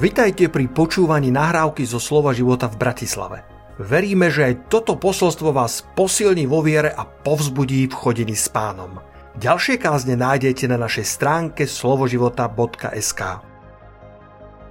Vitajte 0.00 0.48
pri 0.48 0.64
počúvaní 0.64 1.28
nahrávky 1.28 1.84
zo 1.84 2.00
Slova 2.00 2.32
života 2.32 2.72
v 2.72 2.80
Bratislave. 2.80 3.44
Veríme, 3.76 4.32
že 4.32 4.48
aj 4.48 4.72
toto 4.72 4.96
posolstvo 4.96 5.52
vás 5.52 5.84
posilní 5.92 6.48
vo 6.48 6.64
viere 6.64 6.88
a 6.88 7.04
povzbudí 7.04 7.84
v 7.84 7.92
chodení 7.92 8.32
s 8.32 8.48
pánom. 8.48 8.96
Ďalšie 9.36 9.76
kázne 9.76 10.16
nájdete 10.16 10.72
na 10.72 10.80
našej 10.80 11.04
stránke 11.04 11.68
slovoživota.sk 11.68 13.20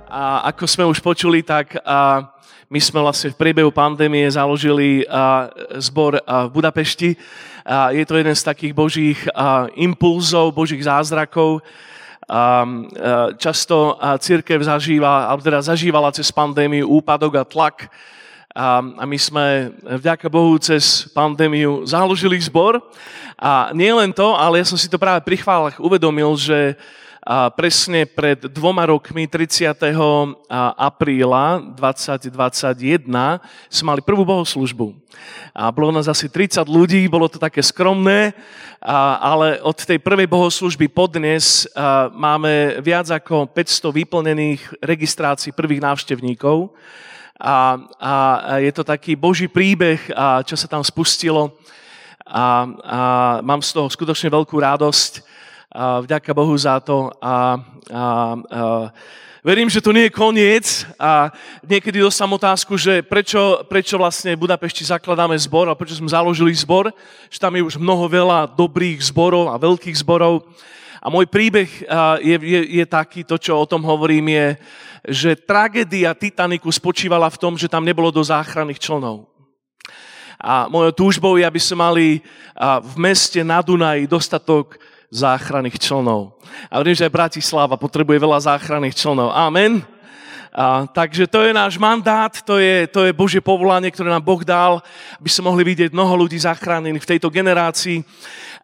A 0.09 0.49
ako 0.49 0.65
sme 0.65 0.89
už 0.89 0.97
počuli, 0.97 1.45
tak 1.45 1.77
a, 1.77 2.25
my 2.73 2.81
sme 2.81 2.97
vlastne 3.05 3.29
v 3.29 3.37
priebehu 3.37 3.69
pandémie 3.69 4.25
založili 4.33 5.05
a, 5.05 5.45
zbor 5.77 6.25
a, 6.25 6.49
v 6.49 6.57
Budapešti. 6.57 7.13
A, 7.69 7.93
je 7.93 8.01
to 8.01 8.17
jeden 8.17 8.33
z 8.33 8.49
takých 8.49 8.73
božích 8.73 9.21
a, 9.37 9.69
impulzov, 9.77 10.57
božích 10.57 10.81
zázrakov, 10.81 11.61
často 13.41 13.97
církev 14.21 14.61
zažíva, 14.61 15.25
alebo 15.25 15.41
teda 15.41 15.65
zažívala 15.65 16.13
cez 16.13 16.29
pandémiu 16.29 16.85
úpadok 16.85 17.41
a 17.41 17.43
tlak. 17.43 17.89
A, 18.53 18.81
my 18.81 19.17
sme 19.17 19.73
vďaka 19.81 20.29
Bohu 20.29 20.57
cez 20.61 21.09
pandémiu 21.09 21.89
založili 21.89 22.37
zbor. 22.37 22.77
A 23.39 23.73
nie 23.73 23.89
len 23.89 24.13
to, 24.13 24.35
ale 24.37 24.61
ja 24.61 24.65
som 24.67 24.77
si 24.77 24.91
to 24.91 25.01
práve 25.01 25.25
pri 25.25 25.41
chválach 25.41 25.81
uvedomil, 25.81 26.37
že 26.37 26.77
a 27.29 27.53
presne 27.53 28.09
pred 28.09 28.41
dvoma 28.49 28.89
rokmi, 28.89 29.29
30. 29.29 29.77
apríla 30.73 31.61
2021, 31.77 33.05
sme 33.69 33.85
mali 33.85 34.01
prvú 34.01 34.25
bohoslužbu. 34.25 34.97
A 35.53 35.69
bolo 35.69 35.93
nás 35.93 36.09
asi 36.09 36.25
30 36.25 36.65
ľudí, 36.65 37.05
bolo 37.05 37.29
to 37.29 37.37
také 37.37 37.61
skromné, 37.61 38.33
ale 39.21 39.61
od 39.61 39.77
tej 39.77 40.01
prvej 40.01 40.25
bohoslužby 40.25 40.89
podnes 40.89 41.69
a, 41.77 42.09
máme 42.09 42.81
viac 42.81 43.13
ako 43.13 43.45
500 43.45 44.01
vyplnených 44.01 44.61
registrácií 44.81 45.53
prvých 45.53 45.85
návštevníkov. 45.85 46.73
A, 47.37 47.77
a, 48.01 48.13
je 48.57 48.73
to 48.73 48.81
taký 48.81 49.13
boží 49.13 49.45
príbeh, 49.45 50.01
čo 50.49 50.57
sa 50.57 50.65
tam 50.65 50.81
spustilo. 50.81 51.53
A, 52.25 52.41
a 52.41 52.45
mám 53.45 53.61
z 53.61 53.77
toho 53.77 53.85
skutočne 53.85 54.33
veľkú 54.33 54.57
radosť. 54.57 55.28
Vďaka 55.69 56.33
Bohu 56.33 56.57
za 56.57 56.81
to. 56.81 57.13
A, 57.21 57.29
a, 57.29 57.35
a 57.93 58.03
verím, 59.45 59.69
že 59.69 59.85
to 59.85 59.93
nie 59.93 60.09
je 60.09 60.17
koniec 60.17 60.65
a 60.97 61.29
niekedy 61.61 62.01
dostám 62.01 62.33
otázku, 62.33 62.73
že 62.73 63.05
prečo, 63.05 63.61
prečo 63.69 64.01
vlastne 64.01 64.33
v 64.33 64.49
Budapešti 64.49 64.81
zakladáme 64.81 65.37
zbor 65.37 65.69
a 65.69 65.77
prečo 65.77 65.93
sme 65.93 66.09
založili 66.09 66.57
zbor, 66.57 66.89
že 67.29 67.37
tam 67.37 67.53
je 67.53 67.61
už 67.61 67.77
mnoho 67.77 68.09
veľa 68.09 68.49
dobrých 68.57 68.97
zborov 69.13 69.53
a 69.53 69.61
veľkých 69.61 70.01
zborov. 70.01 70.41
A 70.99 71.07
môj 71.13 71.29
príbeh 71.29 71.69
je, 72.25 72.35
je, 72.41 72.59
je 72.81 72.85
taký, 72.89 73.21
to 73.21 73.37
čo 73.37 73.61
o 73.61 73.69
tom 73.69 73.85
hovorím 73.85 74.25
je, 74.25 74.47
že 75.05 75.29
tragédia 75.37 76.17
Titaniku 76.17 76.73
spočívala 76.73 77.29
v 77.29 77.37
tom, 77.37 77.53
že 77.55 77.69
tam 77.69 77.85
nebolo 77.85 78.09
do 78.09 78.25
záchranných 78.25 78.81
člnov. 78.81 79.29
A 80.41 80.65
mojou 80.65 80.91
túžbou 80.91 81.37
je, 81.37 81.45
aby 81.45 81.61
sme 81.61 81.77
mali 81.77 82.07
v 82.59 82.95
meste 82.97 83.39
na 83.45 83.61
Dunaji 83.61 84.09
dostatok 84.09 84.81
záchranných 85.09 85.81
člnov. 85.81 86.37
A 86.69 86.81
viem, 86.85 86.93
že 86.93 87.05
aj 87.09 87.17
Bratislava 87.17 87.75
potrebuje 87.81 88.21
veľa 88.21 88.45
záchranných 88.45 88.97
člnov. 88.97 89.33
Amen. 89.33 89.81
A, 90.49 90.89
takže 90.89 91.29
to 91.29 91.45
je 91.45 91.53
náš 91.53 91.77
mandát, 91.77 92.33
to 92.41 92.57
je, 92.57 92.89
to 92.89 93.05
je 93.05 93.13
Božie 93.13 93.41
povolanie, 93.41 93.93
ktoré 93.93 94.09
nám 94.09 94.25
Boh 94.25 94.41
dal, 94.41 94.81
aby 95.21 95.29
sa 95.29 95.45
mohli 95.45 95.61
vidieť 95.61 95.93
mnoho 95.93 96.25
ľudí 96.25 96.41
zachránených 96.41 97.05
v 97.05 97.11
tejto 97.17 97.29
generácii. 97.29 98.01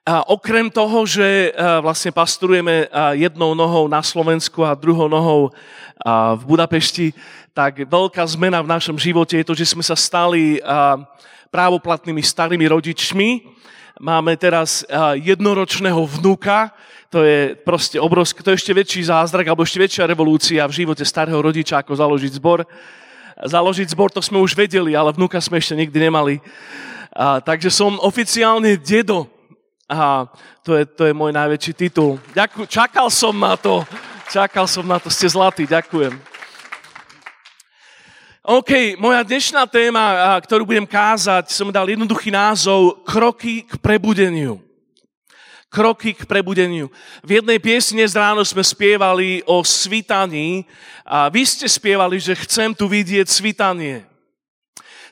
A 0.05 0.21
okrem 0.29 0.69
toho, 0.69 1.05
že 1.05 1.53
a, 1.53 1.81
vlastne 1.81 2.13
pasturujeme 2.13 2.89
a, 2.89 3.13
jednou 3.17 3.53
nohou 3.53 3.85
na 3.89 4.01
Slovensku 4.01 4.65
a 4.65 4.77
druhou 4.77 5.09
nohou 5.09 5.53
v 6.35 6.43
Budapešti, 6.43 7.15
tak 7.55 7.87
veľká 7.87 8.21
zmena 8.27 8.59
v 8.59 8.67
našom 8.67 8.99
živote 8.99 9.39
je 9.39 9.47
to, 9.47 9.55
že 9.55 9.73
sme 9.73 9.81
sa 9.81 9.97
stali 9.97 10.61
a, 10.61 10.99
právoplatnými 11.49 12.19
starými 12.19 12.65
rodičmi, 12.67 13.54
Máme 13.95 14.35
teraz 14.35 14.83
jednoročného 15.15 16.03
vnuka, 16.19 16.75
to 17.07 17.23
je 17.23 17.55
proste 17.55 17.95
obrovské, 17.95 18.43
to 18.43 18.51
je 18.51 18.59
ešte 18.59 18.75
väčší 18.75 19.01
zázrak, 19.07 19.47
alebo 19.47 19.63
ešte 19.63 19.79
väčšia 19.79 20.03
revolúcia 20.03 20.67
v 20.67 20.83
živote 20.83 21.07
starého 21.07 21.39
rodiča, 21.39 21.79
ako 21.79 21.95
založiť 21.95 22.35
zbor. 22.35 22.67
Založiť 23.39 23.95
zbor, 23.95 24.11
to 24.11 24.19
sme 24.19 24.43
už 24.43 24.51
vedeli, 24.51 24.99
ale 24.99 25.15
vnuka 25.15 25.39
sme 25.39 25.63
ešte 25.63 25.79
nikdy 25.79 26.11
nemali. 26.11 26.43
A, 27.15 27.39
takže 27.39 27.71
som 27.71 27.95
oficiálne 28.03 28.75
dedo. 28.75 29.31
A 29.87 30.27
to 30.59 30.75
je, 30.75 30.83
to 30.83 31.07
je 31.07 31.13
môj 31.15 31.31
najväčší 31.31 31.87
titul. 31.87 32.19
Ďakujem, 32.35 32.67
čakal 32.67 33.07
som 33.07 33.31
na 33.31 33.55
to. 33.55 33.87
Čakal 34.27 34.67
som 34.67 34.83
na 34.83 34.99
to, 34.99 35.07
ste 35.07 35.31
zlatí, 35.31 35.63
ďakujem. 35.63 36.34
OK, 38.45 38.93
moja 39.01 39.25
dnešná 39.25 39.65
téma, 39.65 40.37
ktorú 40.37 40.69
budem 40.69 40.85
kázať, 40.85 41.49
som 41.49 41.73
dal 41.73 41.89
jednoduchý 41.89 42.29
názov 42.29 43.01
Kroky 43.01 43.65
k 43.65 43.73
prebudeniu. 43.81 44.61
Kroky 45.65 46.13
k 46.13 46.29
prebudeniu. 46.29 46.93
V 47.25 47.41
jednej 47.41 47.57
piesne 47.57 48.05
z 48.05 48.13
ráno 48.13 48.45
sme 48.45 48.61
spievali 48.61 49.41
o 49.49 49.65
svitaní 49.65 50.61
a 51.01 51.25
vy 51.25 51.41
ste 51.41 51.65
spievali, 51.65 52.21
že 52.21 52.37
chcem 52.45 52.69
tu 52.77 52.85
vidieť 52.85 53.25
svitanie. 53.25 54.05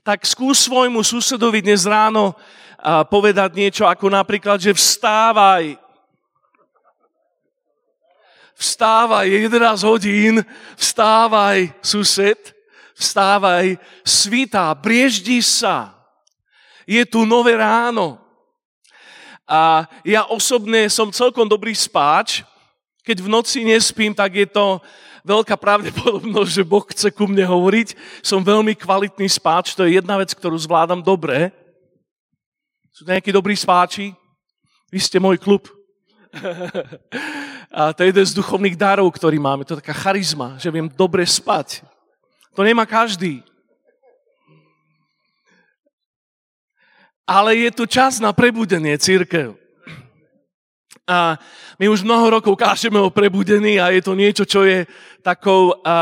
Tak 0.06 0.30
skús 0.30 0.70
svojmu 0.70 1.02
susedovi 1.02 1.66
dnes 1.66 1.90
ráno 1.90 2.38
povedať 3.10 3.58
niečo 3.58 3.90
ako 3.90 4.14
napríklad, 4.14 4.62
že 4.62 4.78
vstávaj, 4.78 5.74
vstávaj, 8.62 9.26
je 9.26 9.38
11 9.50 9.90
hodín, 9.90 10.46
vstávaj, 10.78 11.74
sused 11.82 12.54
vstávaj, 12.98 13.78
svítá, 14.06 14.74
brieždi 14.74 15.42
sa. 15.42 15.94
Je 16.84 17.04
tu 17.08 17.24
nové 17.24 17.56
ráno. 17.58 18.20
A 19.48 19.88
ja 20.08 20.24
osobne 20.28 20.88
som 20.88 21.12
celkom 21.12 21.48
dobrý 21.48 21.76
spáč. 21.76 22.44
Keď 23.04 23.20
v 23.20 23.32
noci 23.32 23.60
nespím, 23.68 24.16
tak 24.16 24.36
je 24.36 24.48
to 24.48 24.80
veľká 25.28 25.56
pravdepodobnosť, 25.60 26.52
že 26.52 26.64
Boh 26.64 26.84
chce 26.88 27.12
ku 27.12 27.28
mne 27.28 27.44
hovoriť. 27.44 27.96
Som 28.24 28.44
veľmi 28.44 28.76
kvalitný 28.76 29.28
spáč, 29.28 29.76
to 29.76 29.84
je 29.88 30.00
jedna 30.00 30.20
vec, 30.20 30.32
ktorú 30.32 30.56
zvládam 30.56 31.04
dobre. 31.04 31.52
Sú 32.94 33.04
nejakí 33.04 33.34
dobrí 33.34 33.56
spáči? 33.58 34.16
Vy 34.94 35.00
ste 35.02 35.18
môj 35.18 35.42
klub. 35.42 35.66
A 37.74 37.90
to 37.94 38.06
je 38.06 38.14
jeden 38.14 38.26
z 38.26 38.38
duchovných 38.38 38.78
darov, 38.78 39.10
ktorý 39.10 39.42
máme. 39.42 39.66
To 39.66 39.74
je 39.74 39.82
taká 39.82 39.98
charizma, 39.98 40.56
že 40.62 40.70
viem 40.70 40.86
dobre 40.86 41.26
spať. 41.26 41.82
To 42.54 42.62
nemá 42.62 42.86
každý. 42.86 43.42
Ale 47.24 47.56
je 47.56 47.72
tu 47.72 47.88
čas 47.88 48.20
na 48.20 48.36
prebudenie 48.36 49.00
církev. 49.00 49.56
A 51.04 51.36
my 51.80 51.92
už 51.92 52.08
mnoho 52.08 52.40
rokov 52.40 52.56
kážeme 52.56 52.96
o 52.96 53.12
prebudení 53.12 53.76
a 53.76 53.92
je 53.92 54.00
to 54.00 54.16
niečo, 54.16 54.48
čo 54.48 54.64
je 54.64 54.88
takou 55.20 55.76
a, 55.84 55.84
a, 55.84 55.96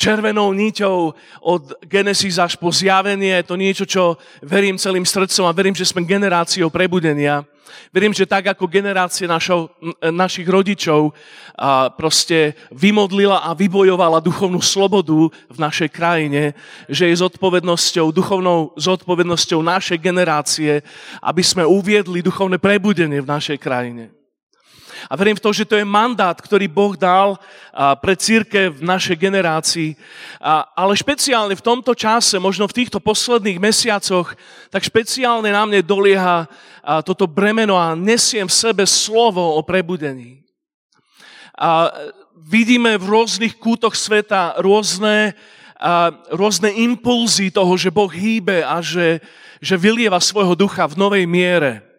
červenou 0.00 0.56
niťou 0.56 1.12
od 1.44 1.62
Genesis 1.84 2.40
až 2.40 2.56
po 2.56 2.72
zjavenie. 2.72 3.36
Je 3.36 3.44
to 3.44 3.56
niečo, 3.60 3.84
čo 3.84 4.16
verím 4.40 4.80
celým 4.80 5.04
srdcom 5.04 5.44
a 5.44 5.56
verím, 5.56 5.76
že 5.76 5.84
sme 5.84 6.08
generáciou 6.08 6.72
prebudenia. 6.72 7.44
Verím, 7.90 8.12
že 8.12 8.28
tak 8.28 8.52
ako 8.52 8.70
generácie 8.70 9.24
našo, 9.24 9.72
našich 10.12 10.46
rodičov 10.46 11.16
a 11.56 11.90
proste 11.90 12.54
vymodlila 12.70 13.42
a 13.44 13.56
vybojovala 13.56 14.22
duchovnú 14.22 14.62
slobodu 14.62 15.28
v 15.30 15.58
našej 15.58 15.90
krajine, 15.90 16.52
že 16.88 17.08
je 17.08 17.20
zodpovednosťou, 17.20 18.12
duchovnou 18.12 18.76
zodpovednosťou 18.78 19.60
našej 19.64 19.98
generácie, 19.98 20.84
aby 21.24 21.42
sme 21.42 21.64
uviedli 21.64 22.22
duchovné 22.22 22.60
prebudenie 22.60 23.20
v 23.20 23.30
našej 23.30 23.58
krajine. 23.58 24.19
A 25.08 25.16
verím 25.16 25.38
v 25.38 25.44
to, 25.46 25.54
že 25.54 25.64
to 25.64 25.78
je 25.78 25.86
mandát, 25.86 26.34
ktorý 26.34 26.68
Boh 26.68 26.98
dal 26.98 27.40
pre 28.02 28.18
církev 28.18 28.76
v 28.76 28.84
našej 28.84 29.16
generácii. 29.16 29.96
Ale 30.76 30.92
špeciálne 30.98 31.56
v 31.56 31.64
tomto 31.64 31.94
čase, 31.96 32.36
možno 32.36 32.68
v 32.68 32.76
týchto 32.84 33.00
posledných 33.00 33.62
mesiacoch, 33.62 34.34
tak 34.68 34.84
špeciálne 34.84 35.48
na 35.54 35.64
mne 35.64 35.80
dolieha 35.80 36.50
toto 37.04 37.28
bremeno 37.28 37.76
a 37.76 37.96
nesiem 37.96 38.48
v 38.48 38.56
sebe 38.56 38.84
slovo 38.88 39.56
o 39.56 39.60
prebudení. 39.64 40.44
A 41.60 41.92
vidíme 42.40 42.96
v 42.96 43.04
rôznych 43.04 43.60
kútoch 43.60 43.92
sveta 43.92 44.56
rôzne, 44.64 45.36
rôzne 46.32 46.72
impulzy 46.72 47.52
toho, 47.52 47.76
že 47.76 47.92
Boh 47.92 48.08
hýbe 48.08 48.64
a 48.64 48.80
že, 48.80 49.20
že 49.60 49.76
vylieva 49.76 50.16
svojho 50.20 50.56
ducha 50.56 50.88
v 50.88 50.96
novej 50.96 51.24
miere. 51.28 51.89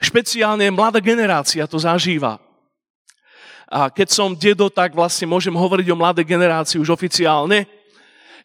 Špeciálne 0.00 0.68
mladá 0.72 1.00
generácia 1.00 1.64
to 1.64 1.80
zažíva. 1.80 2.40
A 3.66 3.90
keď 3.90 4.08
som 4.14 4.30
dedo, 4.36 4.70
tak 4.70 4.94
vlastne 4.94 5.26
môžem 5.26 5.54
hovoriť 5.54 5.90
o 5.90 5.98
mladej 5.98 6.22
generácii 6.22 6.78
už 6.78 6.94
oficiálne. 6.94 7.66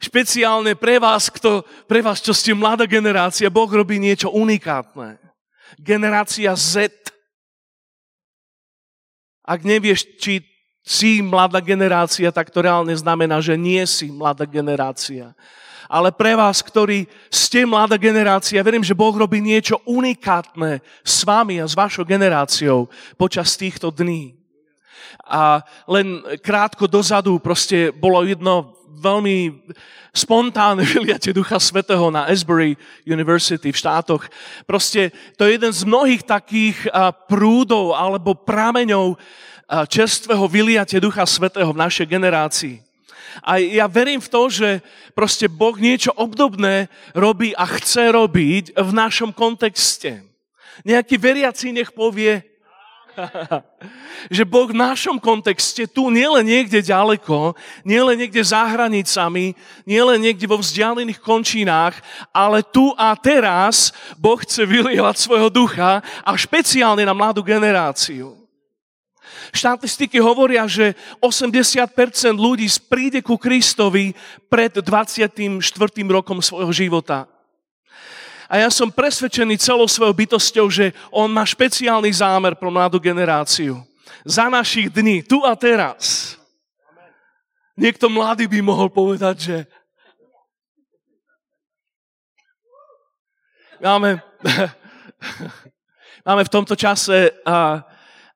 Špeciálne 0.01 0.73
pre 0.73 0.97
vás, 0.97 1.29
kto, 1.29 1.61
pre 1.85 2.01
vás, 2.01 2.17
čo 2.17 2.33
ste 2.33 2.57
mladá 2.57 2.89
generácia, 2.89 3.53
Boh 3.53 3.69
robí 3.69 4.01
niečo 4.01 4.33
unikátne. 4.33 5.21
Generácia 5.77 6.57
Z. 6.57 6.89
Ak 9.45 9.61
nevieš, 9.61 10.09
či 10.17 10.41
si 10.81 11.21
mladá 11.21 11.61
generácia, 11.61 12.33
tak 12.33 12.49
to 12.49 12.65
reálne 12.65 12.93
znamená, 12.97 13.37
že 13.37 13.53
nie 13.53 13.85
si 13.85 14.09
mladá 14.09 14.49
generácia. 14.49 15.37
Ale 15.91 16.15
pre 16.15 16.39
vás, 16.39 16.63
ktorí 16.63 17.03
ste 17.27 17.67
mladá 17.67 17.99
generácia, 17.99 18.63
verím, 18.63 18.79
že 18.79 18.95
Boh 18.95 19.11
robí 19.11 19.43
niečo 19.43 19.75
unikátne 19.83 20.79
s 21.03 21.27
vami 21.27 21.59
a 21.59 21.67
s 21.67 21.75
vašou 21.75 22.07
generáciou 22.07 22.87
počas 23.19 23.59
týchto 23.59 23.91
dní. 23.91 24.31
A 25.27 25.59
len 25.91 26.23
krátko 26.39 26.87
dozadu 26.87 27.43
proste 27.43 27.91
bolo 27.91 28.23
jedno 28.23 28.79
veľmi 28.87 29.67
spontánne 30.15 30.87
vyliate 30.95 31.35
Ducha 31.35 31.59
Svetého 31.59 32.07
na 32.07 32.23
Asbury 32.31 32.79
University 33.03 33.75
v 33.75 33.79
štátoch. 33.83 34.31
Proste 34.63 35.11
to 35.35 35.43
je 35.43 35.59
jeden 35.59 35.75
z 35.75 35.83
mnohých 35.83 36.23
takých 36.23 36.87
prúdov 37.27 37.99
alebo 37.99 38.31
prameňov 38.31 39.19
čerstvého 39.91 40.47
vyliate 40.47 41.03
Ducha 41.03 41.27
Svetého 41.27 41.75
v 41.75 41.81
našej 41.83 42.07
generácii. 42.07 42.90
A 43.39 43.57
ja 43.63 43.87
verím 43.87 44.19
v 44.19 44.31
to, 44.31 44.51
že 44.51 44.69
proste 45.15 45.47
Boh 45.47 45.75
niečo 45.79 46.11
obdobné 46.11 46.91
robí 47.15 47.55
a 47.55 47.63
chce 47.63 48.11
robiť 48.11 48.75
v 48.75 48.91
našom 48.91 49.31
kontexte. 49.31 50.27
Nejaký 50.83 51.15
veriaci 51.15 51.71
nech 51.71 51.95
povie, 51.95 52.43
že 54.35 54.43
Boh 54.47 54.71
v 54.71 54.77
našom 54.77 55.19
kontexte, 55.19 55.87
tu 55.87 56.09
nielen 56.09 56.47
niekde 56.47 56.79
ďaleko, 56.81 57.53
nielen 57.83 58.17
niekde 58.17 58.41
za 58.41 58.63
hranicami, 58.65 59.53
nielen 59.83 60.19
niekde 60.21 60.47
vo 60.47 60.59
vzdialených 60.59 61.19
končinách, 61.19 61.99
ale 62.31 62.63
tu 62.63 62.95
a 62.95 63.13
teraz 63.19 63.91
Boh 64.15 64.39
chce 64.39 64.63
vylievať 64.63 65.15
svojho 65.17 65.49
ducha 65.51 65.99
a 66.23 66.31
špeciálne 66.33 67.03
na 67.03 67.13
mladú 67.15 67.43
generáciu. 67.43 68.40
Štatistiky 69.51 70.15
hovoria, 70.23 70.63
že 70.63 70.95
80% 71.19 71.91
ľudí 72.31 72.71
príde 72.87 73.19
ku 73.19 73.35
Kristovi 73.35 74.15
pred 74.47 74.71
24. 74.71 75.59
rokom 76.07 76.39
svojho 76.39 76.71
života. 76.71 77.27
A 78.51 78.59
ja 78.59 78.67
som 78.67 78.91
presvedčený 78.91 79.55
celou 79.59 79.87
svojou 79.87 80.11
bytosťou, 80.11 80.67
že 80.67 80.91
on 81.07 81.31
má 81.31 81.47
špeciálny 81.47 82.11
zámer 82.11 82.55
pro 82.55 82.67
mladú 82.67 82.99
generáciu. 82.99 83.79
Za 84.27 84.51
našich 84.51 84.91
dní, 84.91 85.23
tu 85.23 85.43
a 85.47 85.55
teraz. 85.55 86.35
Niekto 87.79 88.11
mladý 88.11 88.51
by 88.51 88.59
mohol 88.59 88.91
povedať, 88.91 89.35
že 89.39 89.57
máme, 93.79 94.19
máme 96.27 96.43
v 96.43 96.53
tomto 96.53 96.75
čase 96.75 97.31
a, 97.47 97.87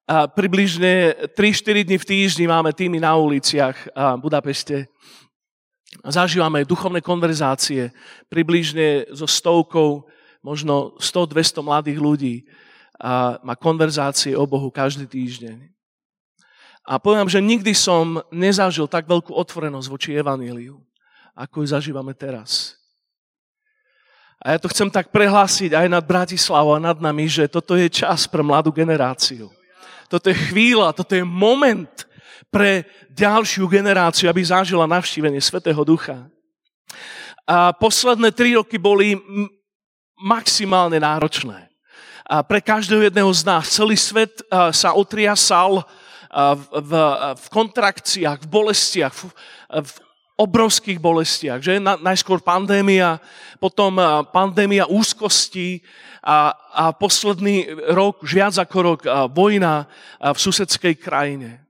približne 0.08 1.18
3-4 1.34 1.86
dní 1.86 1.98
v 1.98 2.06
týždni 2.06 2.46
máme 2.46 2.74
týmy 2.74 3.02
na 3.02 3.18
uliciach 3.18 3.78
a 3.98 4.18
Budapeste 4.18 4.86
zažívame 6.04 6.68
duchovné 6.68 7.00
konverzácie, 7.00 7.94
približne 8.28 9.08
so 9.14 9.30
stovkou, 9.30 10.04
možno 10.44 10.98
100-200 11.00 11.64
mladých 11.64 12.00
ľudí 12.02 12.36
a 13.00 13.40
má 13.44 13.56
konverzácie 13.56 14.36
o 14.36 14.46
Bohu 14.48 14.70
každý 14.72 15.08
týždeň. 15.08 15.72
A 16.86 17.02
poviem, 17.02 17.26
že 17.26 17.42
nikdy 17.42 17.74
som 17.74 18.22
nezažil 18.30 18.86
tak 18.86 19.10
veľkú 19.10 19.34
otvorenosť 19.34 19.88
voči 19.90 20.10
Evaníliu, 20.14 20.78
ako 21.34 21.66
ju 21.66 21.68
zažívame 21.74 22.14
teraz. 22.14 22.78
A 24.38 24.54
ja 24.54 24.62
to 24.62 24.70
chcem 24.70 24.94
tak 24.94 25.10
prehlásiť 25.10 25.74
aj 25.74 25.88
nad 25.90 26.06
Bratislavou 26.06 26.78
a 26.78 26.84
nad 26.84 27.02
nami, 27.02 27.26
že 27.26 27.50
toto 27.50 27.74
je 27.74 27.90
čas 27.90 28.30
pre 28.30 28.46
mladú 28.46 28.70
generáciu. 28.70 29.50
Toto 30.10 30.30
je 30.30 30.38
chvíľa, 30.38 30.94
toto 30.94 31.16
je 31.18 31.26
moment, 31.26 31.92
pre 32.56 32.88
ďalšiu 33.12 33.68
generáciu, 33.68 34.32
aby 34.32 34.40
zažila 34.40 34.88
navštívenie 34.88 35.44
Svetého 35.44 35.84
Ducha. 35.84 36.32
A 37.44 37.76
posledné 37.76 38.32
tri 38.32 38.56
roky 38.56 38.80
boli 38.80 39.20
maximálne 40.16 40.96
náročné. 40.96 41.68
A 42.24 42.42
pre 42.42 42.64
každého 42.64 43.06
jedného 43.06 43.28
z 43.36 43.44
nás 43.44 43.70
celý 43.70 44.00
svet 44.00 44.40
sa 44.72 44.96
otriasal 44.96 45.84
v, 46.32 46.64
v, 46.80 46.92
v 47.38 47.46
kontrakciách, 47.52 48.40
v 48.44 48.50
bolestiach, 48.50 49.14
v, 49.14 49.24
v 49.84 49.92
obrovských 50.36 51.00
bolestiach. 51.00 51.64
Že? 51.64 51.80
Najskôr 51.80 52.44
pandémia, 52.44 53.24
potom 53.60 53.96
pandémia 54.36 54.84
úzkosti 54.88 55.80
a, 56.20 56.52
a 56.76 56.84
posledný 56.92 57.72
rok, 57.96 58.24
už 58.24 58.32
viac 58.36 58.56
ako 58.60 58.78
rok, 58.84 59.00
vojna 59.32 59.88
v 60.20 60.38
susedskej 60.38 61.00
krajine. 61.00 61.64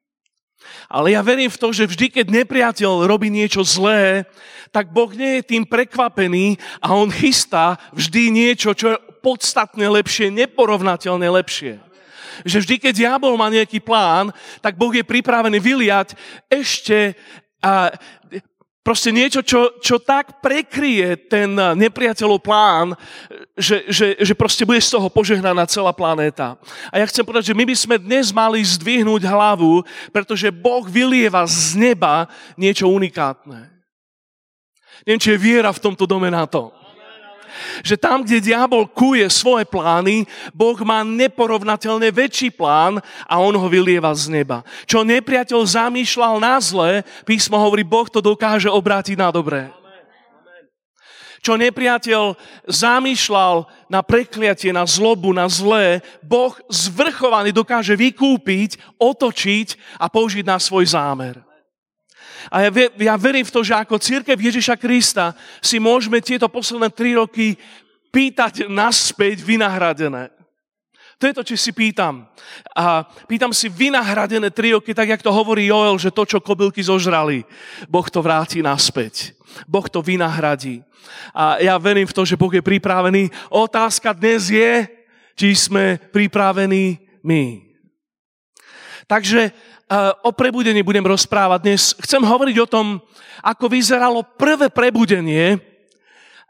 Ale 0.89 1.13
ja 1.13 1.21
verím 1.21 1.49
v 1.49 1.61
to, 1.61 1.69
že 1.69 1.89
vždy, 1.89 2.09
keď 2.09 2.25
nepriateľ 2.41 3.05
robí 3.05 3.29
niečo 3.29 3.61
zlé, 3.61 4.25
tak 4.73 4.89
Boh 4.89 5.09
nie 5.13 5.39
je 5.39 5.55
tým 5.55 5.63
prekvapený 5.63 6.57
a 6.81 6.97
on 6.97 7.13
chystá 7.13 7.77
vždy 7.93 8.33
niečo, 8.33 8.73
čo 8.73 8.97
je 8.97 9.01
podstatne 9.21 9.85
lepšie, 9.85 10.33
neporovnateľne 10.33 11.25
lepšie. 11.41 11.81
Že 12.43 12.57
vždy, 12.65 12.75
keď 12.81 12.93
diabol 12.93 13.39
má 13.39 13.47
nejaký 13.47 13.79
plán, 13.79 14.35
tak 14.59 14.75
Boh 14.75 14.91
je 14.91 15.07
pripravený 15.07 15.57
vyliať 15.61 16.17
ešte 16.51 17.15
a 17.63 17.95
Proste 18.85 19.09
niečo, 19.09 19.41
čo, 19.41 19.81
čo 19.81 19.97
tak 19.97 20.45
prekrie 20.45 21.17
ten 21.17 21.57
nepriateľov 21.57 22.37
plán, 22.37 22.93
že, 23.57 23.81
že, 23.89 24.13
že 24.21 24.37
proste 24.37 24.61
bude 24.61 24.77
z 24.77 24.93
toho 24.93 25.09
požehnaná 25.09 25.65
celá 25.65 25.89
planéta. 25.89 26.53
A 26.93 27.01
ja 27.01 27.09
chcem 27.09 27.25
povedať, 27.25 27.49
že 27.49 27.57
my 27.57 27.65
by 27.65 27.73
sme 27.73 27.95
dnes 27.97 28.29
mali 28.29 28.61
zdvihnúť 28.61 29.25
hlavu, 29.25 29.81
pretože 30.13 30.53
Boh 30.53 30.85
vylieva 30.85 31.41
z 31.49 31.81
neba 31.81 32.29
niečo 32.53 32.85
unikátne. 32.85 33.73
Neviem, 35.01 35.21
či 35.21 35.33
je 35.33 35.41
viera 35.41 35.73
v 35.73 35.81
tomto 35.81 36.05
dome 36.05 36.29
na 36.29 36.45
to. 36.45 36.69
Že 37.85 37.95
tam, 37.95 38.17
kde 38.25 38.43
diabol 38.43 38.89
kuje 38.89 39.27
svoje 39.29 39.63
plány, 39.69 40.27
Boh 40.51 40.77
má 40.81 41.05
neporovnateľne 41.05 42.09
väčší 42.09 42.51
plán 42.51 42.99
a 43.29 43.35
on 43.37 43.53
ho 43.53 43.67
vylieva 43.69 44.11
z 44.17 44.33
neba. 44.33 44.65
Čo 44.89 45.05
nepriateľ 45.05 45.61
zamýšľal 45.63 46.35
na 46.41 46.57
zle, 46.57 47.05
písmo 47.23 47.55
hovorí, 47.61 47.85
Boh 47.85 48.09
to 48.09 48.19
dokáže 48.19 48.67
obrátiť 48.67 49.15
na 49.15 49.29
dobré. 49.29 49.69
Čo 51.45 51.61
nepriateľ 51.61 52.33
zamýšľal 52.65 53.69
na 53.85 54.01
prekliatie, 54.01 54.73
na 54.73 54.81
zlobu, 54.89 55.29
na 55.29 55.45
zlé, 55.45 56.01
Boh 56.25 56.57
zvrchovaný 56.73 57.53
dokáže 57.53 57.93
vykúpiť, 57.93 58.81
otočiť 58.97 60.01
a 60.01 60.09
použiť 60.09 60.41
na 60.41 60.57
svoj 60.57 60.89
zámer. 60.89 61.44
A 62.51 62.67
ja, 62.67 62.69
ja 62.97 63.15
verím 63.17 63.45
v 63.45 63.53
to, 63.53 63.61
že 63.65 63.73
ako 63.73 64.01
církev 64.01 64.37
Ježiša 64.37 64.75
Krista 64.77 65.33
si 65.61 65.81
môžeme 65.81 66.21
tieto 66.21 66.49
posledné 66.49 66.89
tri 66.93 67.17
roky 67.17 67.57
pýtať 68.13 68.71
naspäť 68.71 69.43
vynahradené. 69.43 70.35
To 71.15 71.31
je 71.31 71.33
to, 71.33 71.43
či 71.47 71.55
si 71.55 71.71
pýtam. 71.71 72.27
A 72.75 73.07
pýtam 73.27 73.55
si 73.55 73.71
vynahradené 73.71 74.51
tri 74.51 74.75
roky, 74.75 74.91
tak 74.91 75.07
jak 75.07 75.23
to 75.23 75.31
hovorí 75.31 75.71
Joel, 75.71 75.95
že 75.95 76.11
to, 76.11 76.27
čo 76.27 76.43
kobylky 76.43 76.83
zožrali, 76.83 77.47
Boh 77.87 78.07
to 78.11 78.19
vráti 78.19 78.59
naspäť. 78.59 79.31
Boh 79.63 79.87
to 79.87 80.03
vynahradí. 80.03 80.83
A 81.31 81.63
ja 81.63 81.79
verím 81.79 82.07
v 82.07 82.15
to, 82.15 82.27
že 82.27 82.35
Boh 82.35 82.51
je 82.51 82.59
pripravený. 82.59 83.31
Otázka 83.47 84.11
dnes 84.11 84.51
je, 84.51 84.87
či 85.39 85.55
sme 85.55 85.99
pripravení 86.11 86.99
my. 87.23 87.63
Takže 89.07 89.55
o 90.23 90.31
prebudení 90.33 90.81
budem 90.83 91.05
rozprávať 91.05 91.59
dnes. 91.61 91.93
Chcem 92.01 92.21
hovoriť 92.21 92.57
o 92.61 92.69
tom, 92.69 93.01
ako 93.45 93.65
vyzeralo 93.69 94.25
prvé 94.25 94.69
prebudenie, 94.69 95.61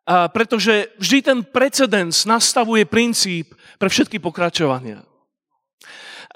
pretože 0.05 0.91
vždy 1.01 1.19
ten 1.23 1.39
precedens 1.41 2.23
nastavuje 2.29 2.85
princíp 2.85 3.55
pre 3.79 3.89
všetky 3.89 4.19
pokračovania. 4.21 5.01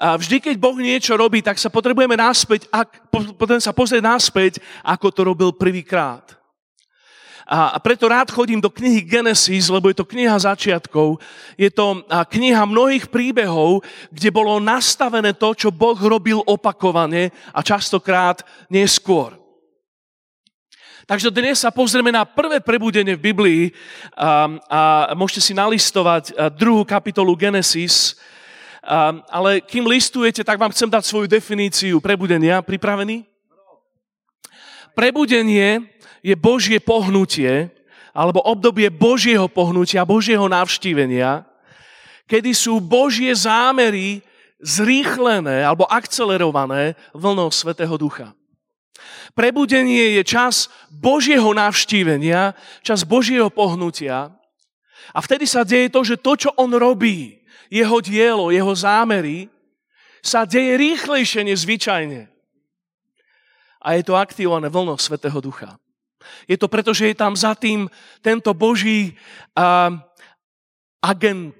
Vždy, 0.00 0.40
keď 0.40 0.56
Boh 0.56 0.80
niečo 0.80 1.12
robí, 1.12 1.44
tak 1.44 1.60
sa 1.60 1.68
potrebujeme 1.68 2.16
naspäť, 2.16 2.64
ak, 2.72 3.12
potrebujeme 3.12 3.60
sa 3.60 3.76
pozrieť 3.76 4.00
naspäť, 4.00 4.52
ako 4.80 5.12
to 5.12 5.20
robil 5.28 5.52
prvýkrát. 5.52 6.39
A 7.50 7.82
preto 7.82 8.06
rád 8.06 8.30
chodím 8.30 8.62
do 8.62 8.70
knihy 8.70 9.02
Genesis, 9.02 9.66
lebo 9.66 9.90
je 9.90 9.98
to 9.98 10.06
kniha 10.06 10.38
začiatkov. 10.38 11.18
Je 11.58 11.66
to 11.66 12.06
kniha 12.06 12.62
mnohých 12.62 13.10
príbehov, 13.10 13.82
kde 14.14 14.30
bolo 14.30 14.62
nastavené 14.62 15.34
to, 15.34 15.50
čo 15.58 15.74
Boh 15.74 15.98
robil 15.98 16.38
opakovane 16.46 17.34
a 17.50 17.58
častokrát 17.58 18.46
neskôr. 18.70 19.34
Takže 21.10 21.34
dnes 21.34 21.58
sa 21.58 21.74
pozrieme 21.74 22.14
na 22.14 22.22
prvé 22.22 22.62
prebudenie 22.62 23.18
v 23.18 23.34
Biblii 23.34 23.62
a, 24.14 24.46
a 24.70 24.80
môžete 25.18 25.50
si 25.50 25.52
nalistovať 25.58 26.54
druhú 26.54 26.86
kapitolu 26.86 27.34
Genesis. 27.34 28.14
A, 28.78 29.18
ale 29.26 29.58
kým 29.58 29.90
listujete, 29.90 30.46
tak 30.46 30.54
vám 30.54 30.70
chcem 30.70 30.86
dať 30.86 31.02
svoju 31.02 31.26
definíciu 31.26 31.98
prebudenia. 31.98 32.62
Pripravený? 32.62 33.26
Prebudenie 34.94 35.98
je 36.20 36.34
Božie 36.36 36.80
pohnutie, 36.80 37.72
alebo 38.10 38.42
obdobie 38.42 38.90
Božieho 38.90 39.46
pohnutia, 39.46 40.04
Božieho 40.04 40.44
navštívenia, 40.50 41.46
kedy 42.26 42.54
sú 42.54 42.78
Božie 42.78 43.30
zámery 43.34 44.22
zrýchlené 44.60 45.64
alebo 45.64 45.88
akcelerované 45.88 46.94
vlnou 47.16 47.48
Svetého 47.50 47.96
Ducha. 47.96 48.36
Prebudenie 49.32 50.20
je 50.20 50.22
čas 50.26 50.68
Božieho 50.92 51.54
navštívenia, 51.54 52.52
čas 52.84 53.06
Božieho 53.06 53.48
pohnutia 53.48 54.34
a 55.14 55.18
vtedy 55.24 55.48
sa 55.48 55.64
deje 55.64 55.88
to, 55.88 56.04
že 56.04 56.20
to, 56.20 56.36
čo 56.36 56.50
on 56.60 56.70
robí, 56.76 57.40
jeho 57.72 57.98
dielo, 58.02 58.52
jeho 58.52 58.74
zámery, 58.74 59.48
sa 60.20 60.44
deje 60.44 60.76
rýchlejšie 60.76 61.46
než 61.48 61.64
zvyčajne. 61.64 62.28
A 63.80 63.96
je 63.96 64.02
to 64.04 64.12
aktivované 64.12 64.68
vlnou 64.68 65.00
Svetého 65.00 65.40
Ducha. 65.40 65.79
Je 66.48 66.56
to 66.56 66.68
preto, 66.68 66.94
že 66.94 67.12
je 67.12 67.16
tam 67.16 67.36
za 67.36 67.54
tým 67.54 67.90
tento 68.20 68.52
Boží 68.54 69.16
uh, 69.56 69.92
agent, 71.00 71.56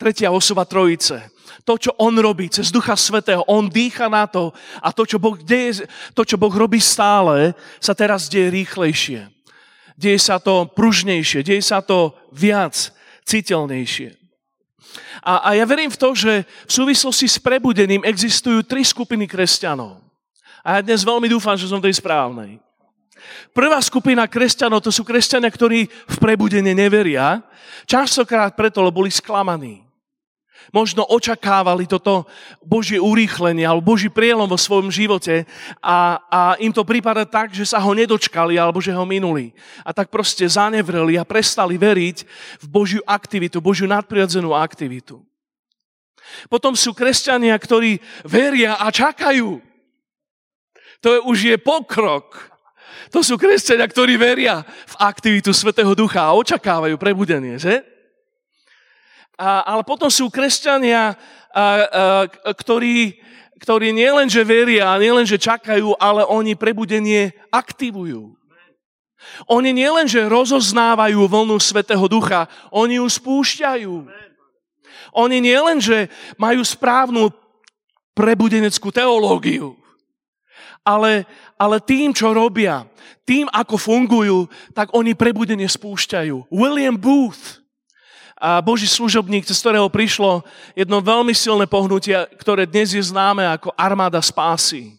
tretia 0.00 0.32
osoba 0.32 0.64
trojice. 0.64 1.28
To, 1.68 1.76
čo 1.76 1.92
on 2.00 2.16
robí 2.16 2.48
cez 2.48 2.72
Ducha 2.72 2.96
Svetého, 2.96 3.44
on 3.44 3.68
dýcha 3.68 4.08
na 4.08 4.24
to 4.24 4.54
a 4.80 4.94
to, 4.96 5.04
čo 5.04 5.20
Boh, 5.20 5.36
deje, 5.36 5.84
to, 6.16 6.24
čo 6.24 6.40
boh 6.40 6.52
robí 6.54 6.80
stále, 6.80 7.52
sa 7.76 7.92
teraz 7.92 8.32
deje 8.32 8.48
rýchlejšie. 8.48 9.28
Deje 10.00 10.18
sa 10.18 10.40
to 10.40 10.64
pružnejšie, 10.72 11.44
deje 11.44 11.60
sa 11.60 11.84
to 11.84 12.16
viac, 12.32 12.72
citeľnejšie. 13.28 14.16
A, 15.20 15.52
a 15.52 15.60
ja 15.60 15.68
verím 15.68 15.92
v 15.92 16.00
to, 16.00 16.16
že 16.16 16.48
v 16.48 16.72
súvislosti 16.72 17.28
s 17.28 17.36
prebudením 17.36 18.00
existujú 18.08 18.64
tri 18.64 18.80
skupiny 18.80 19.28
kresťanov. 19.28 20.00
A 20.64 20.80
ja 20.80 20.80
dnes 20.80 21.04
veľmi 21.04 21.28
dúfam, 21.28 21.60
že 21.60 21.68
som 21.68 21.80
tej 21.80 22.00
správnej. 22.00 22.56
Prvá 23.50 23.80
skupina 23.82 24.26
kresťanov, 24.30 24.84
to 24.84 24.92
sú 24.94 25.02
kresťania, 25.02 25.50
ktorí 25.50 25.86
v 25.86 26.16
prebudenie 26.20 26.74
neveria. 26.76 27.42
Častokrát 27.86 28.54
preto, 28.54 28.80
lebo 28.80 29.02
boli 29.02 29.10
sklamaní. 29.10 29.90
Možno 30.70 31.02
očakávali 31.08 31.88
toto 31.88 32.28
Božie 32.62 33.00
urýchlenie 33.02 33.66
alebo 33.66 33.96
Boží 33.96 34.06
prielom 34.06 34.46
vo 34.46 34.54
svojom 34.54 34.92
živote 34.92 35.42
a, 35.82 36.20
a 36.30 36.40
im 36.62 36.70
to 36.70 36.86
prípada 36.86 37.26
tak, 37.26 37.50
že 37.50 37.66
sa 37.66 37.82
ho 37.82 37.90
nedočkali 37.90 38.54
alebo 38.54 38.78
že 38.78 38.94
ho 38.94 39.02
minuli. 39.02 39.50
A 39.82 39.90
tak 39.90 40.12
proste 40.12 40.46
zanevreli 40.46 41.18
a 41.18 41.26
prestali 41.26 41.74
veriť 41.74 42.22
v 42.62 42.66
Božiu 42.70 43.02
aktivitu, 43.02 43.58
Božiu 43.58 43.90
nadprirodzenú 43.90 44.54
aktivitu. 44.54 45.24
Potom 46.46 46.78
sú 46.78 46.94
kresťania, 46.94 47.56
ktorí 47.58 47.98
veria 48.22 48.78
a 48.78 48.94
čakajú. 48.94 49.58
To 51.00 51.08
je, 51.16 51.20
už 51.24 51.38
je 51.50 51.56
pokrok. 51.56 52.49
To 53.10 53.24
sú 53.24 53.40
kresťania, 53.40 53.88
ktorí 53.88 54.14
veria 54.20 54.62
v 54.64 54.94
aktivitu 55.00 55.50
Svetého 55.50 55.94
Ducha 55.96 56.28
a 56.28 56.36
očakávajú 56.36 56.94
prebudenie, 57.00 57.56
že? 57.58 57.82
A, 59.40 59.64
ale 59.64 59.82
potom 59.82 60.12
sú 60.12 60.28
kresťania, 60.28 61.16
a, 61.16 61.16
a, 61.56 61.64
ktorí, 62.52 63.16
ktorí 63.64 63.96
nielenže 63.96 64.44
veria, 64.44 65.00
nielenže 65.00 65.40
čakajú, 65.40 65.96
ale 65.96 66.28
oni 66.28 66.52
prebudenie 66.54 67.32
aktivujú. 67.48 68.36
Oni 69.48 69.72
nielenže 69.72 70.28
rozoznávajú 70.28 71.24
vlnu 71.24 71.56
Svetého 71.60 72.04
Ducha, 72.08 72.48
oni 72.72 73.00
ju 73.00 73.06
spúšťajú. 73.08 73.94
Oni 75.16 75.38
nielenže 75.42 76.12
majú 76.38 76.62
správnu 76.62 77.32
prebudeneckú 78.14 78.92
teológiu, 78.92 79.79
ale, 80.84 81.28
ale 81.60 81.76
tým, 81.80 82.12
čo 82.14 82.32
robia, 82.32 82.88
tým, 83.28 83.46
ako 83.52 83.76
fungujú, 83.76 84.38
tak 84.74 84.90
oni 84.96 85.14
prebudenie 85.14 85.68
spúšťajú. 85.68 86.50
William 86.50 86.96
Booth, 86.96 87.60
a 88.40 88.64
Boží 88.64 88.88
služobník, 88.88 89.44
cez 89.44 89.60
ktorého 89.60 89.92
prišlo 89.92 90.40
jedno 90.72 91.04
veľmi 91.04 91.36
silné 91.36 91.68
pohnutie, 91.68 92.16
ktoré 92.40 92.64
dnes 92.64 92.96
je 92.96 93.04
známe 93.04 93.44
ako 93.44 93.76
armáda 93.76 94.16
spásy. 94.24 94.96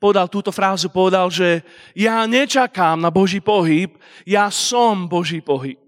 Povedal 0.00 0.24
túto 0.26 0.48
frázu, 0.48 0.88
povedal, 0.88 1.28
že 1.28 1.60
ja 1.92 2.24
nečakám 2.24 2.96
na 2.96 3.12
Boží 3.12 3.44
pohyb, 3.44 3.92
ja 4.24 4.48
som 4.48 5.04
Boží 5.04 5.44
pohyb. 5.44 5.78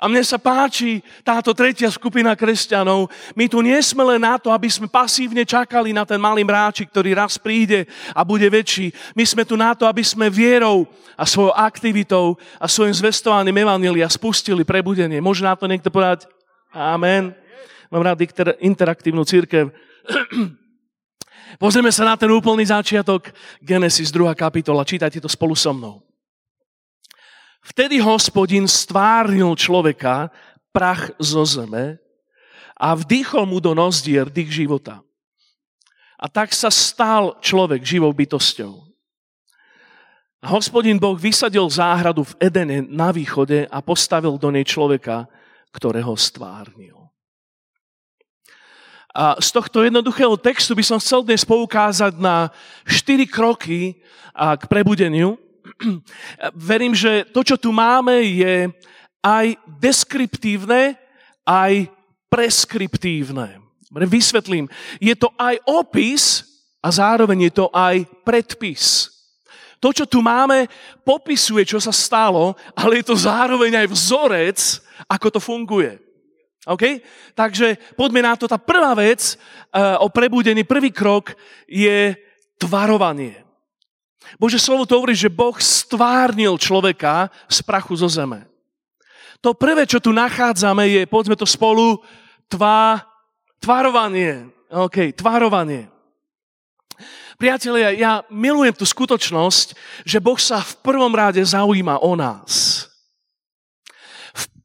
A 0.00 0.08
mne 0.08 0.22
sa 0.24 0.40
páči 0.40 1.04
táto 1.22 1.52
tretia 1.52 1.88
skupina 1.92 2.32
kresťanov. 2.36 3.08
My 3.36 3.46
tu 3.48 3.60
nie 3.60 3.76
sme 3.80 4.04
len 4.14 4.22
na 4.22 4.40
to, 4.40 4.52
aby 4.52 4.68
sme 4.68 4.88
pasívne 4.88 5.44
čakali 5.44 5.92
na 5.92 6.06
ten 6.08 6.20
malý 6.20 6.44
mráčik, 6.44 6.88
ktorý 6.92 7.16
raz 7.16 7.36
príde 7.40 7.88
a 8.12 8.24
bude 8.24 8.46
väčší. 8.46 8.92
My 9.12 9.24
sme 9.24 9.42
tu 9.44 9.54
na 9.58 9.72
to, 9.74 9.88
aby 9.88 10.04
sme 10.04 10.32
vierou 10.32 10.88
a 11.16 11.24
svojou 11.24 11.56
aktivitou 11.56 12.36
a 12.60 12.68
svojim 12.68 12.92
zvestovaním 12.92 13.64
evanília 13.64 14.08
spustili 14.08 14.62
prebudenie. 14.62 15.20
Môže 15.20 15.42
na 15.42 15.56
to 15.56 15.64
niekto 15.66 15.88
povedať? 15.88 16.28
Amen. 16.70 17.32
Mám 17.88 18.02
rád 18.02 18.20
interaktívnu 18.60 19.24
církev. 19.24 19.70
Pozrieme 21.62 21.88
sa 21.88 22.04
na 22.04 22.14
ten 22.18 22.28
úplný 22.28 22.68
začiatok. 22.68 23.32
Genesis 23.62 24.12
2. 24.12 24.34
kapitola. 24.36 24.84
Čítajte 24.84 25.22
to 25.22 25.30
spolu 25.30 25.56
so 25.56 25.72
mnou. 25.72 26.05
Vtedy 27.66 27.98
hospodin 27.98 28.70
stvárnil 28.70 29.50
človeka, 29.58 30.30
prach 30.70 31.10
zo 31.18 31.42
zeme 31.42 31.98
a 32.76 32.92
vdýchol 32.92 33.48
mu 33.48 33.58
do 33.58 33.72
nozdier 33.72 34.28
dých 34.28 34.62
života. 34.62 35.00
A 36.20 36.28
tak 36.28 36.52
sa 36.52 36.68
stal 36.68 37.40
človek 37.40 37.82
živou 37.82 38.12
bytosťou. 38.12 38.86
A 40.44 40.46
hospodin 40.52 41.00
Boh 41.00 41.16
vysadil 41.16 41.64
záhradu 41.66 42.22
v 42.28 42.36
Edene 42.38 42.78
na 42.86 43.10
východe 43.10 43.66
a 43.66 43.78
postavil 43.82 44.36
do 44.38 44.52
nej 44.52 44.62
človeka, 44.62 45.26
ktorého 45.72 46.14
stvárnil. 46.14 47.08
A 49.16 49.40
z 49.40 49.48
tohto 49.48 49.80
jednoduchého 49.80 50.36
textu 50.36 50.76
by 50.76 50.84
som 50.84 51.00
chcel 51.00 51.24
dnes 51.24 51.40
poukázať 51.40 52.20
na 52.20 52.52
štyri 52.84 53.24
kroky 53.24 53.96
k 54.36 54.62
prebudeniu, 54.68 55.40
verím, 56.54 56.94
že 56.94 57.24
to, 57.32 57.44
čo 57.44 57.56
tu 57.56 57.72
máme, 57.72 58.22
je 58.24 58.70
aj 59.22 59.58
deskriptívne, 59.80 60.96
aj 61.46 61.88
preskriptívne. 62.28 63.62
Vysvetlím. 63.90 64.68
Je 65.00 65.14
to 65.16 65.32
aj 65.38 65.56
opis 65.64 66.44
a 66.82 66.90
zároveň 66.90 67.48
je 67.48 67.52
to 67.62 67.66
aj 67.72 68.04
predpis. 68.26 69.14
To, 69.80 69.94
čo 69.94 70.04
tu 70.08 70.24
máme, 70.24 70.66
popisuje, 71.06 71.62
čo 71.62 71.78
sa 71.78 71.94
stalo, 71.94 72.56
ale 72.74 73.00
je 73.00 73.12
to 73.12 73.16
zároveň 73.16 73.84
aj 73.84 73.86
vzorec, 73.92 74.58
ako 75.06 75.26
to 75.30 75.40
funguje. 75.40 76.00
OK? 76.66 76.98
Takže 77.38 77.94
poďme 77.94 78.26
na 78.26 78.34
to. 78.34 78.50
Tá 78.50 78.58
prvá 78.58 78.90
vec 78.98 79.38
uh, 79.70 80.02
o 80.02 80.10
prebudení, 80.10 80.66
prvý 80.66 80.90
krok 80.90 81.38
je 81.70 82.18
tvarovanie. 82.58 83.45
Bože 84.34 84.58
slovo 84.58 84.82
to 84.84 84.98
hovorí, 84.98 85.14
že 85.14 85.30
Boh 85.30 85.54
stvárnil 85.56 86.58
človeka 86.58 87.30
z 87.46 87.62
prachu 87.62 87.94
zo 87.94 88.10
zeme. 88.10 88.46
To 89.44 89.54
prvé, 89.54 89.86
čo 89.86 90.02
tu 90.02 90.10
nachádzame, 90.10 90.90
je, 90.90 91.00
povedzme 91.06 91.38
to 91.38 91.46
spolu, 91.46 92.02
tvá, 92.50 93.06
tvarovanie. 93.62 94.50
OK, 94.72 95.14
tvarovanie. 95.14 95.86
Priatelia, 97.36 97.92
ja 97.92 98.12
milujem 98.32 98.72
tú 98.72 98.88
skutočnosť, 98.88 99.76
že 100.08 100.18
Boh 100.18 100.40
sa 100.40 100.64
v 100.64 100.72
prvom 100.80 101.12
rade 101.12 101.44
zaujíma 101.44 102.00
o 102.00 102.16
nás 102.16 102.85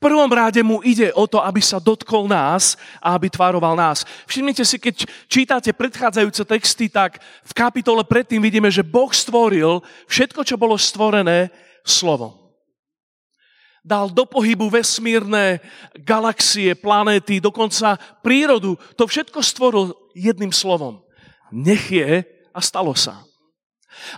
prvom 0.01 0.33
rade 0.33 0.65
mu 0.65 0.81
ide 0.81 1.13
o 1.13 1.29
to, 1.29 1.37
aby 1.37 1.61
sa 1.61 1.77
dotkol 1.77 2.25
nás 2.25 2.73
a 2.97 3.13
aby 3.13 3.29
tvaroval 3.29 3.77
nás. 3.77 4.01
Všimnite 4.25 4.65
si, 4.65 4.81
keď 4.81 5.05
čítate 5.29 5.69
predchádzajúce 5.69 6.41
texty, 6.41 6.89
tak 6.89 7.21
v 7.21 7.53
kapitole 7.53 8.01
predtým 8.01 8.41
vidíme, 8.41 8.73
že 8.73 8.81
Boh 8.81 9.13
stvoril 9.13 9.85
všetko, 10.09 10.41
čo 10.41 10.57
bolo 10.57 10.73
stvorené 10.73 11.53
slovom. 11.85 12.33
Dal 13.81 14.09
do 14.13 14.25
pohybu 14.25 14.69
vesmírne 14.69 15.61
galaxie, 16.01 16.77
planéty, 16.77 17.41
dokonca 17.41 17.97
prírodu. 18.21 18.77
To 18.97 19.05
všetko 19.05 19.41
stvoril 19.41 19.93
jedným 20.17 20.53
slovom. 20.53 21.01
Nech 21.49 21.89
je 21.89 22.25
a 22.53 22.59
stalo 22.61 22.93
sa. 22.93 23.25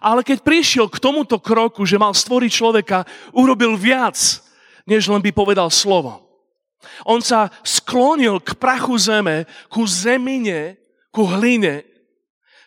Ale 0.04 0.22
keď 0.24 0.44
prišiel 0.44 0.92
k 0.92 1.00
tomuto 1.00 1.40
kroku, 1.40 1.88
že 1.88 2.00
mal 2.00 2.12
stvoriť 2.12 2.52
človeka, 2.52 3.08
urobil 3.32 3.80
viac 3.80 4.43
než 4.84 5.08
len 5.08 5.24
by 5.24 5.32
povedal 5.32 5.72
slovo. 5.72 6.24
On 7.08 7.24
sa 7.24 7.48
sklonil 7.64 8.44
k 8.44 8.60
prachu 8.60 9.00
zeme, 9.00 9.48
ku 9.72 9.88
zemine, 9.88 10.76
ku 11.12 11.24
hline. 11.24 11.84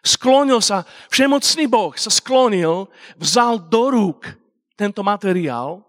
Sklonil 0.01 0.63
sa, 0.65 0.89
všemocný 1.13 1.69
Boh 1.69 1.93
sa 1.99 2.09
sklonil, 2.09 2.89
vzal 3.21 3.61
do 3.61 3.93
rúk 3.93 4.33
tento 4.79 5.05
materiál 5.05 5.85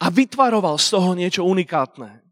a 0.00 0.06
vytvaroval 0.08 0.80
z 0.80 0.86
toho 0.96 1.10
niečo 1.12 1.42
unikátne. 1.44 2.24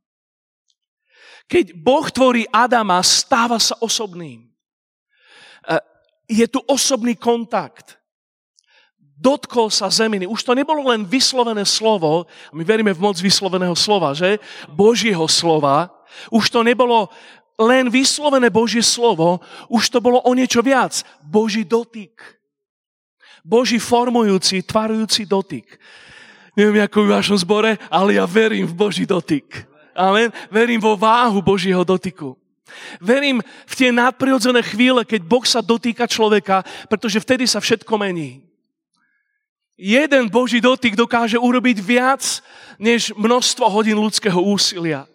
Keď 1.49 1.77
Boh 1.77 2.07
tvorí 2.13 2.45
Adama, 2.53 3.01
stáva 3.01 3.57
sa 3.57 3.77
osobným. 3.81 4.45
E, 4.45 4.51
je 6.29 6.47
tu 6.49 6.61
osobný 6.69 7.17
kontakt 7.17 7.98
dotkol 9.19 9.69
sa 9.69 9.91
zeminy. 9.91 10.25
Už 10.31 10.47
to 10.47 10.55
nebolo 10.55 10.87
len 10.95 11.03
vyslovené 11.03 11.67
slovo, 11.67 12.31
my 12.55 12.63
veríme 12.63 12.95
v 12.95 13.03
moc 13.03 13.19
vysloveného 13.19 13.75
slova, 13.75 14.15
že? 14.15 14.39
Božieho 14.71 15.27
slova. 15.27 15.91
Už 16.31 16.49
to 16.49 16.63
nebolo 16.63 17.11
len 17.59 17.91
vyslovené 17.91 18.49
Božie 18.55 18.87
slovo, 18.87 19.43
už 19.67 19.91
to 19.91 19.99
bolo 19.99 20.23
o 20.23 20.31
niečo 20.33 20.63
viac. 20.63 21.03
Boží 21.19 21.67
dotyk. 21.67 22.23
Boží 23.43 23.83
formujúci, 23.83 24.63
tvarujúci 24.63 25.27
dotyk. 25.27 25.67
Neviem, 26.55 26.87
ako 26.87 27.07
v 27.07 27.15
vašom 27.19 27.39
zbore, 27.39 27.79
ale 27.91 28.19
ja 28.19 28.27
verím 28.27 28.67
v 28.67 28.75
Boží 28.75 29.07
dotyk. 29.07 29.67
Amen. 29.99 30.31
Verím 30.51 30.79
vo 30.79 30.95
váhu 30.95 31.43
Božieho 31.43 31.83
dotyku. 31.83 32.39
Verím 33.03 33.43
v 33.67 33.75
tie 33.75 33.91
nadprirodzené 33.91 34.63
chvíle, 34.63 35.03
keď 35.03 35.21
Boh 35.27 35.43
sa 35.43 35.59
dotýka 35.59 36.07
človeka, 36.07 36.63
pretože 36.87 37.19
vtedy 37.19 37.49
sa 37.49 37.59
všetko 37.59 37.91
mení. 37.99 38.48
Jeden 39.79 40.27
Boží 40.27 40.59
dotyk 40.59 40.99
dokáže 40.99 41.39
urobiť 41.39 41.79
viac, 41.79 42.43
než 42.83 43.15
množstvo 43.15 43.71
hodín 43.71 43.95
ľudského 43.95 44.43
úsilia. 44.43 45.07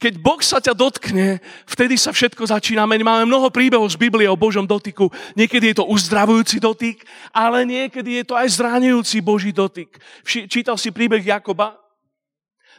Keď 0.00 0.20
Boh 0.20 0.40
sa 0.40 0.56
ťa 0.56 0.72
dotkne, 0.72 1.38
vtedy 1.68 2.00
sa 2.00 2.10
všetko 2.10 2.48
začína 2.48 2.88
meniť. 2.88 3.04
Máme 3.04 3.24
mnoho 3.28 3.52
príbehov 3.52 3.88
z 3.92 4.00
Biblie 4.00 4.28
o 4.28 4.40
Božom 4.40 4.64
dotyku. 4.64 5.12
Niekedy 5.36 5.70
je 5.72 5.76
to 5.80 5.88
uzdravujúci 5.88 6.60
dotyk, 6.60 7.04
ale 7.30 7.68
niekedy 7.68 8.20
je 8.20 8.24
to 8.24 8.34
aj 8.34 8.48
zranujúci 8.56 9.20
Boží 9.20 9.52
dotyk. 9.52 10.00
Čítal 10.24 10.80
si 10.80 10.88
príbeh 10.88 11.20
Jakoba? 11.24 11.76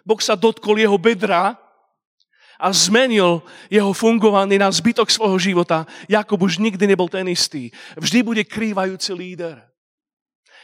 Boh 0.05 0.21
sa 0.21 0.33
dotkol 0.33 0.81
jeho 0.81 0.97
bedra 0.97 1.57
a 2.61 2.67
zmenil 2.73 3.41
jeho 3.69 3.93
fungovanie 3.93 4.57
na 4.61 4.69
zbytok 4.69 5.09
svojho 5.09 5.37
života. 5.37 5.85
Jakob 6.05 6.41
už 6.41 6.61
nikdy 6.61 6.85
nebol 6.85 7.09
ten 7.09 7.25
istý. 7.29 7.73
Vždy 7.97 8.21
bude 8.21 8.43
krývajúci 8.45 9.13
líder. 9.13 9.74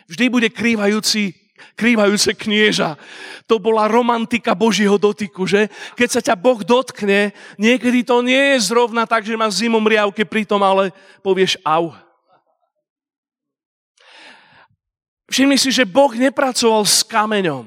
Vždy 0.10 0.25
bude 0.29 0.50
krývajúci 0.50 1.41
krývajúce 1.75 2.34
knieža. 2.34 2.98
To 3.46 3.62
bola 3.62 3.86
romantika 3.86 4.58
Božieho 4.58 4.98
dotyku, 4.98 5.46
že? 5.46 5.70
Keď 5.93 6.10
sa 6.10 6.22
ťa 6.22 6.36
Boh 6.38 6.62
dotkne, 6.62 7.34
niekedy 7.58 8.01
to 8.01 8.25
nie 8.25 8.58
je 8.58 8.74
zrovna 8.74 9.05
tak, 9.05 9.25
že 9.25 9.38
máš 9.38 9.62
zimom 9.62 9.84
riavke 9.86 10.25
pritom, 10.25 10.62
ale 10.62 10.89
povieš 11.22 11.62
au. 11.62 11.93
Všimni 15.31 15.55
si, 15.55 15.72
že 15.72 15.88
Boh 15.88 16.12
nepracoval 16.12 16.84
s 16.84 17.08
kameňom. 17.08 17.63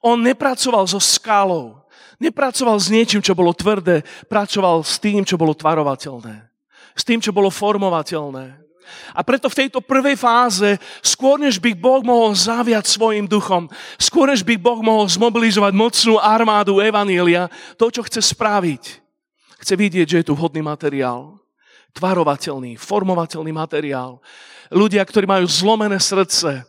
On 0.00 0.16
nepracoval 0.16 0.88
so 0.88 0.96
skalou. 0.96 1.84
Nepracoval 2.16 2.80
s 2.80 2.88
niečím, 2.88 3.20
čo 3.20 3.36
bolo 3.36 3.52
tvrdé, 3.52 4.00
pracoval 4.32 4.80
s 4.80 4.96
tým, 4.96 5.20
čo 5.20 5.36
bolo 5.36 5.52
tvarovateľné. 5.52 6.48
S 6.96 7.04
tým, 7.04 7.20
čo 7.20 7.28
bolo 7.28 7.52
formovateľné. 7.52 8.65
A 9.14 9.20
preto 9.22 9.46
v 9.50 9.58
tejto 9.64 9.80
prvej 9.80 10.16
fáze, 10.18 10.78
skôr 11.00 11.40
než 11.40 11.62
by 11.62 11.72
Boh 11.76 12.02
mohol 12.02 12.34
zaviať 12.36 12.86
svojim 12.86 13.26
duchom, 13.28 13.70
skôr 13.96 14.30
než 14.30 14.42
by 14.42 14.56
Boh 14.58 14.80
mohol 14.82 15.06
zmobilizovať 15.08 15.72
mocnú 15.72 16.14
armádu 16.20 16.78
Evanília, 16.82 17.50
to, 17.76 17.88
čo 17.88 18.04
chce 18.04 18.22
spraviť, 18.34 18.82
chce 19.62 19.74
vidieť, 19.74 20.06
že 20.06 20.18
je 20.22 20.26
tu 20.28 20.32
vhodný 20.34 20.60
materiál. 20.64 21.38
Tvarovateľný, 21.96 22.76
formovateľný 22.76 23.56
materiál. 23.56 24.20
Ľudia, 24.68 25.00
ktorí 25.00 25.24
majú 25.24 25.48
zlomené 25.48 25.96
srdce. 25.96 26.66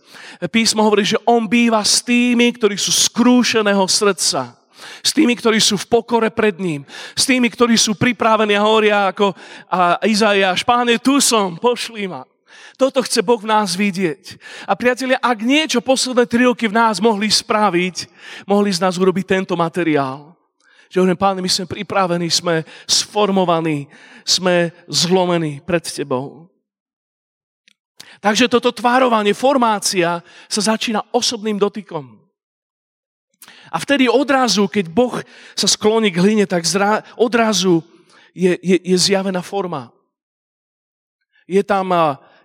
Písmo 0.47 0.85
hovorí, 0.85 1.03
že 1.03 1.19
on 1.27 1.49
býva 1.49 1.83
s 1.83 1.99
tými, 1.99 2.47
ktorí 2.55 2.79
sú 2.79 2.95
skrúšeného 2.95 3.83
srdca 3.89 4.55
s 5.03 5.11
tými, 5.15 5.35
ktorí 5.35 5.57
sú 5.61 5.77
v 5.77 5.89
pokore 5.89 6.29
pred 6.29 6.57
ním, 6.59 6.83
s 7.13 7.23
tými, 7.25 7.47
ktorí 7.47 7.77
sú 7.77 7.95
pripravení 7.95 8.53
a 8.57 8.65
hovoria 8.65 9.11
ako 9.11 9.33
a 9.67 10.01
Izaiáš, 10.05 10.63
páne, 10.67 10.99
tu 11.01 11.19
som, 11.23 11.55
pošli 11.55 12.07
ma. 12.07 12.25
Toto 12.77 13.01
chce 13.01 13.25
Boh 13.25 13.41
v 13.41 13.49
nás 13.49 13.73
vidieť. 13.73 14.37
A 14.69 14.77
priatelia, 14.77 15.17
ak 15.17 15.41
niečo 15.41 15.81
posledné 15.81 16.29
tri 16.29 16.45
roky 16.45 16.69
v 16.69 16.77
nás 16.77 17.01
mohli 17.01 17.25
spraviť, 17.25 18.05
mohli 18.45 18.69
z 18.69 18.81
nás 18.85 19.01
urobiť 19.01 19.25
tento 19.25 19.57
materiál. 19.57 20.37
Že 20.87 21.01
hovorím, 21.01 21.19
páne, 21.19 21.39
my 21.41 21.49
sme 21.49 21.65
pripravení, 21.65 22.29
sme 22.29 22.61
sformovaní, 22.85 23.89
sme 24.21 24.71
zlomení 24.85 25.59
pred 25.65 25.83
Tebou. 25.83 26.47
Takže 28.21 28.49
toto 28.49 28.73
tvárovanie, 28.73 29.33
formácia 29.33 30.21
sa 30.49 30.61
začína 30.61 31.01
osobným 31.13 31.57
dotykom. 31.61 32.16
A 33.71 33.77
vtedy 33.79 34.07
odrazu, 34.07 34.67
keď 34.67 34.85
Boh 34.87 35.15
sa 35.55 35.67
skloní 35.67 36.11
k 36.11 36.21
hline, 36.23 36.45
tak 36.47 36.63
zra, 36.63 37.03
odrazu 37.19 37.83
je, 38.31 38.55
je, 38.63 38.77
je 38.83 38.97
zjavená 38.97 39.41
forma. 39.41 39.91
Je 41.47 41.63
tam, 41.63 41.91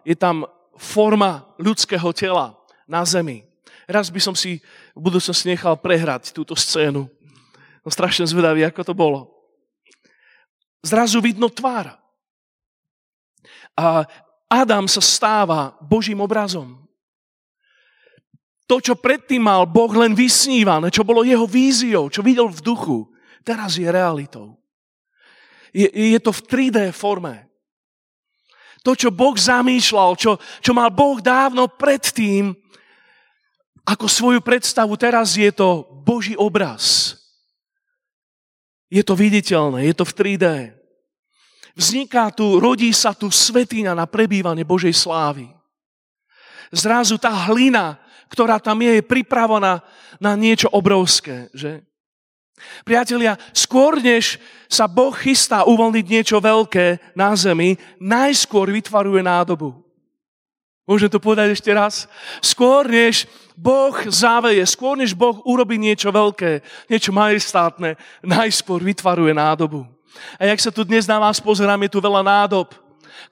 je 0.07 0.15
tam 0.15 0.47
forma 0.79 1.47
ľudského 1.59 2.11
tela 2.15 2.59
na 2.87 3.07
zemi. 3.07 3.47
Raz 3.87 4.11
by 4.11 4.21
som 4.23 4.35
si 4.35 4.63
v 4.95 5.01
budúcnosti 5.01 5.51
nechal 5.51 5.75
prehrať 5.79 6.31
túto 6.31 6.55
scénu. 6.55 7.07
No 7.83 7.89
strašne 7.91 8.27
zvedavý, 8.27 8.63
ako 8.63 8.83
to 8.87 8.95
bolo. 8.95 9.21
Zrazu 10.83 11.19
vidno 11.23 11.51
tvár. 11.51 11.99
A 13.79 14.07
Adam 14.51 14.87
sa 14.87 15.01
stáva 15.03 15.75
Božím 15.83 16.21
obrazom. 16.21 16.82
To, 18.71 18.79
čo 18.79 18.95
predtým 18.95 19.43
mal 19.43 19.67
Boh 19.67 19.91
len 19.93 20.15
vysnívané, 20.15 20.89
čo 20.89 21.03
bolo 21.03 21.27
jeho 21.27 21.45
víziou, 21.45 22.09
čo 22.09 22.23
videl 22.23 22.47
v 22.49 22.61
duchu, 22.63 22.99
teraz 23.43 23.77
je 23.77 23.89
realitou. 23.91 24.57
Je, 25.75 25.89
je 25.89 26.19
to 26.23 26.31
v 26.31 26.41
3D 26.47 26.79
forme. 26.95 27.49
To, 28.83 28.99
čo 28.99 29.15
Boh 29.15 29.35
zamýšľal, 29.35 30.19
čo, 30.19 30.39
čo 30.59 30.73
mal 30.75 30.91
Boh 30.91 31.23
dávno 31.23 31.71
predtým, 31.71 32.55
ako 33.83 34.07
svoju 34.07 34.41
predstavu, 34.43 34.95
teraz 34.95 35.35
je 35.35 35.51
to 35.51 35.87
Boží 36.07 36.39
obraz. 36.39 37.15
Je 38.93 39.03
to 39.03 39.19
viditeľné, 39.19 39.91
je 39.91 39.95
to 39.97 40.05
v 40.07 40.13
3D. 40.15 40.47
Vzniká 41.73 42.29
tu, 42.31 42.61
rodí 42.61 42.93
sa 42.93 43.17
tu 43.17 43.33
svetina 43.33 43.97
na 43.97 44.05
prebývanie 44.05 44.63
Božej 44.63 44.93
slávy. 44.93 45.49
Zrazu 46.69 47.17
tá 47.17 47.33
hlina 47.49 48.02
ktorá 48.33 48.57
tam 48.57 48.81
je, 48.81 48.99
je 48.99 49.05
pripravená 49.05 49.85
na 50.17 50.33
niečo 50.33 50.73
obrovské. 50.73 51.53
Že? 51.53 51.85
Priatelia, 52.89 53.37
skôr 53.53 54.01
než 54.01 54.41
sa 54.73 54.89
Boh 54.89 55.13
chystá 55.13 55.69
uvoľniť 55.69 56.07
niečo 56.09 56.41
veľké 56.41 57.13
na 57.13 57.37
zemi, 57.37 57.77
najskôr 58.01 58.73
vytvaruje 58.73 59.21
nádobu. 59.21 59.77
Môžem 60.89 61.13
to 61.13 61.23
povedať 61.23 61.55
ešte 61.55 61.71
raz? 61.71 62.11
Skôr 62.43 62.89
než 62.89 63.29
Boh 63.55 63.95
záveje, 64.09 64.65
skôr 64.67 64.99
než 64.99 65.15
Boh 65.15 65.39
urobí 65.47 65.79
niečo 65.79 66.11
veľké, 66.11 66.65
niečo 66.91 67.15
majestátne, 67.15 67.95
najskôr 68.25 68.83
vytvaruje 68.83 69.37
nádobu. 69.37 69.87
A 70.37 70.49
jak 70.49 70.61
sa 70.61 70.75
tu 70.75 70.83
dnes 70.83 71.07
na 71.07 71.23
vás 71.23 71.39
pozerám, 71.39 71.81
je 71.87 71.93
tu 71.93 72.01
veľa 72.03 72.25
nádob 72.25 72.82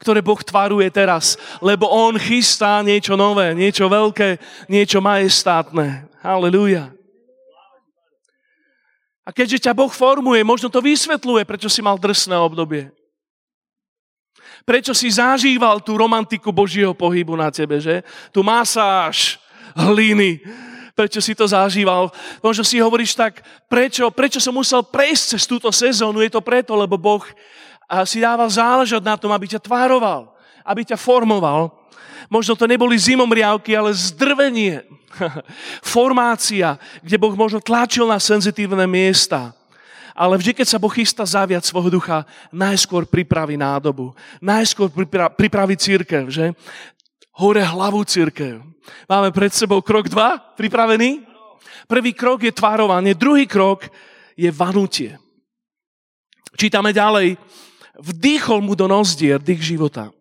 ktoré 0.00 0.24
Boh 0.24 0.38
tvaruje 0.40 0.88
teraz, 0.88 1.36
lebo 1.60 1.88
On 1.88 2.16
chystá 2.16 2.80
niečo 2.80 3.14
nové, 3.18 3.52
niečo 3.52 3.86
veľké, 3.90 4.40
niečo 4.68 4.98
majestátne. 5.04 6.08
Halleluja. 6.20 6.92
A 9.24 9.30
keďže 9.30 9.68
ťa 9.68 9.76
Boh 9.76 9.92
formuje, 9.92 10.42
možno 10.42 10.66
to 10.72 10.82
vysvetľuje, 10.82 11.46
prečo 11.46 11.68
si 11.70 11.78
mal 11.84 12.00
drsné 12.00 12.34
obdobie. 12.34 12.90
Prečo 14.66 14.92
si 14.92 15.08
zažíval 15.08 15.80
tú 15.80 15.96
romantiku 15.96 16.52
Božieho 16.52 16.92
pohybu 16.92 17.36
na 17.36 17.48
tebe, 17.48 17.80
že? 17.80 18.04
Tu 18.34 18.44
masáž 18.44 19.40
hliny. 19.72 20.42
Prečo 20.92 21.22
si 21.22 21.32
to 21.32 21.48
zažíval? 21.48 22.12
Možno 22.44 22.60
si 22.66 22.76
hovoríš 22.82 23.16
tak, 23.16 23.40
prečo, 23.70 24.10
prečo 24.12 24.36
som 24.42 24.52
musel 24.52 24.84
prejsť 24.84 25.24
cez 25.36 25.42
túto 25.48 25.70
sezónu? 25.72 26.20
Je 26.20 26.28
to 26.28 26.44
preto, 26.44 26.76
lebo 26.76 27.00
Boh 27.00 27.24
si 28.06 28.22
dával 28.22 28.46
záležať 28.46 29.02
na 29.02 29.18
tom, 29.18 29.34
aby 29.34 29.50
ťa 29.50 29.60
tvároval, 29.66 30.30
aby 30.62 30.86
ťa 30.86 30.96
formoval. 30.96 31.74
Možno 32.30 32.54
to 32.54 32.70
neboli 32.70 32.94
zimomriavky, 32.94 33.74
ale 33.74 33.90
zdrvenie. 33.90 34.86
Formácia, 35.82 36.78
kde 37.02 37.18
Boh 37.18 37.34
možno 37.34 37.58
tlačil 37.58 38.06
na 38.06 38.22
senzitívne 38.22 38.86
miesta. 38.86 39.50
Ale 40.14 40.38
vždy, 40.38 40.62
keď 40.62 40.66
sa 40.70 40.78
Boh 40.78 40.92
chystá 40.92 41.26
zaviať 41.26 41.66
svojho 41.66 41.90
ducha, 41.90 42.22
najskôr 42.54 43.08
pripraví 43.10 43.58
nádobu. 43.58 44.14
Najskôr 44.38 44.92
pripraví 45.34 45.74
církev, 45.74 46.30
že? 46.30 46.54
Hore 47.34 47.64
hlavu 47.64 48.04
církev. 48.06 48.62
Máme 49.10 49.34
pred 49.34 49.50
sebou 49.50 49.82
krok 49.82 50.06
dva, 50.06 50.38
pripravený? 50.54 51.26
Prvý 51.90 52.14
krok 52.14 52.46
je 52.46 52.54
tvárovanie, 52.54 53.18
druhý 53.18 53.50
krok 53.50 53.90
je 54.38 54.50
vanutie. 54.54 55.18
Čítame 56.54 56.94
ďalej 56.94 57.34
vdýchol 57.98 58.60
mu 58.62 58.78
do 58.78 58.86
nozdier 58.86 59.42
dých 59.42 59.74
života. 59.74 60.14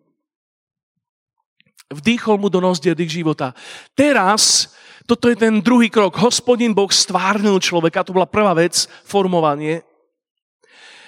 Vdýchol 1.89 2.38
mu 2.38 2.47
do 2.49 2.62
nozdier 2.62 2.93
dých 2.93 3.21
života. 3.21 3.53
Teraz, 3.97 4.73
toto 5.10 5.25
je 5.25 5.38
ten 5.38 5.58
druhý 5.58 5.89
krok. 5.89 6.21
Hospodin 6.21 6.73
Boh 6.73 6.89
stvárnil 6.89 7.58
človeka, 7.58 8.05
to 8.05 8.13
bola 8.13 8.29
prvá 8.29 8.53
vec, 8.53 8.86
formovanie. 9.05 9.82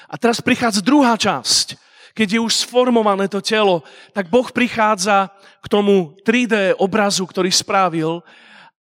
A 0.10 0.18
teraz 0.18 0.42
prichádza 0.42 0.82
druhá 0.82 1.14
časť. 1.16 1.78
Keď 2.12 2.28
je 2.36 2.44
už 2.44 2.68
sformované 2.68 3.32
to 3.32 3.40
telo, 3.40 3.88
tak 4.12 4.28
Boh 4.28 4.50
prichádza 4.52 5.32
k 5.64 5.68
tomu 5.72 6.12
3D 6.28 6.76
obrazu, 6.76 7.24
ktorý 7.24 7.48
spravil 7.48 8.20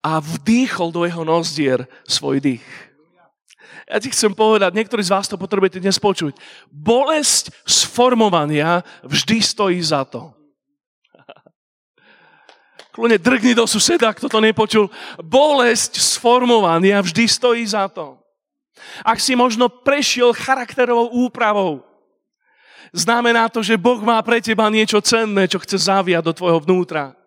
a 0.02 0.18
vdýchol 0.18 0.90
do 0.90 1.06
jeho 1.06 1.22
nozdier 1.22 1.86
svoj 2.10 2.42
dých. 2.42 2.89
Ja 3.90 3.98
ti 3.98 4.14
chcem 4.14 4.38
povedať, 4.38 4.78
niektorí 4.78 5.02
z 5.02 5.10
vás 5.10 5.26
to 5.26 5.34
potrebujete 5.34 5.82
dnes 5.82 5.98
počuť. 5.98 6.38
Bolesť 6.70 7.50
sformovania 7.66 8.86
vždy 9.02 9.42
stojí 9.42 9.82
za 9.82 10.06
to. 10.06 10.30
Kľudne 12.94 13.18
drgni 13.18 13.58
do 13.58 13.66
suseda, 13.66 14.14
kto 14.14 14.30
to 14.30 14.38
nepočul. 14.46 14.94
Bolesť 15.18 15.98
sformovania 15.98 17.02
vždy 17.02 17.26
stojí 17.26 17.66
za 17.66 17.90
to. 17.90 18.22
Ak 19.02 19.18
si 19.18 19.34
možno 19.34 19.74
prešiel 19.74 20.38
charakterovou 20.38 21.10
úpravou, 21.26 21.82
znamená 22.94 23.50
to, 23.50 23.66
že 23.66 23.74
Boh 23.74 24.00
má 24.06 24.22
pre 24.22 24.38
teba 24.38 24.70
niečo 24.70 25.02
cenné, 25.02 25.50
čo 25.50 25.58
chce 25.58 25.90
zaviať 25.90 26.24
do 26.30 26.34
tvojho 26.38 26.62
vnútra. 26.62 27.18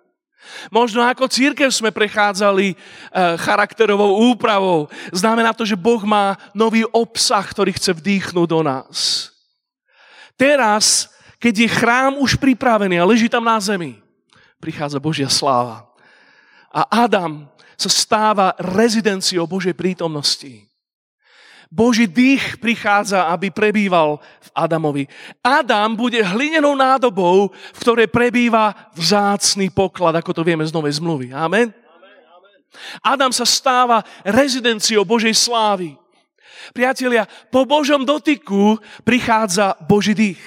Možno 0.71 1.05
ako 1.05 1.29
církev 1.29 1.71
sme 1.71 1.95
prechádzali 1.95 2.73
e, 2.73 2.77
charakterovou 3.39 4.33
úpravou. 4.33 4.91
Znamená 5.13 5.53
to, 5.53 5.63
že 5.67 5.79
Boh 5.79 6.03
má 6.03 6.41
nový 6.57 6.83
obsah, 6.89 7.45
ktorý 7.45 7.77
chce 7.77 7.93
vdýchnuť 7.93 8.47
do 8.49 8.61
nás. 8.63 9.29
Teraz, 10.35 11.13
keď 11.39 11.55
je 11.67 11.69
chrám 11.69 12.19
už 12.19 12.41
pripravený 12.41 12.99
a 12.99 13.09
leží 13.09 13.29
tam 13.29 13.47
na 13.47 13.61
zemi, 13.61 14.01
prichádza 14.59 15.03
Božia 15.03 15.31
sláva. 15.31 15.87
A 16.73 17.05
Adam 17.05 17.47
sa 17.77 17.91
stáva 17.91 18.55
rezidenciou 18.59 19.45
Božej 19.45 19.77
prítomnosti. 19.77 20.72
Boží 21.73 22.05
dých 22.05 22.61
prichádza, 22.61 23.33
aby 23.33 23.49
prebýval 23.49 24.21
v 24.21 24.49
Adamovi. 24.53 25.09
Adam 25.41 25.97
bude 25.97 26.21
hlinenou 26.21 26.77
nádobou, 26.77 27.49
v 27.49 27.79
ktorej 27.81 28.13
prebýva 28.13 28.93
vzácný 28.93 29.73
poklad, 29.73 30.21
ako 30.21 30.37
to 30.37 30.45
vieme 30.45 30.69
z 30.69 30.77
Novej 30.77 31.01
zmluvy. 31.01 31.33
Amen? 31.33 31.73
Adam 33.01 33.33
sa 33.33 33.49
stáva 33.49 34.05
rezidenciou 34.21 35.09
Božej 35.09 35.33
slávy. 35.33 35.97
Priatelia, 36.77 37.25
po 37.49 37.65
Božom 37.65 38.05
dotyku 38.05 38.77
prichádza 39.01 39.73
Boží 39.89 40.13
dých. 40.13 40.45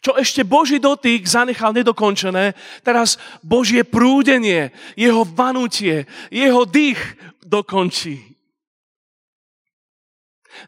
Čo 0.00 0.16
ešte 0.16 0.48
Boží 0.48 0.80
dotyk 0.80 1.28
zanechal 1.28 1.76
nedokončené, 1.76 2.56
teraz 2.80 3.20
Božie 3.44 3.84
prúdenie, 3.84 4.72
jeho 4.96 5.28
vanutie, 5.28 6.08
jeho 6.32 6.64
dých 6.64 6.98
dokončí. 7.44 8.31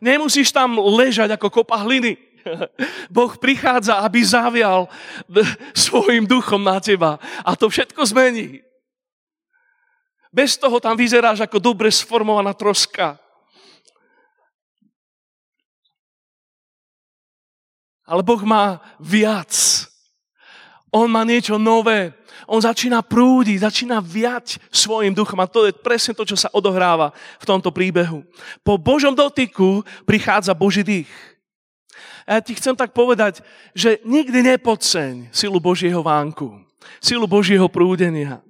Nemusíš 0.01 0.51
tam 0.51 0.79
ležať 0.79 1.37
ako 1.37 1.51
kopa 1.51 1.83
hliny. 1.83 2.17
Boh 3.15 3.33
prichádza, 3.37 4.01
aby 4.05 4.21
zavial 4.25 4.89
svojim 5.77 6.27
duchom 6.29 6.61
na 6.61 6.81
teba 6.81 7.19
a 7.45 7.57
to 7.57 7.69
všetko 7.69 8.05
zmení. 8.07 8.61
Bez 10.35 10.59
toho 10.59 10.83
tam 10.83 10.99
vyzeráš 10.99 11.47
ako 11.47 11.63
dobre 11.63 11.95
sformovaná 11.95 12.51
troska. 12.59 13.15
Ale 18.05 18.21
Boh 18.27 18.43
má 18.43 18.83
viac. 18.99 19.55
On 20.91 21.07
má 21.09 21.23
niečo 21.23 21.57
nové 21.57 22.13
on 22.47 22.61
začína 22.61 23.01
prúdiť, 23.05 23.65
začína 23.65 24.01
viať 24.01 24.61
svojim 24.69 25.13
duchom. 25.13 25.41
A 25.41 25.51
to 25.51 25.69
je 25.69 25.73
presne 25.73 26.13
to, 26.13 26.25
čo 26.25 26.37
sa 26.37 26.53
odohráva 26.53 27.13
v 27.41 27.49
tomto 27.49 27.73
príbehu. 27.73 28.25
Po 28.61 28.79
Božom 28.81 29.13
dotyku 29.17 29.83
prichádza 30.05 30.53
Boží 30.57 30.85
dých. 30.85 31.11
A 32.25 32.39
ja 32.39 32.41
ti 32.41 32.57
chcem 32.57 32.73
tak 32.73 32.97
povedať, 32.97 33.45
že 33.77 34.01
nikdy 34.05 34.57
nepodceň 34.57 35.29
silu 35.29 35.61
Božieho 35.61 36.01
vánku, 36.01 36.57
silu 37.01 37.29
Božieho 37.29 37.69
prúdenia. 37.69 38.41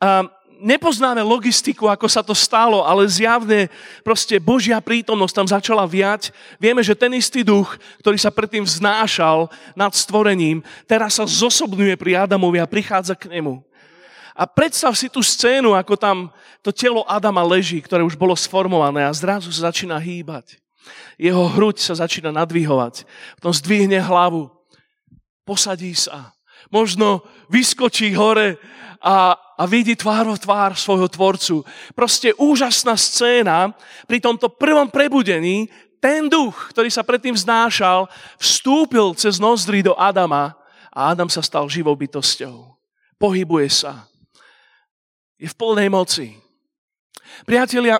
A 0.00 0.24
nepoznáme 0.58 1.22
logistiku, 1.22 1.86
ako 1.86 2.06
sa 2.10 2.20
to 2.20 2.34
stalo, 2.34 2.82
ale 2.82 3.06
zjavne 3.06 3.70
proste 4.02 4.36
Božia 4.42 4.82
prítomnosť 4.82 5.34
tam 5.34 5.48
začala 5.48 5.84
viať. 5.86 6.34
Vieme, 6.58 6.82
že 6.82 6.98
ten 6.98 7.14
istý 7.14 7.46
duch, 7.46 7.78
ktorý 8.02 8.18
sa 8.18 8.34
predtým 8.34 8.66
vznášal 8.66 9.48
nad 9.78 9.94
stvorením, 9.94 10.60
teraz 10.84 11.16
sa 11.16 11.24
zosobňuje 11.24 11.94
pri 11.94 12.26
Adamovi 12.26 12.58
a 12.58 12.70
prichádza 12.70 13.14
k 13.14 13.30
nemu. 13.30 13.62
A 14.38 14.46
predstav 14.46 14.94
si 14.94 15.10
tú 15.10 15.18
scénu, 15.18 15.74
ako 15.74 15.98
tam 15.98 16.16
to 16.62 16.70
telo 16.70 17.02
Adama 17.10 17.42
leží, 17.42 17.82
ktoré 17.82 18.06
už 18.06 18.14
bolo 18.14 18.38
sformované 18.38 19.02
a 19.02 19.10
zrazu 19.10 19.50
sa 19.50 19.74
začína 19.74 19.98
hýbať. 19.98 20.62
Jeho 21.18 21.50
hruď 21.50 21.82
sa 21.82 21.98
začína 21.98 22.30
nadvihovať. 22.30 23.02
Potom 23.42 23.50
zdvihne 23.50 23.98
hlavu, 23.98 24.46
posadí 25.42 25.90
sa. 25.98 26.37
Možno 26.68 27.24
vyskočí 27.48 28.12
hore 28.12 28.60
a, 29.00 29.32
a 29.34 29.62
vidí 29.64 29.94
tvár 29.94 30.34
v 30.34 30.42
tvár 30.42 30.72
svojho 30.74 31.08
tvorcu. 31.08 31.62
Proste 31.94 32.34
úžasná 32.36 32.98
scéna. 32.98 33.72
Pri 34.04 34.18
tomto 34.18 34.50
prvom 34.52 34.90
prebudení 34.90 35.70
ten 35.98 36.30
duch, 36.30 36.70
ktorý 36.70 36.90
sa 36.90 37.02
predtým 37.02 37.34
vznášal, 37.34 38.06
vstúpil 38.38 39.18
cez 39.18 39.42
nozdry 39.42 39.82
do 39.82 39.98
Adama 39.98 40.54
a 40.94 41.10
Adam 41.10 41.26
sa 41.26 41.42
stal 41.42 41.66
živou 41.66 41.94
bytosťou. 41.98 42.74
Pohybuje 43.18 43.68
sa. 43.70 44.06
Je 45.38 45.50
v 45.50 45.58
plnej 45.58 45.90
moci. 45.90 46.34
Priatelia, 47.46 47.98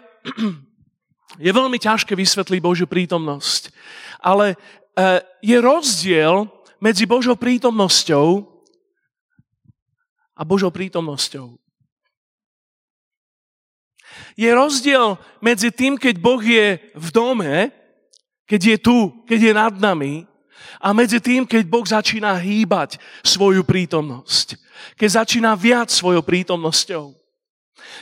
je 1.46 1.50
veľmi 1.50 1.78
ťažké 1.78 2.14
vysvetliť 2.14 2.61
Božiu 2.62 2.87
prítomnosť, 2.90 3.70
ale 4.22 4.54
e, 4.54 4.57
je 5.42 5.59
rozdiel 5.59 6.50
medzi 6.83 7.07
Božou 7.07 7.35
prítomnosťou 7.35 8.58
a 10.38 10.46
Božou 10.46 10.70
prítomnosťou. 10.70 11.59
Je 14.38 14.46
rozdiel 14.55 15.18
medzi 15.42 15.74
tým, 15.74 15.98
keď 15.98 16.14
Boh 16.22 16.38
je 16.38 16.79
v 16.94 17.09
dome, 17.11 17.74
keď 18.46 18.61
je 18.62 18.77
tu, 18.79 18.98
keď 19.27 19.40
je 19.42 19.53
nad 19.53 19.74
nami, 19.74 20.24
a 20.79 20.94
medzi 20.94 21.18
tým, 21.18 21.42
keď 21.42 21.66
Boh 21.66 21.83
začína 21.83 22.38
hýbať 22.38 23.03
svoju 23.27 23.66
prítomnosť. 23.66 24.55
Keď 24.94 25.11
začína 25.11 25.59
viac 25.59 25.90
svojou 25.90 26.22
prítomnosťou. 26.22 27.18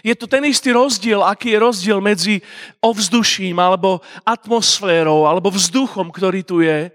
Je 0.05 0.12
to 0.12 0.29
ten 0.29 0.44
istý 0.44 0.77
rozdiel, 0.77 1.25
aký 1.25 1.57
je 1.57 1.62
rozdiel 1.62 1.99
medzi 2.05 2.44
ovzduším, 2.85 3.57
alebo 3.57 4.05
atmosférou, 4.29 5.25
alebo 5.25 5.49
vzduchom, 5.53 6.12
ktorý 6.12 6.40
tu 6.44 6.61
je, 6.61 6.92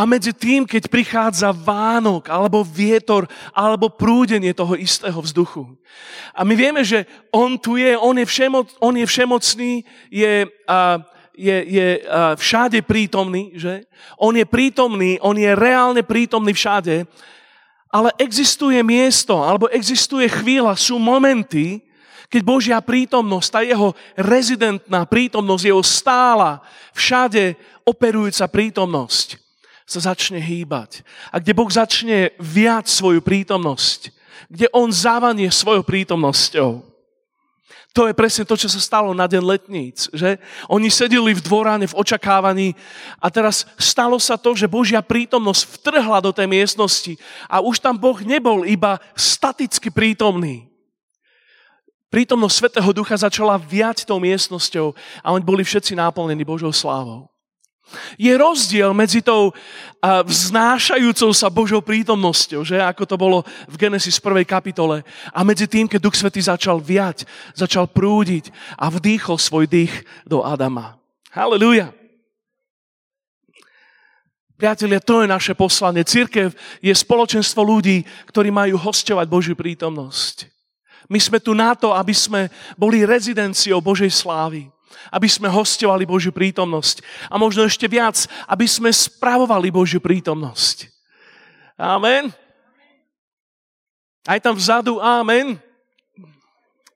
a 0.00 0.08
medzi 0.08 0.32
tým, 0.32 0.64
keď 0.64 0.88
prichádza 0.88 1.52
Vánok, 1.52 2.32
alebo 2.32 2.64
vietor, 2.64 3.28
alebo 3.52 3.92
prúdenie 3.92 4.56
toho 4.56 4.72
istého 4.72 5.20
vzduchu. 5.20 5.68
A 6.32 6.40
my 6.40 6.56
vieme, 6.56 6.80
že 6.80 7.04
On 7.28 7.60
tu 7.60 7.76
je, 7.76 7.92
On 8.00 8.16
je, 8.16 8.24
všemoc, 8.24 8.80
on 8.80 8.96
je 8.96 9.04
všemocný, 9.04 9.84
je, 10.08 10.48
a, 10.64 11.04
je, 11.36 11.56
je 11.68 11.88
a, 12.00 12.32
všade 12.32 12.80
prítomný, 12.80 13.52
že? 13.60 13.84
On 14.16 14.32
je 14.32 14.48
prítomný, 14.48 15.20
On 15.20 15.36
je 15.36 15.52
reálne 15.52 16.00
prítomný 16.00 16.56
všade, 16.56 17.04
ale 17.92 18.08
existuje 18.16 18.80
miesto, 18.80 19.36
alebo 19.44 19.68
existuje 19.68 20.24
chvíľa, 20.32 20.80
sú 20.80 20.96
momenty, 20.96 21.84
keď 22.32 22.40
Božia 22.40 22.80
prítomnosť, 22.80 23.48
tá 23.52 23.60
jeho 23.60 23.92
rezidentná 24.16 25.04
prítomnosť, 25.04 25.62
jeho 25.68 25.84
stála, 25.84 26.64
všade 26.96 27.52
operujúca 27.84 28.48
prítomnosť 28.48 29.49
sa 29.90 30.14
začne 30.14 30.38
hýbať. 30.38 31.02
A 31.34 31.42
kde 31.42 31.50
Boh 31.50 31.66
začne 31.66 32.30
viať 32.38 32.86
svoju 32.86 33.18
prítomnosť. 33.18 34.14
Kde 34.46 34.70
On 34.70 34.86
závanie 34.94 35.50
svojou 35.50 35.82
prítomnosťou. 35.82 36.86
To 37.90 38.06
je 38.06 38.14
presne 38.14 38.46
to, 38.46 38.54
čo 38.54 38.70
sa 38.70 38.78
stalo 38.78 39.10
na 39.10 39.26
deň 39.26 39.42
letníc. 39.42 40.06
Že? 40.14 40.38
Oni 40.70 40.94
sedeli 40.94 41.34
v 41.34 41.42
dvoráne 41.42 41.90
v 41.90 41.98
očakávaní 41.98 42.78
a 43.18 43.34
teraz 43.34 43.66
stalo 43.74 44.14
sa 44.22 44.38
to, 44.38 44.54
že 44.54 44.70
Božia 44.70 45.02
prítomnosť 45.02 45.66
vtrhla 45.74 46.22
do 46.22 46.30
tej 46.30 46.46
miestnosti 46.46 47.18
a 47.50 47.58
už 47.58 47.82
tam 47.82 47.98
Boh 47.98 48.14
nebol 48.22 48.62
iba 48.62 49.02
staticky 49.18 49.90
prítomný. 49.90 50.70
Prítomnosť 52.14 52.54
Svetého 52.54 52.90
Ducha 52.94 53.18
začala 53.18 53.58
viať 53.58 54.06
tou 54.06 54.22
miestnosťou 54.22 54.94
a 55.22 55.34
oni 55.34 55.42
boli 55.42 55.66
všetci 55.66 55.98
náplnení 55.98 56.46
Božou 56.46 56.70
slávou. 56.70 57.26
Je 58.18 58.32
rozdiel 58.34 58.90
medzi 58.94 59.22
tou 59.22 59.54
vznášajúcou 60.00 61.30
sa 61.36 61.52
Božou 61.52 61.84
prítomnosťou, 61.84 62.64
že 62.64 62.80
ako 62.80 63.04
to 63.04 63.16
bolo 63.20 63.38
v 63.68 63.76
Genesis 63.76 64.16
1. 64.16 64.46
kapitole, 64.48 65.04
a 65.28 65.40
medzi 65.44 65.68
tým, 65.68 65.84
keď 65.84 66.00
Duch 66.00 66.16
Svetý 66.16 66.40
začal 66.40 66.80
viať, 66.80 67.28
začal 67.52 67.84
prúdiť 67.90 68.48
a 68.80 68.88
vdýchol 68.88 69.36
svoj 69.36 69.68
dých 69.68 69.92
do 70.24 70.40
Adama. 70.40 70.96
Halleluja. 71.30 71.92
Priatelia, 74.60 75.00
to 75.00 75.24
je 75.24 75.28
naše 75.28 75.56
poslanie. 75.56 76.04
Církev 76.04 76.52
je 76.84 76.92
spoločenstvo 76.92 77.64
ľudí, 77.64 78.04
ktorí 78.28 78.52
majú 78.52 78.76
hostovať 78.76 79.24
Božiu 79.24 79.56
prítomnosť. 79.56 80.52
My 81.08 81.16
sme 81.16 81.40
tu 81.40 81.56
na 81.56 81.72
to, 81.72 81.96
aby 81.96 82.12
sme 82.12 82.52
boli 82.76 83.08
rezidenciou 83.08 83.80
Božej 83.80 84.12
slávy 84.12 84.68
aby 85.10 85.28
sme 85.30 85.48
hostovali 85.50 86.06
Božiu 86.06 86.30
prítomnosť. 86.34 87.02
A 87.30 87.38
možno 87.38 87.66
ešte 87.66 87.86
viac, 87.86 88.26
aby 88.46 88.66
sme 88.66 88.90
spravovali 88.90 89.70
Božiu 89.70 89.98
prítomnosť. 89.98 90.90
Amen. 91.80 92.28
Aj 94.28 94.36
tam 94.38 94.52
vzadu, 94.52 95.00
amen. 95.00 95.56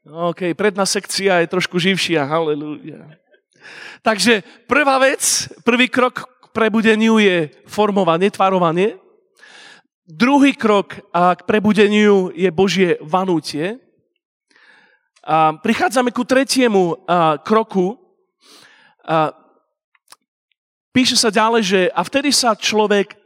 OK, 0.05 0.53
predná 0.53 0.85
sekcia 0.85 1.41
je 1.41 1.49
trošku 1.49 1.81
živšia, 1.81 2.29
halleluja. 2.29 3.09
Takže 4.05 4.45
prvá 4.69 5.01
vec, 5.01 5.49
prvý 5.65 5.89
krok 5.89 6.29
k 6.29 6.47
prebudeniu 6.53 7.17
je 7.17 7.49
formovanie, 7.65 8.29
tvarovanie. 8.29 9.01
Druhý 10.05 10.53
krok 10.53 11.01
k 11.09 11.41
prebudeniu 11.49 12.29
je 12.37 12.53
Božie 12.53 13.01
vanútie. 13.01 13.81
A 15.25 15.57
prichádzame 15.57 16.13
ku 16.13 16.21
tretiemu 16.21 17.01
kroku. 17.49 17.97
A 19.09 19.33
píše 20.93 21.17
sa 21.17 21.33
ďalej, 21.33 21.63
že 21.65 21.81
a 21.91 22.01
vtedy 22.05 22.29
sa 22.29 22.53
človek 22.53 23.17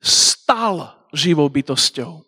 stal 0.00 0.96
živou 1.12 1.48
bytosťou. 1.52 2.24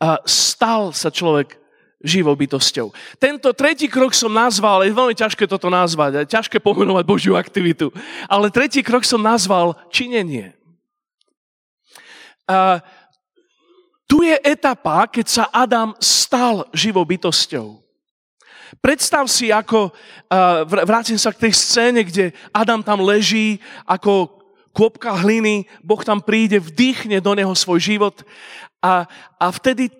A 0.00 0.18
stal 0.24 0.96
sa 0.96 1.12
človek 1.12 1.60
živou 2.02 2.34
bytosťou. 2.34 2.90
Tento 3.22 3.54
tretí 3.54 3.86
krok 3.86 4.10
som 4.10 4.34
nazval, 4.34 4.82
je 4.82 4.90
veľmi 4.90 5.14
ťažké 5.14 5.46
toto 5.46 5.70
nazvať, 5.70 6.26
je 6.26 6.34
ťažké 6.34 6.58
pomenovať 6.58 7.04
Božiu 7.06 7.38
aktivitu, 7.38 7.94
ale 8.26 8.50
tretí 8.50 8.82
krok 8.82 9.06
som 9.06 9.22
nazval 9.22 9.78
činenie. 9.94 10.50
A 12.50 12.82
je 14.22 14.36
etapa, 14.46 15.06
keď 15.10 15.26
sa 15.28 15.44
Adam 15.50 15.94
stal 15.98 16.66
živou 16.72 17.02
bytosťou. 17.04 17.82
Predstav 18.80 19.28
si, 19.28 19.52
ako, 19.52 19.92
vrátim 20.64 21.20
sa 21.20 21.30
k 21.30 21.46
tej 21.48 21.52
scéne, 21.52 22.00
kde 22.02 22.32
Adam 22.56 22.80
tam 22.80 23.04
leží 23.04 23.60
ako 23.84 24.42
kôpka 24.72 25.12
hliny, 25.20 25.68
Boh 25.84 26.00
tam 26.00 26.24
príde, 26.24 26.56
vdýchne 26.56 27.20
do 27.20 27.36
neho 27.36 27.52
svoj 27.52 27.78
život 27.78 28.24
a, 28.80 29.04
a 29.36 29.46
vtedy 29.52 29.92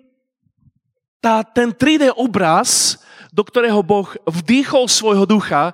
tá, 1.21 1.45
ten 1.45 1.71
3D 1.71 2.11
obraz, 2.17 2.99
do 3.31 3.45
ktorého 3.45 3.79
Boh 3.85 4.09
vdýchol 4.27 4.89
svojho 4.89 5.23
ducha, 5.23 5.71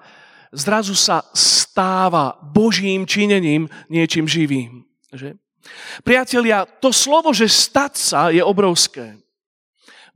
zrazu 0.54 0.94
sa 0.94 1.26
stáva 1.34 2.38
Božím 2.44 3.10
činením 3.10 3.66
niečím 3.90 4.30
živým. 4.30 4.86
Že? 5.10 5.40
Priatelia, 6.04 6.65
to 6.65 6.89
slovo, 6.93 7.36
že 7.36 7.52
stať 7.52 7.93
sa, 7.98 8.22
je 8.32 8.43
obrovské. 8.43 9.19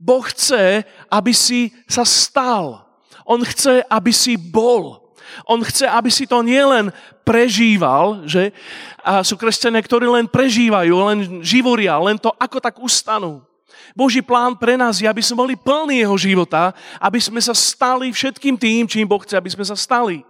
Boh 0.00 0.24
chce, 0.24 0.84
aby 1.08 1.32
si 1.32 1.72
sa 1.88 2.04
stal. 2.04 2.84
On 3.24 3.40
chce, 3.40 3.84
aby 3.88 4.12
si 4.12 4.36
bol. 4.36 5.00
On 5.48 5.60
chce, 5.64 5.88
aby 5.88 6.10
si 6.12 6.28
to 6.28 6.44
nielen 6.44 6.92
prežíval, 7.24 8.28
že 8.28 8.52
a 9.00 9.24
sú 9.24 9.36
kresťania, 9.36 9.84
ktorí 9.84 10.08
len 10.08 10.28
prežívajú, 10.28 10.92
len 11.08 11.18
živoria, 11.44 11.96
len 12.00 12.16
to 12.16 12.32
ako 12.36 12.60
tak 12.60 12.76
ustanú. 12.80 13.44
Boží 13.92 14.24
plán 14.24 14.56
pre 14.56 14.80
nás 14.80 14.98
je, 14.98 15.06
aby 15.06 15.20
sme 15.20 15.44
boli 15.44 15.54
plní 15.54 16.02
jeho 16.02 16.16
života, 16.16 16.72
aby 16.98 17.20
sme 17.20 17.38
sa 17.38 17.52
stali 17.52 18.10
všetkým 18.10 18.56
tým, 18.56 18.88
čím 18.88 19.06
Boh 19.08 19.20
chce, 19.20 19.36
aby 19.36 19.52
sme 19.52 19.64
sa 19.64 19.76
stali. 19.76 20.24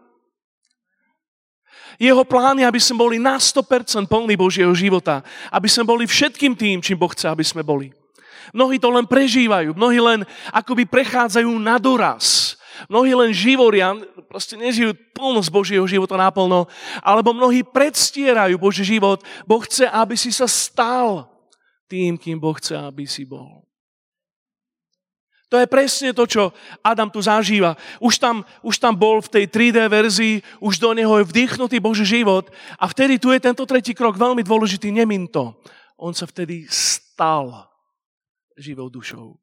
Jeho 1.98 2.22
plán 2.26 2.58
je, 2.58 2.66
aby 2.66 2.80
sme 2.80 3.00
boli 3.00 3.16
na 3.18 3.38
100% 3.38 4.10
plní 4.10 4.34
Božieho 4.34 4.72
života. 4.74 5.22
Aby 5.50 5.68
sme 5.70 5.86
boli 5.86 6.04
všetkým 6.04 6.54
tým, 6.54 6.78
čím 6.82 6.98
Boh 6.98 7.10
chce, 7.10 7.30
aby 7.30 7.42
sme 7.46 7.62
boli. 7.62 7.94
Mnohí 8.52 8.76
to 8.76 8.92
len 8.92 9.08
prežívajú, 9.08 9.72
mnohí 9.72 9.98
len 9.98 10.20
akoby 10.52 10.84
prechádzajú 10.84 11.48
na 11.58 11.80
doraz. 11.80 12.54
Mnohí 12.90 13.14
len 13.14 13.30
živoria, 13.30 13.94
proste 14.28 14.58
nežijú 14.58 14.92
plnosť 15.14 15.48
Božieho 15.48 15.86
života 15.86 16.18
naplno, 16.18 16.66
alebo 17.00 17.32
mnohí 17.32 17.62
predstierajú 17.62 18.58
Boží 18.58 18.82
život. 18.84 19.22
Boh 19.46 19.62
chce, 19.62 19.88
aby 19.88 20.18
si 20.18 20.34
sa 20.34 20.44
stal 20.44 21.30
tým, 21.88 22.18
kým 22.18 22.36
Boh 22.36 22.54
chce, 22.58 22.74
aby 22.76 23.06
si 23.06 23.24
bol. 23.24 23.63
To 25.52 25.60
je 25.60 25.70
presne 25.70 26.10
to, 26.16 26.24
čo 26.26 26.50
Adam 26.80 27.10
tu 27.12 27.22
zažíva. 27.22 27.76
Už 28.00 28.18
tam, 28.18 28.42
už 28.64 28.80
tam 28.80 28.96
bol 28.96 29.20
v 29.20 29.28
tej 29.28 29.44
3D 29.46 29.78
verzii, 29.86 30.42
už 30.58 30.80
do 30.80 30.90
neho 30.96 31.20
je 31.20 31.28
vdýchnutý 31.30 31.78
Boží 31.78 32.04
život 32.04 32.50
a 32.80 32.88
vtedy 32.88 33.20
tu 33.20 33.30
je 33.30 33.40
tento 33.40 33.62
tretí 33.68 33.94
krok 33.94 34.16
veľmi 34.16 34.42
dôležitý, 34.42 34.90
nemin 34.90 35.28
to. 35.28 35.54
On 36.00 36.10
sa 36.16 36.26
vtedy 36.26 36.66
stal 36.66 37.70
živou 38.58 38.90
dušou. 38.90 39.38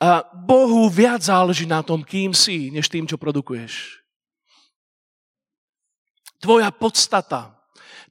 A 0.00 0.26
Bohu 0.34 0.90
viac 0.90 1.22
záleží 1.22 1.64
na 1.64 1.80
tom, 1.80 2.02
kým 2.04 2.34
si, 2.34 2.68
než 2.70 2.90
tým, 2.90 3.06
čo 3.06 3.16
produkuješ. 3.16 4.04
Tvoja 6.40 6.68
podstata 6.68 7.54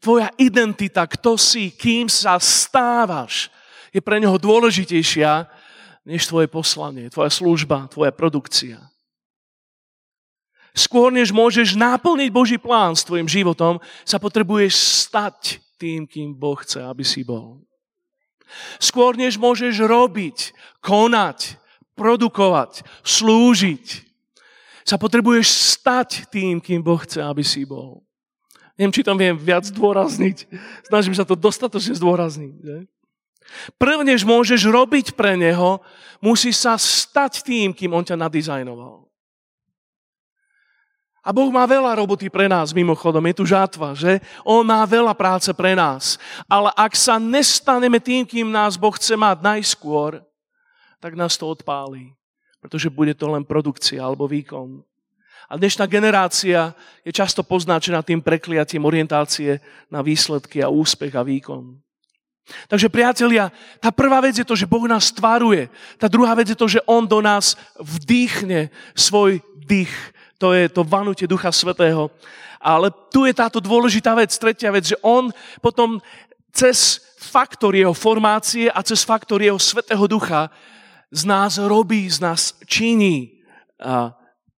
tvoja 0.03 0.27
identita, 0.35 1.07
kto 1.07 1.39
si, 1.39 1.71
kým 1.71 2.11
sa 2.11 2.35
stávaš, 2.35 3.47
je 3.93 4.01
pre 4.01 4.17
neho 4.17 4.35
dôležitejšia 4.35 5.47
než 6.03 6.27
tvoje 6.27 6.51
poslanie, 6.51 7.07
tvoja 7.07 7.31
služba, 7.31 7.87
tvoja 7.87 8.11
produkcia. 8.11 8.81
Skôr 10.73 11.13
než 11.13 11.29
môžeš 11.29 11.77
naplniť 11.77 12.29
Boží 12.33 12.57
plán 12.57 12.97
s 12.97 13.05
tvojim 13.05 13.29
životom, 13.29 13.77
sa 14.01 14.17
potrebuješ 14.17 15.05
stať 15.05 15.61
tým, 15.77 16.09
kým 16.09 16.33
Boh 16.33 16.57
chce, 16.57 16.81
aby 16.81 17.05
si 17.05 17.21
bol. 17.21 17.61
Skôr 18.81 19.13
než 19.13 19.37
môžeš 19.37 19.85
robiť, 19.85 20.51
konať, 20.81 21.61
produkovať, 21.93 22.81
slúžiť, 23.05 23.85
sa 24.83 24.97
potrebuješ 24.97 25.77
stať 25.79 26.27
tým, 26.33 26.59
kým 26.59 26.81
Boh 26.81 26.99
chce, 26.99 27.21
aby 27.21 27.45
si 27.45 27.63
bol. 27.63 28.03
Neviem, 28.73 28.91
či 28.91 29.05
tam 29.05 29.15
viem 29.15 29.37
viac 29.37 29.69
zdôrazniť. 29.69 30.49
Snažím 30.89 31.13
sa 31.13 31.23
to 31.23 31.37
dostatočne 31.37 31.93
zdôrazniť. 31.93 32.53
Že? 32.57 32.77
Prv, 33.77 34.01
než 34.03 34.25
môžeš 34.25 34.65
robiť 34.67 35.13
pre 35.13 35.37
Neho, 35.37 35.79
musí 36.23 36.55
sa 36.55 36.79
stať 36.79 37.43
tým, 37.43 37.75
kým 37.75 37.93
On 37.93 38.03
ťa 38.03 38.15
nadizajnoval. 38.15 39.03
A 41.23 41.31
Boh 41.31 41.47
má 41.47 41.63
veľa 41.63 42.03
roboty 42.03 42.27
pre 42.27 42.51
nás, 42.51 42.75
mimochodom, 42.75 43.23
je 43.31 43.35
tu 43.39 43.47
žátva, 43.47 43.95
že? 43.95 44.19
On 44.43 44.59
má 44.59 44.83
veľa 44.83 45.15
práce 45.15 45.47
pre 45.55 45.71
nás. 45.71 46.19
Ale 46.51 46.67
ak 46.75 46.99
sa 46.99 47.15
nestaneme 47.15 48.03
tým, 48.03 48.27
kým 48.27 48.51
nás 48.51 48.75
Boh 48.75 48.91
chce 48.91 49.15
mať 49.15 49.39
najskôr, 49.39 50.19
tak 50.99 51.15
nás 51.15 51.39
to 51.39 51.47
odpálí. 51.47 52.11
Pretože 52.59 52.91
bude 52.91 53.15
to 53.15 53.31
len 53.31 53.47
produkcia 53.47 54.03
alebo 54.03 54.27
výkon. 54.27 54.83
A 55.47 55.55
dnešná 55.55 55.87
generácia 55.87 56.75
je 57.03 57.11
často 57.11 57.43
poznačená 57.43 58.03
tým 58.03 58.19
prekliatím 58.19 58.83
orientácie 58.83 59.63
na 59.87 60.03
výsledky 60.03 60.59
a 60.59 60.71
úspech 60.71 61.15
a 61.15 61.23
výkon. 61.23 61.82
Takže 62.67 62.91
priatelia, 62.91 63.51
tá 63.79 63.87
prvá 63.87 64.19
vec 64.19 64.35
je 64.35 64.43
to, 64.43 64.55
že 64.55 64.67
Boh 64.67 64.83
nás 64.83 65.15
tvaruje. 65.15 65.71
Tá 65.95 66.11
druhá 66.11 66.35
vec 66.35 66.51
je 66.51 66.59
to, 66.59 66.67
že 66.67 66.83
On 66.83 67.07
do 67.07 67.23
nás 67.23 67.55
vdýchne 67.79 68.67
svoj 68.91 69.39
dých. 69.63 69.93
To 70.43 70.51
je 70.51 70.67
to 70.67 70.83
vanutie 70.83 71.23
Ducha 71.23 71.55
Svetého. 71.55 72.11
Ale 72.59 72.91
tu 73.11 73.23
je 73.23 73.33
táto 73.35 73.63
dôležitá 73.63 74.11
vec, 74.15 74.31
tretia 74.35 74.75
vec, 74.75 74.83
že 74.91 74.99
On 74.99 75.31
potom 75.63 76.03
cez 76.51 76.99
faktor 77.15 77.75
jeho 77.75 77.95
formácie 77.95 78.67
a 78.67 78.83
cez 78.83 79.07
faktor 79.07 79.39
jeho 79.39 79.59
Svetého 79.59 80.03
Ducha 80.07 80.51
z 81.11 81.23
nás 81.23 81.55
robí, 81.57 82.11
z 82.11 82.19
nás 82.19 82.59
činí 82.67 83.39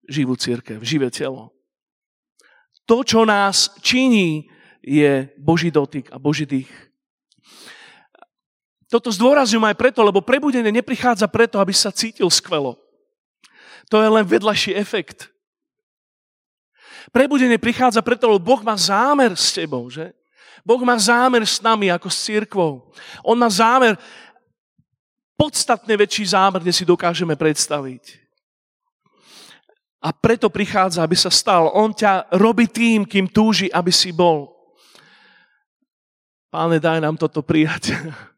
živú 0.08 0.36
církev, 0.36 0.80
živé 0.84 1.12
telo. 1.12 1.52
To, 2.88 3.04
čo 3.04 3.24
nás 3.24 3.76
činí, 3.80 4.48
je 4.84 5.32
Boží 5.40 5.72
dotyk 5.72 6.12
a 6.12 6.20
Boží 6.20 6.44
dých. 6.44 6.72
Toto 8.94 9.10
zdôrazňujem 9.10 9.74
aj 9.74 9.74
preto, 9.74 10.06
lebo 10.06 10.22
prebudenie 10.22 10.70
neprichádza 10.70 11.26
preto, 11.26 11.58
aby 11.58 11.74
sa 11.74 11.90
cítil 11.90 12.30
skvelo. 12.30 12.78
To 13.90 13.98
je 13.98 14.06
len 14.06 14.22
vedľajší 14.22 14.78
efekt. 14.78 15.34
Prebudenie 17.10 17.58
prichádza 17.58 18.06
preto, 18.06 18.30
lebo 18.30 18.54
Boh 18.54 18.62
má 18.62 18.78
zámer 18.78 19.34
s 19.34 19.50
tebou, 19.50 19.90
že? 19.90 20.14
Boh 20.62 20.78
má 20.86 20.94
zámer 21.02 21.42
s 21.42 21.58
nami 21.58 21.90
ako 21.90 22.06
s 22.06 22.22
církvou. 22.22 22.94
On 23.26 23.34
má 23.34 23.50
zámer, 23.50 23.98
podstatne 25.34 25.98
väčší 25.98 26.30
zámer, 26.30 26.62
kde 26.62 26.78
si 26.78 26.86
dokážeme 26.86 27.34
predstaviť. 27.34 28.22
A 30.06 30.14
preto 30.14 30.54
prichádza, 30.54 31.02
aby 31.02 31.18
sa 31.18 31.34
stal. 31.34 31.66
On 31.74 31.90
ťa 31.90 32.30
robí 32.38 32.70
tým, 32.70 33.10
kým 33.10 33.26
túži, 33.26 33.74
aby 33.74 33.90
si 33.90 34.14
bol. 34.14 34.54
Páne, 36.54 36.78
daj 36.78 37.02
nám 37.02 37.18
toto 37.18 37.42
prijať. 37.42 37.90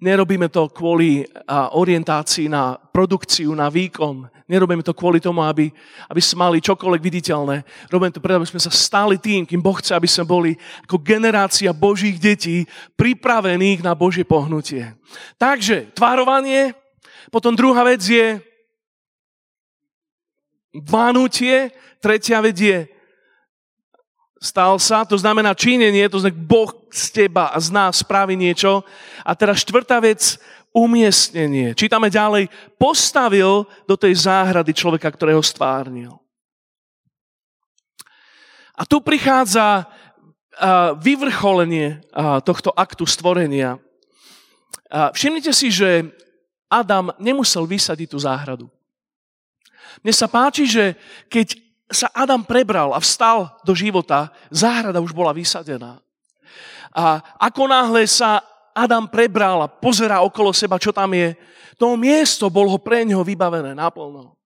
Nerobíme 0.00 0.48
to 0.48 0.72
kvôli 0.72 1.28
orientácii 1.76 2.48
na 2.48 2.72
produkciu, 2.72 3.52
na 3.52 3.68
výkon. 3.68 4.24
Nerobíme 4.48 4.80
to 4.80 4.96
kvôli 4.96 5.20
tomu, 5.20 5.44
aby, 5.44 5.68
aby 6.08 6.20
sme 6.24 6.48
mali 6.48 6.64
čokoľvek 6.64 7.02
viditeľné. 7.04 7.60
Robíme 7.92 8.08
to 8.08 8.24
preto, 8.24 8.40
aby 8.40 8.48
sme 8.48 8.64
sa 8.64 8.72
stali 8.72 9.20
tým, 9.20 9.44
kým 9.44 9.60
Boh 9.60 9.76
chce, 9.76 9.92
aby 9.92 10.08
sme 10.08 10.24
boli 10.24 10.56
ako 10.88 11.04
generácia 11.04 11.76
Božích 11.76 12.16
detí 12.16 12.64
pripravených 12.96 13.84
na 13.84 13.92
Božie 13.92 14.24
pohnutie. 14.24 14.88
Takže, 15.36 15.92
tvárovanie, 15.92 16.72
potom 17.28 17.52
druhá 17.52 17.84
vec 17.84 18.00
je 18.00 18.40
Vánutie, 20.70 21.74
tretia 21.98 22.38
vec 22.38 22.54
je 22.54 22.86
stal 24.40 24.80
sa, 24.80 25.04
to 25.04 25.20
znamená 25.20 25.52
činenie, 25.52 26.08
to 26.08 26.18
znamená 26.18 26.40
Boh 26.40 26.72
z 26.88 27.12
teba 27.12 27.52
a 27.52 27.60
z 27.60 27.68
nás 27.70 28.00
spraví 28.00 28.34
niečo. 28.34 28.80
A 29.20 29.36
teraz 29.36 29.60
štvrtá 29.60 30.00
vec, 30.00 30.40
umiestnenie. 30.72 31.76
Čítame 31.76 32.08
ďalej, 32.08 32.48
postavil 32.80 33.68
do 33.84 33.94
tej 34.00 34.16
záhrady 34.16 34.72
človeka, 34.72 35.12
ktorého 35.12 35.42
stvárnil. 35.44 36.16
A 38.78 38.88
tu 38.88 39.04
prichádza 39.04 39.84
vyvrcholenie 41.04 42.00
tohto 42.46 42.72
aktu 42.72 43.04
stvorenia. 43.04 43.76
Všimnite 44.88 45.52
si, 45.52 45.68
že 45.68 46.08
Adam 46.70 47.12
nemusel 47.20 47.66
vysadiť 47.66 48.08
tú 48.08 48.18
záhradu. 48.22 48.66
Mne 50.06 50.14
sa 50.14 50.30
páči, 50.30 50.70
že 50.70 50.94
keď 51.26 51.58
sa 51.90 52.08
Adam 52.14 52.46
prebral 52.46 52.94
a 52.94 53.02
vstal 53.02 53.50
do 53.66 53.74
života, 53.74 54.30
záhrada 54.48 55.02
už 55.02 55.10
bola 55.10 55.34
vysadená. 55.34 55.98
A 56.94 57.22
ako 57.38 57.70
náhle 57.70 58.06
sa 58.06 58.42
Adam 58.74 59.06
prebral 59.10 59.62
a 59.62 59.70
pozerá 59.70 60.22
okolo 60.22 60.54
seba, 60.54 60.78
čo 60.78 60.94
tam 60.94 61.10
je, 61.14 61.34
to 61.74 61.98
miesto 61.98 62.46
bolo 62.50 62.78
pre 62.78 63.02
neho 63.02 63.22
vybavené 63.26 63.74
naplno. 63.74 64.38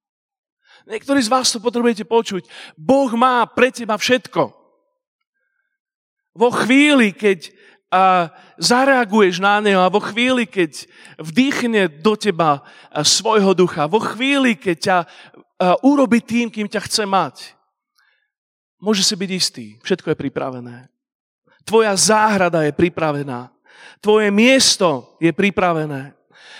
Niektorí 0.84 1.20
z 1.24 1.32
vás 1.32 1.48
to 1.48 1.64
potrebujete 1.64 2.04
počuť. 2.04 2.44
Boh 2.76 3.08
má 3.16 3.44
pre 3.48 3.72
teba 3.72 3.96
všetko. 3.96 4.52
Vo 6.34 6.48
chvíli, 6.52 7.14
keď 7.14 7.52
a 7.94 8.26
zareaguješ 8.58 9.38
na 9.38 9.62
neho 9.62 9.78
a 9.78 9.86
vo 9.86 10.02
chvíli, 10.02 10.50
keď 10.50 10.90
vdýchne 11.14 12.02
do 12.02 12.18
teba 12.18 12.66
svojho 12.90 13.54
ducha, 13.54 13.86
vo 13.86 14.02
chvíli, 14.02 14.58
keď 14.58 14.76
ťa 14.82 14.98
urobi 15.82 16.20
tým, 16.20 16.50
kým 16.50 16.66
ťa 16.66 16.80
chce 16.84 17.04
mať, 17.06 17.54
môže 18.82 19.06
si 19.06 19.14
byť 19.16 19.30
istý, 19.30 19.66
všetko 19.80 20.12
je 20.12 20.20
pripravené. 20.20 20.76
Tvoja 21.64 21.96
záhrada 21.96 22.60
je 22.68 22.76
pripravená. 22.76 23.48
Tvoje 24.04 24.28
miesto 24.28 25.16
je 25.16 25.32
pripravené. 25.32 26.12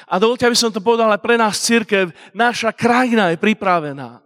A 0.09 0.17
dovolte, 0.17 0.49
aby 0.49 0.57
som 0.57 0.73
to 0.73 0.81
povedal 0.81 1.13
aj 1.13 1.21
pre 1.21 1.37
nás, 1.37 1.61
církev, 1.61 2.13
naša 2.33 2.73
krajina 2.73 3.29
je 3.33 3.41
pripravená. 3.41 4.21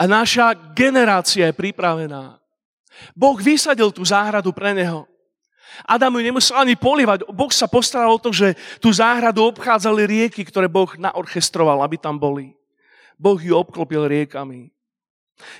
A 0.00 0.02
naša 0.08 0.56
generácia 0.72 1.52
je 1.52 1.54
pripravená. 1.56 2.40
Boh 3.12 3.36
vysadil 3.36 3.92
tú 3.92 4.00
záhradu 4.04 4.52
pre 4.56 4.72
neho. 4.72 5.04
Adam 5.82 6.14
ju 6.16 6.22
nemusel 6.22 6.54
ani 6.54 6.78
polívať. 6.78 7.26
Boh 7.28 7.50
sa 7.50 7.66
postaral 7.66 8.14
o 8.14 8.22
to, 8.22 8.30
že 8.30 8.54
tú 8.78 8.94
záhradu 8.94 9.42
obchádzali 9.50 10.06
rieky, 10.06 10.46
ktoré 10.46 10.70
Boh 10.70 10.88
naorchestroval, 10.94 11.82
aby 11.82 11.98
tam 11.98 12.14
boli. 12.16 12.54
Boh 13.18 13.38
ju 13.38 13.54
obklopil 13.54 14.06
riekami. 14.08 14.74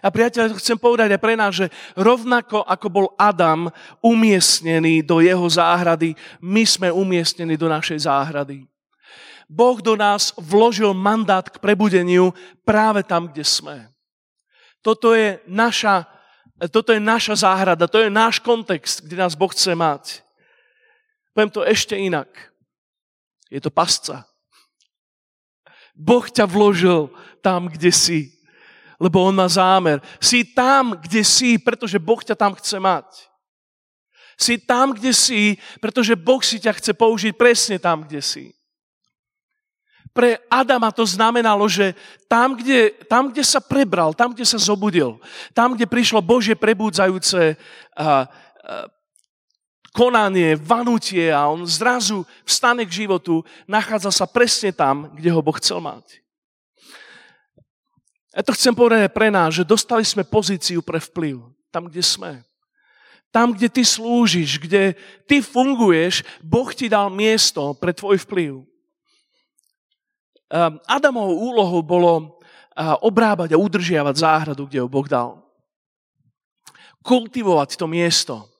A 0.03 0.09
priateľ, 0.09 0.55
chcem 0.55 0.79
povedať 0.79 1.19
aj 1.19 1.21
pre 1.21 1.35
nás, 1.35 1.53
že 1.59 1.67
rovnako 1.99 2.62
ako 2.62 2.87
bol 2.87 3.07
Adam 3.19 3.75
umiestnený 3.99 5.03
do 5.03 5.19
jeho 5.19 5.45
záhrady, 5.51 6.14
my 6.38 6.62
sme 6.62 6.88
umiestnení 6.95 7.59
do 7.59 7.67
našej 7.67 8.07
záhrady. 8.07 8.71
Boh 9.51 9.77
do 9.83 9.99
nás 9.99 10.33
vložil 10.38 10.95
mandát 10.95 11.45
k 11.45 11.61
prebudeniu 11.61 12.33
práve 12.62 13.03
tam, 13.03 13.29
kde 13.29 13.45
sme. 13.45 13.90
Toto 14.81 15.12
je 15.12 15.43
naša 15.51 16.07
toto 16.71 16.95
je 16.95 17.03
naša 17.03 17.35
záhrada, 17.35 17.90
to 17.90 17.99
je 17.99 18.07
náš 18.07 18.38
kontext, 18.38 19.03
kde 19.03 19.19
nás 19.19 19.35
Boh 19.35 19.51
chce 19.51 19.75
mať. 19.75 20.23
Poviem 21.35 21.51
to 21.51 21.67
ešte 21.67 21.99
inak. 21.99 22.31
Je 23.51 23.59
to 23.59 23.75
pasca. 23.75 24.23
Boh 25.94 26.26
ťa 26.26 26.44
vložil 26.44 27.09
tam, 27.38 27.70
kde 27.70 27.94
si, 27.94 28.35
lebo 28.98 29.22
On 29.22 29.35
má 29.35 29.46
zámer. 29.46 30.02
Si 30.18 30.42
tam, 30.42 30.98
kde 30.98 31.22
si, 31.22 31.57
pretože 31.57 32.02
Boh 32.02 32.18
ťa 32.18 32.35
tam 32.35 32.52
chce 32.59 32.76
mať. 32.83 33.07
Si 34.35 34.59
tam, 34.59 34.90
kde 34.90 35.14
si, 35.14 35.54
pretože 35.78 36.18
Boh 36.18 36.42
si 36.42 36.59
ťa 36.59 36.74
chce 36.74 36.92
použiť 36.92 37.33
presne 37.38 37.78
tam, 37.78 38.02
kde 38.02 38.18
si 38.18 38.50
pre 40.14 40.38
Adama 40.46 40.94
to 40.94 41.02
znamenalo, 41.02 41.66
že 41.66 41.90
tam 42.30 42.54
kde, 42.54 42.94
tam, 43.11 43.35
kde 43.35 43.42
sa 43.42 43.59
prebral, 43.59 44.14
tam, 44.14 44.30
kde 44.30 44.46
sa 44.46 44.62
zobudil, 44.62 45.18
tam, 45.50 45.74
kde 45.74 45.90
prišlo 45.90 46.22
Božie 46.22 46.54
prebúdzajúce 46.54 47.59
a, 47.98 48.07
a, 48.07 48.07
konanie, 49.94 50.59
vanutie 50.59 51.30
a 51.30 51.46
on 51.46 51.62
zrazu 51.62 52.26
vstane 52.42 52.83
k 52.83 53.07
životu, 53.07 53.46
nachádza 53.70 54.11
sa 54.11 54.26
presne 54.26 54.74
tam, 54.74 55.14
kde 55.14 55.30
ho 55.30 55.38
Boh 55.38 55.54
chcel 55.62 55.78
mať. 55.78 56.18
Ja 58.35 58.42
to 58.42 58.50
chcem 58.50 58.74
povedať 58.74 59.14
pre 59.14 59.30
nás, 59.30 59.54
že 59.54 59.62
dostali 59.62 60.02
sme 60.02 60.26
pozíciu 60.26 60.83
pre 60.83 60.98
vplyv, 60.98 61.46
tam, 61.70 61.87
kde 61.87 62.02
sme. 62.02 62.42
Tam, 63.30 63.54
kde 63.54 63.70
ty 63.70 63.87
slúžiš, 63.87 64.59
kde 64.59 64.98
ty 65.30 65.38
funguješ, 65.38 66.26
Boh 66.42 66.66
ti 66.74 66.90
dal 66.90 67.14
miesto 67.14 67.70
pre 67.78 67.94
tvoj 67.94 68.18
vplyv. 68.26 68.66
Ehm, 70.50 70.83
Adamovou 70.90 71.54
úlohou 71.54 71.83
bolo 71.83 72.42
obrábať 73.07 73.54
a 73.54 73.61
udržiavať 73.62 74.14
záhradu, 74.18 74.66
kde 74.66 74.83
ho 74.83 74.90
Boh 74.90 75.07
dal. 75.07 75.38
Kultivovať 77.07 77.78
to 77.78 77.87
miesto, 77.87 78.50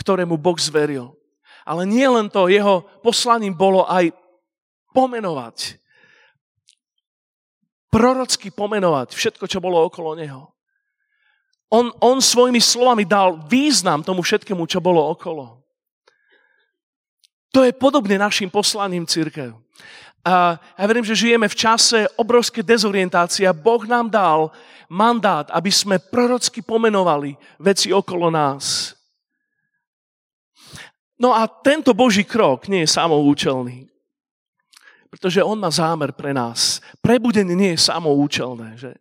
ktorému 0.00 0.40
Boh 0.40 0.56
zveril. 0.56 1.12
Ale 1.68 1.84
nie 1.84 2.08
len 2.08 2.32
to, 2.32 2.48
jeho 2.48 2.82
poslaním 3.04 3.52
bolo 3.52 3.84
aj 3.84 4.10
pomenovať. 4.96 5.76
Prorocky 7.92 8.48
pomenovať 8.48 9.12
všetko, 9.12 9.44
čo 9.44 9.60
bolo 9.60 9.84
okolo 9.84 10.16
neho. 10.16 10.50
On, 11.70 11.92
on 12.02 12.18
svojimi 12.18 12.58
slovami 12.58 13.06
dal 13.06 13.46
význam 13.46 14.02
tomu 14.02 14.26
všetkému, 14.26 14.66
čo 14.66 14.82
bolo 14.82 15.06
okolo. 15.14 15.62
To 17.54 17.66
je 17.66 17.74
podobne 17.74 18.18
našim 18.18 18.50
poslaním 18.50 19.06
církev. 19.06 19.54
A 20.20 20.60
ja 20.60 20.84
verím, 20.84 21.06
že 21.06 21.16
žijeme 21.16 21.48
v 21.48 21.56
čase 21.56 22.04
obrovské 22.20 22.60
dezorientácie 22.60 23.48
a 23.48 23.56
Boh 23.56 23.80
nám 23.88 24.10
dal 24.10 24.52
mandát, 24.90 25.48
aby 25.50 25.72
sme 25.72 25.96
prorocky 25.96 26.60
pomenovali 26.60 27.38
veci 27.56 27.88
okolo 27.94 28.28
nás. 28.28 28.92
No 31.20 31.36
a 31.36 31.44
tento 31.44 31.92
Boží 31.92 32.24
krok 32.24 32.64
nie 32.64 32.88
je 32.88 32.96
samoučelný. 32.96 33.92
Pretože 35.12 35.44
on 35.44 35.60
má 35.60 35.68
zámer 35.68 36.16
pre 36.16 36.32
nás. 36.32 36.80
Prebudenie 37.04 37.52
nie 37.52 37.76
je 37.76 37.84
samoučelné. 37.84 38.80
Že? 38.80 38.92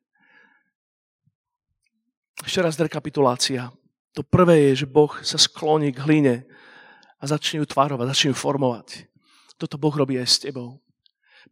Ešte 2.44 2.60
raz 2.60 2.76
rekapitulácia. 2.76 3.72
To 4.18 4.26
prvé 4.26 4.74
je, 4.74 4.84
že 4.84 4.88
Boh 4.92 5.16
sa 5.24 5.40
skloní 5.40 5.96
k 5.96 6.04
hline 6.04 6.36
a 7.20 7.24
začne 7.24 7.64
ju 7.64 7.66
tvarovať, 7.70 8.12
začne 8.12 8.30
ju 8.34 8.36
formovať. 8.36 9.08
Toto 9.56 9.80
Boh 9.80 9.94
robí 9.96 10.20
aj 10.20 10.28
s 10.28 10.42
tebou. 10.44 10.82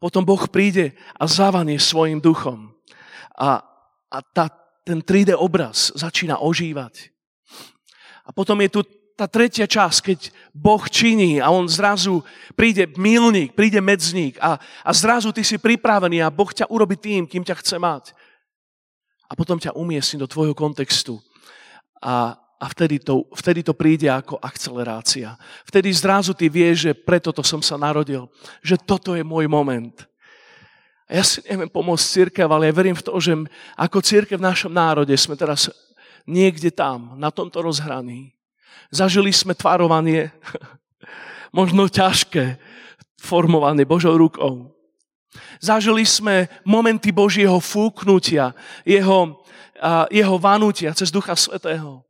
Potom 0.03 0.25
Boh 0.25 0.41
príde 0.51 0.97
a 1.15 1.29
zavanie 1.31 1.79
svojim 1.79 2.19
duchom. 2.19 2.75
A, 3.39 3.61
a 4.11 4.17
tá, 4.19 4.51
ten 4.83 4.99
3D 4.99 5.37
obraz 5.37 5.95
začína 5.95 6.43
ožívať. 6.43 7.13
A 8.27 8.35
potom 8.35 8.59
je 8.59 8.69
tu 8.73 8.79
tá 9.17 9.25
tretia 9.25 9.65
časť, 9.65 9.97
keď 10.05 10.19
Boh 10.53 10.85
činí 10.85 11.41
a 11.41 11.49
on 11.49 11.65
zrazu 11.65 12.21
príde 12.53 12.85
milník, 13.01 13.57
príde 13.57 13.81
medzník 13.81 14.37
a, 14.37 14.61
a 14.61 14.91
zrazu 14.93 15.33
ty 15.33 15.41
si 15.41 15.57
pripravený 15.57 16.21
a 16.21 16.29
Boh 16.29 16.53
ťa 16.53 16.69
urobi 16.69 17.01
tým, 17.01 17.25
kým 17.25 17.41
ťa 17.41 17.57
chce 17.57 17.81
mať. 17.81 18.13
A 19.25 19.33
potom 19.33 19.57
ťa 19.57 19.73
umiestni 19.73 20.21
do 20.21 20.29
tvojho 20.29 20.53
kontextu. 20.53 21.17
A, 21.97 22.37
a 22.37 22.65
vtedy 22.69 23.01
to, 23.01 23.25
vtedy 23.33 23.65
to 23.65 23.73
príde 23.73 24.05
ako 24.05 24.37
akcelerácia. 24.37 25.33
Vtedy 25.65 25.89
zrazu 25.91 26.37
ty 26.37 26.45
vieš, 26.47 26.87
že 26.87 26.91
preto 26.93 27.33
to 27.33 27.41
som 27.41 27.59
sa 27.59 27.75
narodil. 27.75 28.29
Že 28.61 28.75
toto 28.85 29.17
je 29.17 29.25
môj 29.25 29.49
moment. 29.49 29.97
A 31.09 31.19
ja 31.19 31.23
si 31.25 31.41
neviem 31.49 31.67
pomôcť 31.67 32.05
církev, 32.05 32.47
ale 32.47 32.69
ja 32.69 32.77
verím 32.77 32.95
v 32.95 33.01
to, 33.01 33.17
že 33.17 33.33
ako 33.73 33.97
církev 33.99 34.37
v 34.37 34.47
našom 34.47 34.71
národe 34.71 35.15
sme 35.17 35.33
teraz 35.33 35.73
niekde 36.29 36.69
tam, 36.69 37.17
na 37.17 37.33
tomto 37.33 37.65
rozhraní. 37.65 38.36
Zažili 38.91 39.33
sme 39.35 39.57
tvarovanie, 39.57 40.31
možno 41.57 41.87
ťažké, 41.91 42.57
formované 43.17 43.83
Božou 43.83 44.13
rukou. 44.15 44.77
Zažili 45.59 46.05
sme 46.05 46.47
momenty 46.65 47.11
Božieho 47.11 47.57
fúknutia, 47.59 48.53
jeho, 48.85 49.41
jeho 50.13 50.35
vanutia 50.37 50.93
cez 50.93 51.09
Ducha 51.09 51.33
Svetého. 51.33 52.07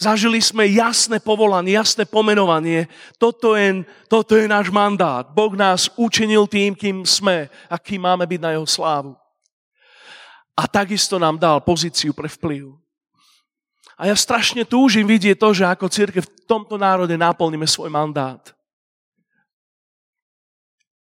Zažili 0.00 0.40
sme 0.40 0.66
jasné 0.66 1.20
povolanie, 1.20 1.76
jasné 1.76 2.08
pomenovanie. 2.08 2.88
Toto 3.20 3.54
je, 3.54 3.84
toto 4.08 4.34
je 4.34 4.48
náš 4.48 4.72
mandát. 4.72 5.22
Boh 5.28 5.52
nás 5.52 5.92
učinil 5.94 6.48
tým, 6.48 6.72
kým 6.72 7.04
sme 7.04 7.52
a 7.68 7.76
kým 7.76 8.02
máme 8.02 8.24
byť 8.24 8.40
na 8.40 8.50
jeho 8.56 8.66
slávu. 8.66 9.12
A 10.56 10.68
takisto 10.68 11.20
nám 11.20 11.38
dal 11.38 11.60
pozíciu 11.60 12.16
pre 12.16 12.28
vplyv. 12.28 12.81
A 14.00 14.08
ja 14.08 14.16
strašne 14.16 14.64
túžim 14.64 15.04
vidieť 15.04 15.36
to, 15.36 15.52
že 15.52 15.68
ako 15.68 15.92
církev 15.92 16.24
v 16.24 16.34
tomto 16.48 16.80
národe 16.80 17.14
naplníme 17.16 17.68
svoj 17.68 17.92
mandát. 17.92 18.40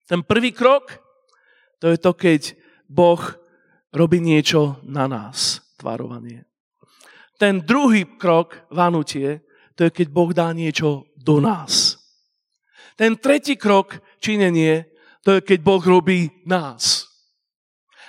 Ten 0.09 0.25
prvý 0.25 0.57
krok, 0.57 0.97
to 1.79 1.93
je 1.93 1.99
to, 2.01 2.17
keď 2.17 2.57
Boh 2.89 3.21
robí 3.93 4.25
niečo 4.25 4.81
na 4.85 5.05
nás, 5.05 5.61
tvarovanie. 5.77 6.49
Ten 7.37 7.61
druhý 7.61 8.09
krok, 8.17 8.67
vanutie, 8.73 9.45
to 9.77 9.87
je 9.87 9.91
keď 9.93 10.09
Boh 10.11 10.33
dá 10.33 10.51
niečo 10.51 11.13
do 11.15 11.39
nás. 11.39 12.01
Ten 12.99 13.15
tretí 13.15 13.55
krok, 13.55 14.01
činenie, 14.19 14.91
to 15.23 15.39
je 15.39 15.41
keď 15.45 15.59
Boh 15.63 15.83
robí 15.85 16.33
nás. 16.49 17.07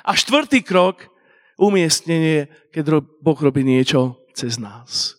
A 0.08 0.16
štvrtý 0.16 0.64
krok, 0.64 1.12
umiestnenie, 1.60 2.48
keď 2.72 3.04
Boh 3.20 3.40
robí 3.40 3.62
niečo 3.68 4.19
cez 4.34 4.58
nás. 4.58 5.16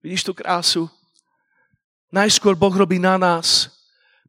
Vidíš 0.00 0.24
tú 0.24 0.32
krásu? 0.32 0.88
Najskôr 2.10 2.58
Boh 2.58 2.74
robí 2.74 2.98
na 2.98 3.14
nás, 3.14 3.70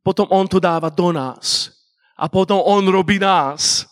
potom 0.06 0.30
On 0.30 0.46
to 0.46 0.62
dáva 0.62 0.90
do 0.94 1.10
nás 1.10 1.74
a 2.14 2.30
potom 2.30 2.62
On 2.62 2.84
robí 2.86 3.18
nás. 3.18 3.90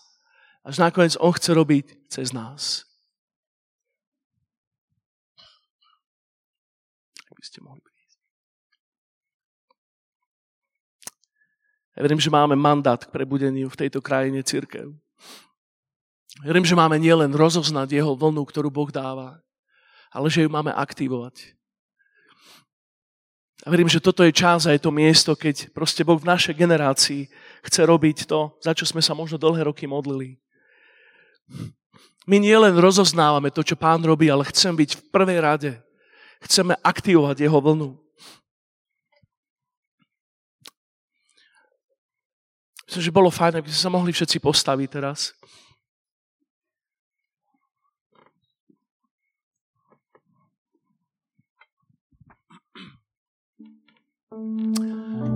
Až 0.62 0.78
nakoniec 0.78 1.18
On 1.18 1.34
chce 1.34 1.52
robiť 1.56 1.86
cez 2.12 2.30
nás. 2.30 2.86
By 7.34 7.44
ste 7.48 7.64
mohli 7.64 7.80
Ja 12.00 12.08
verím, 12.08 12.24
že 12.24 12.32
máme 12.32 12.56
mandát 12.56 13.04
k 13.04 13.12
prebudeniu 13.12 13.68
v 13.68 13.76
tejto 13.76 14.00
krajine 14.00 14.40
církev. 14.40 14.88
Verím, 16.48 16.64
že 16.64 16.72
máme 16.72 16.96
nielen 16.96 17.36
rozoznať 17.36 17.92
jeho 17.92 18.16
vlnu, 18.16 18.48
ktorú 18.48 18.72
Boh 18.72 18.88
dáva, 18.88 19.44
ale 20.10 20.28
že 20.30 20.46
ju 20.46 20.50
máme 20.50 20.74
aktivovať. 20.74 21.54
A 23.66 23.68
verím, 23.68 23.92
že 23.92 24.00
toto 24.00 24.24
je 24.24 24.32
čas 24.32 24.64
a 24.64 24.72
je 24.72 24.80
to 24.80 24.88
miesto, 24.88 25.36
keď 25.36 25.68
proste 25.76 26.08
Boh 26.08 26.16
v 26.16 26.30
našej 26.32 26.56
generácii 26.56 27.28
chce 27.68 27.82
robiť 27.84 28.24
to, 28.24 28.56
za 28.64 28.72
čo 28.72 28.88
sme 28.88 29.04
sa 29.04 29.12
možno 29.12 29.36
dlhé 29.36 29.68
roky 29.68 29.84
modlili. 29.84 30.40
My 32.24 32.40
nielen 32.40 32.78
rozoznávame 32.80 33.52
to, 33.52 33.60
čo 33.60 33.76
Pán 33.76 34.00
robí, 34.06 34.32
ale 34.32 34.48
chcem 34.48 34.72
byť 34.72 34.90
v 34.96 35.02
prvej 35.12 35.40
rade. 35.44 35.72
Chceme 36.40 36.78
aktivovať 36.80 37.44
jeho 37.44 37.60
vlnu. 37.60 38.00
Myslím, 42.88 43.04
že 43.06 43.14
bolo 43.14 43.30
fajn, 43.30 43.60
aby 43.60 43.70
sme 43.70 43.82
sa 43.86 43.92
mohli 43.92 44.10
všetci 44.16 44.40
postaviť 44.40 44.88
teraz. 44.88 45.36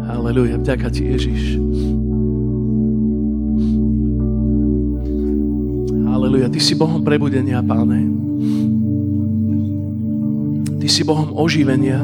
Aleluja, 0.04 0.56
vďaka 0.58 0.88
ti 0.90 1.10
Ježiš. 1.12 1.60
Aleluja, 6.08 6.48
ty 6.48 6.60
si 6.64 6.74
Bohom 6.74 7.04
prebudenia, 7.04 7.60
páne. 7.60 8.08
Ty 10.80 10.88
si 10.88 11.04
Bohom 11.08 11.36
oživenia. 11.36 12.04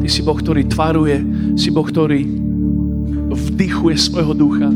Ty 0.00 0.08
si 0.08 0.20
Boh, 0.24 0.36
ktorý 0.36 0.64
tvaruje. 0.68 1.20
Si 1.60 1.68
Boh, 1.68 1.84
ktorý 1.84 2.24
vdychuje 3.32 3.96
svojho 3.96 4.32
ducha. 4.32 4.68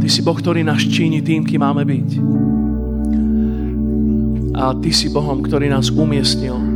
Ty 0.00 0.08
si 0.08 0.20
Boh, 0.24 0.36
ktorý 0.36 0.64
nás 0.64 0.84
číni 0.84 1.20
tým, 1.20 1.44
kým 1.44 1.60
máme 1.60 1.84
byť. 1.84 2.08
A 4.56 4.76
Ty 4.76 4.90
si 4.92 5.08
Bohom, 5.12 5.40
ktorý 5.44 5.72
nás 5.72 5.88
umiestnil 5.88 6.71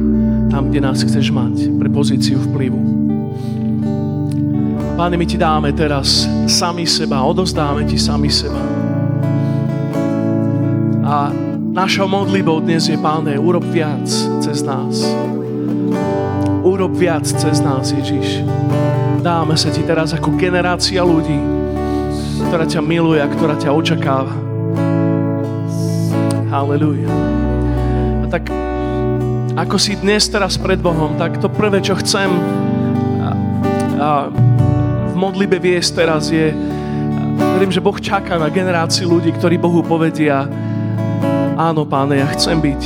tam, 0.56 0.72
kde 0.72 0.80
nás 0.80 1.04
chceš 1.04 1.28
mať, 1.36 1.68
pre 1.76 1.92
pozíciu 1.92 2.40
vplyvu. 2.48 2.80
Páne, 4.96 5.20
my 5.20 5.28
Ti 5.28 5.36
dáme 5.36 5.68
teraz 5.76 6.24
sami 6.48 6.88
seba, 6.88 7.20
odozdáme 7.20 7.84
Ti 7.84 8.00
sami 8.00 8.32
seba. 8.32 8.56
A 11.04 11.28
našou 11.76 12.08
modlibou 12.08 12.64
dnes 12.64 12.88
je, 12.88 12.96
Páne, 12.96 13.36
urob 13.36 13.68
viac 13.68 14.08
cez 14.40 14.64
nás 14.64 15.04
urob 16.66 16.98
viac 16.98 17.22
cez 17.22 17.62
nás, 17.62 17.94
Ježiš. 17.94 18.42
Dáme 19.22 19.54
sa 19.54 19.70
ti 19.70 19.86
teraz 19.86 20.10
ako 20.10 20.34
generácia 20.34 20.98
ľudí, 20.98 21.38
ktorá 22.50 22.66
ťa 22.66 22.82
miluje 22.82 23.22
a 23.22 23.30
ktorá 23.30 23.54
ťa 23.54 23.70
očakáva. 23.70 24.34
Halleluja. 26.50 27.06
A 28.20 28.26
tak 28.26 28.50
ako 29.56 29.80
si 29.80 29.96
dnes 29.96 30.28
teraz 30.28 30.60
pred 30.60 30.76
Bohom, 30.76 31.16
tak 31.16 31.40
to 31.40 31.48
prvé, 31.48 31.80
čo 31.80 31.96
chcem 31.96 32.28
a, 33.24 33.28
a 33.96 34.08
v 35.08 35.14
modlibe 35.16 35.56
viesť 35.56 36.04
teraz 36.04 36.28
je, 36.28 36.52
verím, 37.56 37.72
že 37.72 37.80
Boh 37.80 37.96
čaká 37.96 38.36
na 38.36 38.52
generáciu 38.52 39.08
ľudí, 39.08 39.32
ktorí 39.32 39.56
Bohu 39.56 39.80
povedia, 39.80 40.44
áno, 41.56 41.88
páne, 41.88 42.20
ja 42.20 42.28
chcem 42.36 42.60
byť 42.60 42.82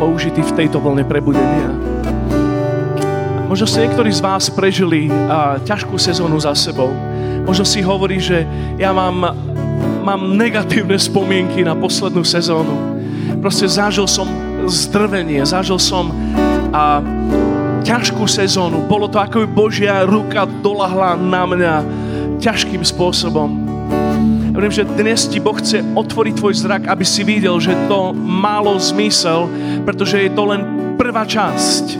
použitý 0.00 0.40
v 0.40 0.56
tejto 0.56 0.80
vlne 0.80 1.04
prebudenia. 1.04 1.68
Možno 3.44 3.68
si 3.68 3.84
niektorí 3.84 4.08
z 4.08 4.24
vás 4.24 4.48
prežili 4.48 5.12
uh, 5.12 5.60
ťažkú 5.68 6.00
sezónu 6.00 6.40
za 6.40 6.56
sebou. 6.56 6.88
Možno 7.44 7.68
si 7.68 7.84
hovorí, 7.84 8.16
že 8.16 8.48
ja 8.80 8.90
mám, 8.90 9.36
mám 10.00 10.32
negatívne 10.32 10.96
spomienky 10.96 11.60
na 11.60 11.76
poslednú 11.76 12.24
sezónu. 12.24 12.96
Proste 13.44 13.68
zažil 13.68 14.08
som 14.08 14.43
zdrvenie, 14.68 15.44
zažil 15.44 15.78
som 15.78 16.12
a, 16.72 17.00
ťažkú 17.84 18.24
sezónu. 18.24 18.88
Bolo 18.88 19.06
to 19.12 19.20
ako 19.20 19.44
by 19.44 19.48
Božia 19.48 20.08
ruka 20.08 20.48
dolahla 20.64 21.20
na 21.20 21.44
mňa 21.44 21.74
ťažkým 22.40 22.80
spôsobom. 22.80 23.64
Ja 24.54 24.58
viem, 24.62 24.70
že 24.70 24.86
dnes 24.86 25.26
ti 25.26 25.42
Boh 25.42 25.58
chce 25.58 25.82
otvoriť 25.82 26.34
tvoj 26.38 26.54
zrak, 26.54 26.82
aby 26.86 27.02
si 27.02 27.26
videl, 27.26 27.58
že 27.58 27.74
to 27.90 28.14
malo 28.16 28.78
zmysel, 28.78 29.50
pretože 29.82 30.16
je 30.16 30.30
to 30.30 30.42
len 30.46 30.62
prvá 30.94 31.26
časť 31.26 31.98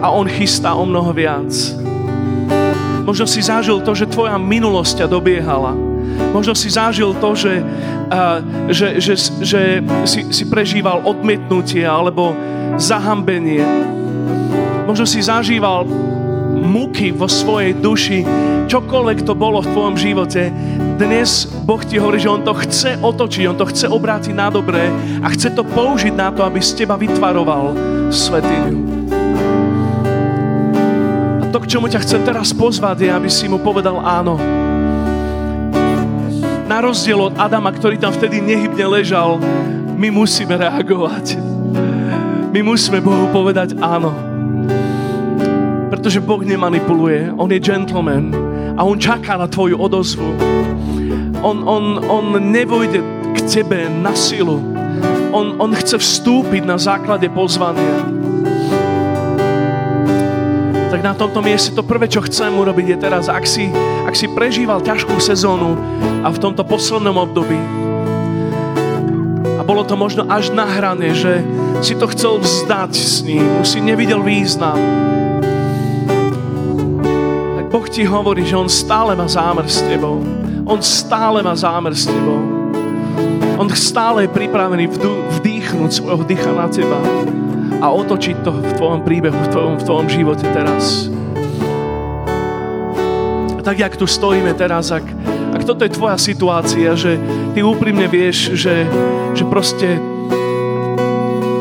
a 0.00 0.08
On 0.08 0.24
chystá 0.24 0.72
o 0.72 0.88
mnoho 0.88 1.12
viac. 1.12 1.52
Možno 3.06 3.28
si 3.30 3.38
zažil 3.38 3.78
to, 3.86 3.94
že 3.94 4.10
tvoja 4.10 4.34
minulosť 4.34 5.04
ťa 5.04 5.06
dobiehala. 5.06 5.95
Možno 6.32 6.52
si 6.52 6.68
zažil 6.68 7.16
to, 7.16 7.32
že, 7.32 7.60
uh, 7.60 8.38
že, 8.68 9.00
že, 9.00 9.14
že 9.40 9.60
si, 10.04 10.20
si 10.30 10.44
prežíval 10.46 11.04
odmietnutie 11.04 11.84
alebo 11.84 12.36
zahambenie. 12.76 13.64
Možno 14.84 15.08
si 15.08 15.22
zažíval 15.24 15.88
muky 16.56 17.12
vo 17.12 17.28
svojej 17.28 17.76
duši, 17.76 18.24
čokoľvek 18.66 19.18
to 19.22 19.36
bolo 19.36 19.60
v 19.60 19.70
tvojom 19.70 19.96
živote, 19.96 20.48
dnes 20.96 21.44
Boh 21.68 21.82
ti 21.84 22.00
hovorí, 22.00 22.16
že 22.16 22.32
On 22.32 22.40
to 22.40 22.56
chce 22.56 22.96
otočiť, 22.96 23.44
On 23.52 23.58
to 23.58 23.68
chce 23.68 23.86
obrátiť 23.86 24.32
na 24.32 24.48
dobré 24.48 24.88
a 25.20 25.28
chce 25.28 25.52
to 25.52 25.62
použiť 25.62 26.14
na 26.16 26.32
to, 26.32 26.40
aby 26.42 26.58
z 26.64 26.84
teba 26.84 26.96
vytvaroval 26.96 27.76
svetiňu 28.08 28.96
to, 31.56 31.64
k 31.64 31.72
čomu 31.72 31.88
ťa 31.88 32.04
chcem 32.04 32.20
teraz 32.20 32.52
pozvať, 32.52 33.08
je, 33.08 33.10
aby 33.16 33.32
si 33.32 33.48
mu 33.48 33.56
povedal 33.56 33.96
áno. 34.04 34.36
Na 36.66 36.82
rozdiel 36.82 37.30
od 37.30 37.38
Adama, 37.38 37.70
ktorý 37.70 37.94
tam 37.94 38.10
vtedy 38.10 38.42
nehybne 38.42 38.90
ležal, 38.90 39.38
my 39.94 40.10
musíme 40.10 40.58
reagovať. 40.58 41.38
My 42.50 42.60
musíme 42.66 42.98
Bohu 42.98 43.30
povedať 43.30 43.78
áno. 43.78 44.10
Pretože 45.86 46.18
Boh 46.18 46.42
nemanipuluje, 46.42 47.30
On 47.38 47.46
je 47.46 47.62
gentleman 47.62 48.34
a 48.74 48.82
On 48.82 48.98
čaká 48.98 49.38
na 49.38 49.46
tvoju 49.46 49.78
odozvu. 49.78 50.34
On, 51.38 51.62
on, 51.62 52.02
on 52.02 52.34
nevojde 52.34 52.98
k 53.30 53.38
tebe 53.46 53.86
na 53.86 54.10
silu. 54.18 54.58
On, 55.30 55.54
on 55.62 55.70
chce 55.70 56.02
vstúpiť 56.02 56.66
na 56.66 56.82
základe 56.82 57.30
pozvania 57.30 58.15
tak 60.90 61.02
na 61.02 61.14
tomto 61.14 61.42
mieste 61.42 61.74
to 61.74 61.82
prvé, 61.82 62.06
čo 62.06 62.22
chcem 62.22 62.54
urobiť 62.54 62.94
je 62.94 62.96
teraz, 62.96 63.26
ak 63.26 63.42
si, 63.42 63.68
ak 64.06 64.14
si 64.14 64.30
prežíval 64.30 64.82
ťažkú 64.82 65.18
sezónu 65.18 65.74
a 66.22 66.30
v 66.30 66.38
tomto 66.38 66.62
poslednom 66.62 67.18
období 67.18 67.58
a 69.56 69.62
bolo 69.66 69.82
to 69.82 69.98
možno 69.98 70.28
až 70.30 70.54
na 70.54 70.62
hrane, 70.62 71.10
že 71.10 71.42
si 71.82 71.98
to 71.98 72.06
chcel 72.12 72.38
vzdať 72.38 72.92
s 72.94 73.26
ním, 73.26 73.42
už 73.60 73.66
si 73.66 73.80
nevidel 73.82 74.22
význam, 74.22 74.78
tak 77.58 77.66
Boh 77.72 77.86
ti 77.90 78.06
hovorí, 78.06 78.46
že 78.46 78.54
On 78.54 78.70
stále 78.70 79.18
má 79.18 79.26
zámer 79.26 79.66
s 79.66 79.82
tebou. 79.82 80.22
On 80.66 80.82
stále 80.82 81.42
má 81.46 81.54
zámer 81.54 81.94
s 81.94 82.06
tebou. 82.06 82.42
On 83.56 83.66
stále 83.72 84.26
je 84.26 84.34
pripravený 84.34 84.90
vdýchnuť 85.40 85.90
svojho 85.90 86.26
dýcha 86.28 86.52
na 86.52 86.68
teba 86.68 86.98
a 87.80 87.86
otočiť 87.92 88.36
to 88.42 88.50
v 88.52 88.72
tvojom 88.76 89.00
príbehu, 89.04 89.36
v 89.36 89.48
tvojom, 89.52 89.74
v 89.80 89.84
tvojom 89.84 90.06
živote 90.08 90.46
teraz. 90.52 91.12
A 93.56 93.60
tak, 93.60 93.76
jak 93.80 93.96
tu 93.96 94.08
stojíme 94.08 94.56
teraz, 94.56 94.92
ak, 94.92 95.04
ak 95.52 95.62
toto 95.64 95.84
je 95.84 95.92
tvoja 95.92 96.16
situácia, 96.16 96.96
že 96.96 97.20
ty 97.52 97.60
úprimne 97.60 98.08
vieš, 98.08 98.56
že, 98.56 98.88
že 99.36 99.44
proste 99.44 100.00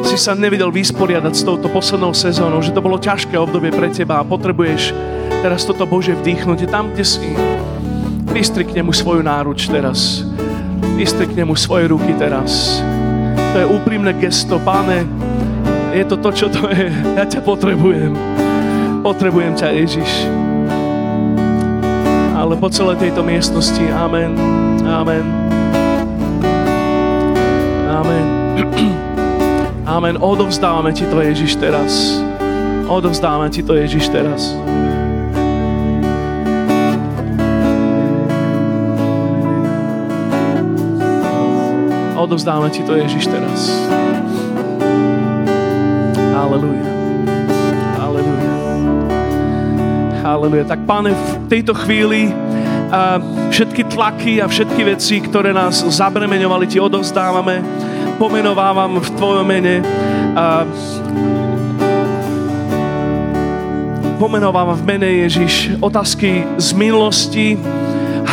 si 0.05 0.17
sa 0.21 0.31
nevedel 0.31 0.71
vysporiadať 0.71 1.33
s 1.35 1.43
touto 1.43 1.67
poslednou 1.67 2.15
sezónou, 2.15 2.63
že 2.63 2.71
to 2.71 2.79
bolo 2.79 2.95
ťažké 2.95 3.35
obdobie 3.35 3.73
pre 3.73 3.91
teba 3.91 4.23
a 4.23 4.27
potrebuješ 4.27 4.95
teraz 5.43 5.67
toto 5.67 5.83
Bože 5.83 6.15
vdýchnuť. 6.15 6.71
Tam, 6.71 6.95
kde 6.95 7.03
si, 7.03 7.35
pristri 8.31 8.63
k 8.63 8.79
svoju 8.79 9.19
náruč 9.23 9.67
teraz. 9.67 10.23
Pristri 10.95 11.27
k 11.27 11.43
nemu 11.43 11.55
svoje 11.55 11.91
ruky 11.91 12.15
teraz. 12.15 12.79
To 13.55 13.57
je 13.59 13.67
úprimné 13.67 14.11
gesto. 14.15 14.59
Páne, 14.63 15.03
je 15.95 16.05
to 16.05 16.17
to, 16.19 16.29
čo 16.35 16.47
to 16.51 16.67
je. 16.67 16.91
Ja 17.15 17.23
ťa 17.23 17.39
potrebujem. 17.39 18.11
Potrebujem 18.99 19.55
ťa, 19.55 19.71
Ježiš. 19.71 20.11
ale 22.35 22.59
po 22.59 22.67
celej 22.67 22.99
tejto 22.99 23.23
miestnosti. 23.23 23.81
Amen. 23.95 24.35
Amen. 24.83 25.25
Amen. 27.87 28.25
Amen. 29.95 30.15
Odovzdávame 30.19 30.91
Ti 30.91 31.07
to, 31.07 31.23
Ježiš, 31.23 31.55
teraz. 31.55 32.19
Odovzdávame 32.85 33.47
Ti 33.49 33.63
to, 33.63 33.73
Ježiš, 33.73 34.11
teraz. 34.11 34.51
Odovzdávame 42.19 42.69
Ti 42.69 42.81
to, 42.83 42.93
Ježiš, 42.99 43.25
teraz. 43.31 44.04
Aleluja. 46.45 46.85
Aleluja. 47.97 48.53
Aleluja. 50.21 50.65
Tak 50.69 50.85
páne, 50.85 51.17
v 51.17 51.49
tejto 51.49 51.73
chvíli 51.73 52.29
a 52.93 53.17
všetky 53.49 53.89
tlaky 53.89 54.37
a 54.39 54.45
všetky 54.45 54.81
veci, 54.85 55.25
ktoré 55.25 55.49
nás 55.57 55.81
zabremeňovali, 55.81 56.69
ti 56.69 56.77
odovzdávame. 56.77 57.65
Pomenovávam 58.21 59.01
v 59.01 59.09
Tvojom 59.17 59.41
mene. 59.41 59.81
A 60.37 60.69
pomenovávam 64.21 64.77
v 64.77 64.85
mene 64.85 65.09
Ježiš 65.25 65.81
otázky 65.81 66.45
z 66.61 66.69
minulosti, 66.77 67.57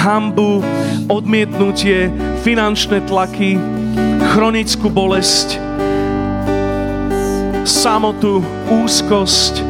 hambu, 0.04 0.60
odmietnutie, 1.08 2.12
finančné 2.44 3.08
tlaky, 3.08 3.56
chronickú 4.36 4.92
bolesť, 4.92 5.71
samotu, 7.64 8.42
úzkosť, 8.68 9.62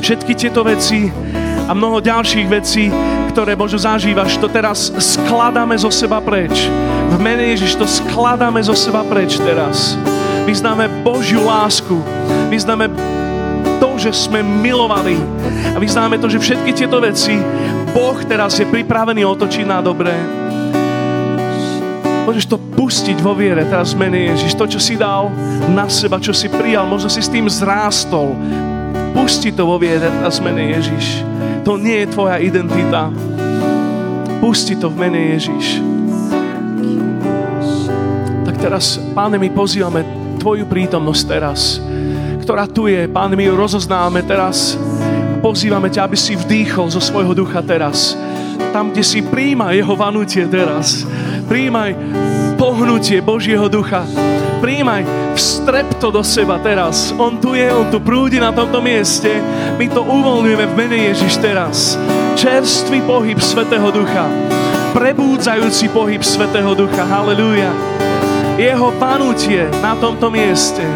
všetky 0.00 0.32
tieto 0.36 0.64
veci 0.64 1.12
a 1.68 1.72
mnoho 1.72 2.00
ďalších 2.02 2.46
vecí, 2.50 2.88
ktoré 3.30 3.54
Božo 3.54 3.78
zažívaš, 3.78 4.40
to 4.42 4.50
teraz 4.50 4.90
skladáme 4.98 5.78
zo 5.78 5.92
seba 5.92 6.18
preč. 6.18 6.66
V 7.10 7.16
mene 7.22 7.54
Ježiš 7.54 7.78
to 7.78 7.86
skladáme 7.86 8.58
zo 8.62 8.74
seba 8.74 9.06
preč 9.06 9.38
teraz. 9.38 9.94
Vyznáme 10.48 10.90
Božiu 11.06 11.46
lásku. 11.46 11.94
Vyznáme 12.50 12.90
to, 13.78 13.94
že 14.00 14.10
sme 14.10 14.42
milovaní. 14.42 15.20
A 15.70 15.78
vyznáme 15.78 16.18
to, 16.18 16.26
že 16.26 16.42
všetky 16.42 16.74
tieto 16.74 16.98
veci 16.98 17.38
Boh 17.94 18.18
teraz 18.26 18.58
je 18.58 18.66
pripravený 18.66 19.22
otočiť 19.26 19.66
na 19.66 19.78
dobré. 19.78 20.39
Môžeš 22.28 22.46
to 22.46 22.56
pustiť 22.56 23.18
vo 23.24 23.32
viere 23.32 23.64
teraz 23.66 23.96
mene 23.96 24.32
Ježiš. 24.34 24.56
To, 24.56 24.64
čo 24.68 24.80
si 24.80 24.96
dal 24.96 25.32
na 25.72 25.86
seba, 25.86 26.20
čo 26.20 26.34
si 26.34 26.50
prijal, 26.50 26.84
možno 26.86 27.08
si 27.08 27.22
s 27.22 27.32
tým 27.32 27.48
zrástol. 27.48 28.36
Pusti 29.16 29.50
to 29.50 29.66
vo 29.66 29.76
viere 29.76 30.08
teraz 30.08 30.38
mene 30.38 30.74
Ježiš. 30.74 31.24
To 31.66 31.76
nie 31.76 32.04
je 32.04 32.12
tvoja 32.12 32.40
identita. 32.40 33.12
Pusti 34.40 34.78
to 34.78 34.88
v 34.88 34.96
mene 34.96 35.36
Ježiš. 35.36 35.84
Tak 38.48 38.56
teraz, 38.56 38.96
Páne, 39.12 39.36
my 39.36 39.52
pozývame 39.52 40.20
Tvoju 40.40 40.64
prítomnosť 40.64 41.24
teraz, 41.28 41.76
ktorá 42.40 42.64
tu 42.64 42.88
je. 42.88 43.04
Páne, 43.12 43.36
my 43.36 43.44
ju 43.44 43.52
rozoznávame 43.60 44.24
teraz. 44.24 44.72
Pozývame 45.44 45.92
ťa, 45.92 46.08
aby 46.08 46.16
si 46.16 46.32
vdýchol 46.32 46.88
zo 46.88 46.96
svojho 46.96 47.36
ducha 47.36 47.60
teraz. 47.60 48.16
Tam, 48.72 48.88
kde 48.88 49.04
si 49.04 49.20
príjma 49.20 49.76
jeho 49.76 49.92
vanutie 49.92 50.48
teraz. 50.48 51.04
Príjmaj 51.50 51.98
pohnutie 52.54 53.18
Božieho 53.18 53.66
ducha. 53.66 54.06
Príjmaj 54.62 55.02
vstrep 55.34 55.98
to 55.98 56.14
do 56.14 56.22
seba 56.22 56.62
teraz. 56.62 57.10
On 57.18 57.42
tu 57.42 57.58
je, 57.58 57.66
on 57.74 57.90
tu 57.90 57.98
prúdi 57.98 58.38
na 58.38 58.54
tomto 58.54 58.78
mieste. 58.78 59.42
My 59.74 59.90
to 59.90 60.06
uvoľňujeme 60.06 60.66
v 60.70 60.76
mene 60.78 60.98
Ježiš 61.10 61.42
teraz. 61.42 61.98
Čerstvý 62.38 63.02
pohyb 63.02 63.34
Svetého 63.42 63.90
Ducha. 63.90 64.30
Prebúdzajúci 64.94 65.90
pohyb 65.90 66.22
Svetého 66.22 66.70
Ducha. 66.78 67.02
Halelúja. 67.02 67.74
Jeho 68.54 68.94
panutie 69.02 69.66
na 69.82 69.98
tomto 69.98 70.30
mieste. 70.30 70.86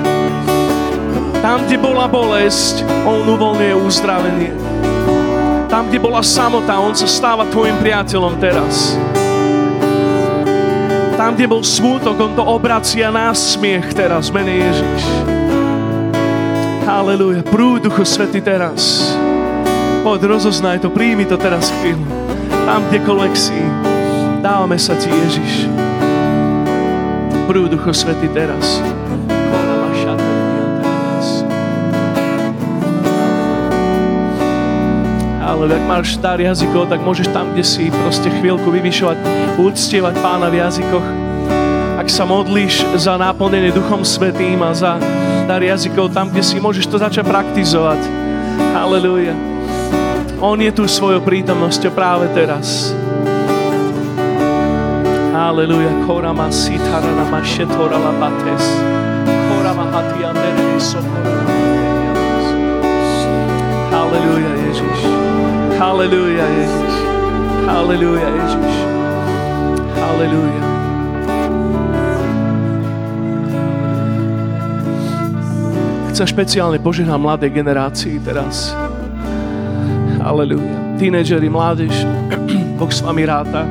Tam, 1.43 1.67
kde 1.67 1.83
bola 1.83 2.07
bolesť, 2.07 2.87
On 3.03 3.27
uvoľňuje 3.27 3.75
uzdravenie. 3.75 4.55
Tam, 5.67 5.91
kde 5.91 5.99
bola 5.99 6.23
samota, 6.23 6.79
On 6.79 6.95
sa 6.95 7.11
stáva 7.11 7.43
tvojim 7.51 7.75
priateľom 7.83 8.39
teraz. 8.39 8.95
Tam, 11.25 11.33
kde 11.33 11.49
bol 11.49 11.65
smútok, 11.65 12.21
On 12.21 12.37
to 12.37 12.45
obracia 12.45 13.09
na 13.09 13.33
smiech 13.33 13.97
teraz, 13.97 14.29
mene 14.29 14.61
Ježiš. 14.61 15.03
Halelúja. 16.85 17.41
Prúď, 17.41 17.89
Duchu 17.89 18.05
Svety, 18.05 18.45
teraz. 18.45 19.09
Poď, 20.05 20.37
rozoznaj 20.37 20.85
to, 20.85 20.93
príjmi 20.93 21.25
to 21.25 21.41
teraz 21.41 21.73
chvíľu. 21.81 22.05
Tam, 22.69 22.85
kdekoľvek 22.93 23.35
si. 23.41 23.57
Dávame 24.45 24.77
sa 24.77 25.01
Ti, 25.01 25.09
Ježiš. 25.09 25.65
Prúď, 27.49 27.73
Duchu 27.73 27.97
Svety, 27.97 28.29
teraz. 28.29 28.85
Ale 35.65 35.81
ak 35.81 35.89
máš 35.89 36.21
dar 36.21 36.37
jazykov, 36.37 36.93
tak 36.93 37.01
môžeš 37.01 37.33
tam, 37.33 37.57
kde 37.57 37.65
si 37.65 37.89
proste 37.89 38.29
chvíľku 38.29 38.69
vyvyšovať, 38.69 39.17
úctievať 39.57 40.15
pána 40.21 40.53
v 40.53 40.61
jazykoch. 40.61 41.07
Ak 41.97 42.13
sa 42.13 42.29
modlíš 42.29 42.85
za 43.01 43.17
náplnenie 43.17 43.73
Duchom 43.73 44.05
Svetým 44.05 44.61
a 44.61 44.77
za 44.77 45.01
dar 45.49 45.65
jazykov, 45.65 46.13
tam, 46.13 46.29
kde 46.29 46.45
si 46.45 46.61
môžeš 46.61 46.85
to 46.85 47.01
začať 47.01 47.25
praktizovať. 47.25 47.97
Halelúja. 48.77 49.33
On 50.45 50.61
je 50.61 50.69
tu 50.69 50.85
svojou 50.85 51.25
prítomnosťou 51.25 51.97
práve 51.97 52.29
teraz. 52.37 52.93
Aleluja. 55.33 55.89
Korama 56.05 56.53
sitarana 56.53 57.25
mašetora 57.33 57.97
labates. 57.97 58.69
Korama 59.49 59.89
hati 59.89 60.21
andere 60.29 60.77
sokora. 60.77 61.41
Aleluja, 63.97 64.53
Ježiš. 64.69 65.14
Aleluja, 65.75 66.47
Ježiš. 66.47 66.95
Aleluja, 67.67 68.29
Ježiš. 68.31 68.75
Aleluja. 69.99 70.63
Chcem 76.15 76.27
špeciálne 76.31 76.79
požehnať 76.79 77.19
mladej 77.19 77.51
generácii 77.51 78.23
teraz. 78.23 78.71
Aleluja. 80.23 80.95
Tínedžeri, 80.95 81.51
mládež, 81.51 82.07
Boh 82.79 82.93
s 82.95 83.03
vami 83.03 83.27
ráta. 83.27 83.67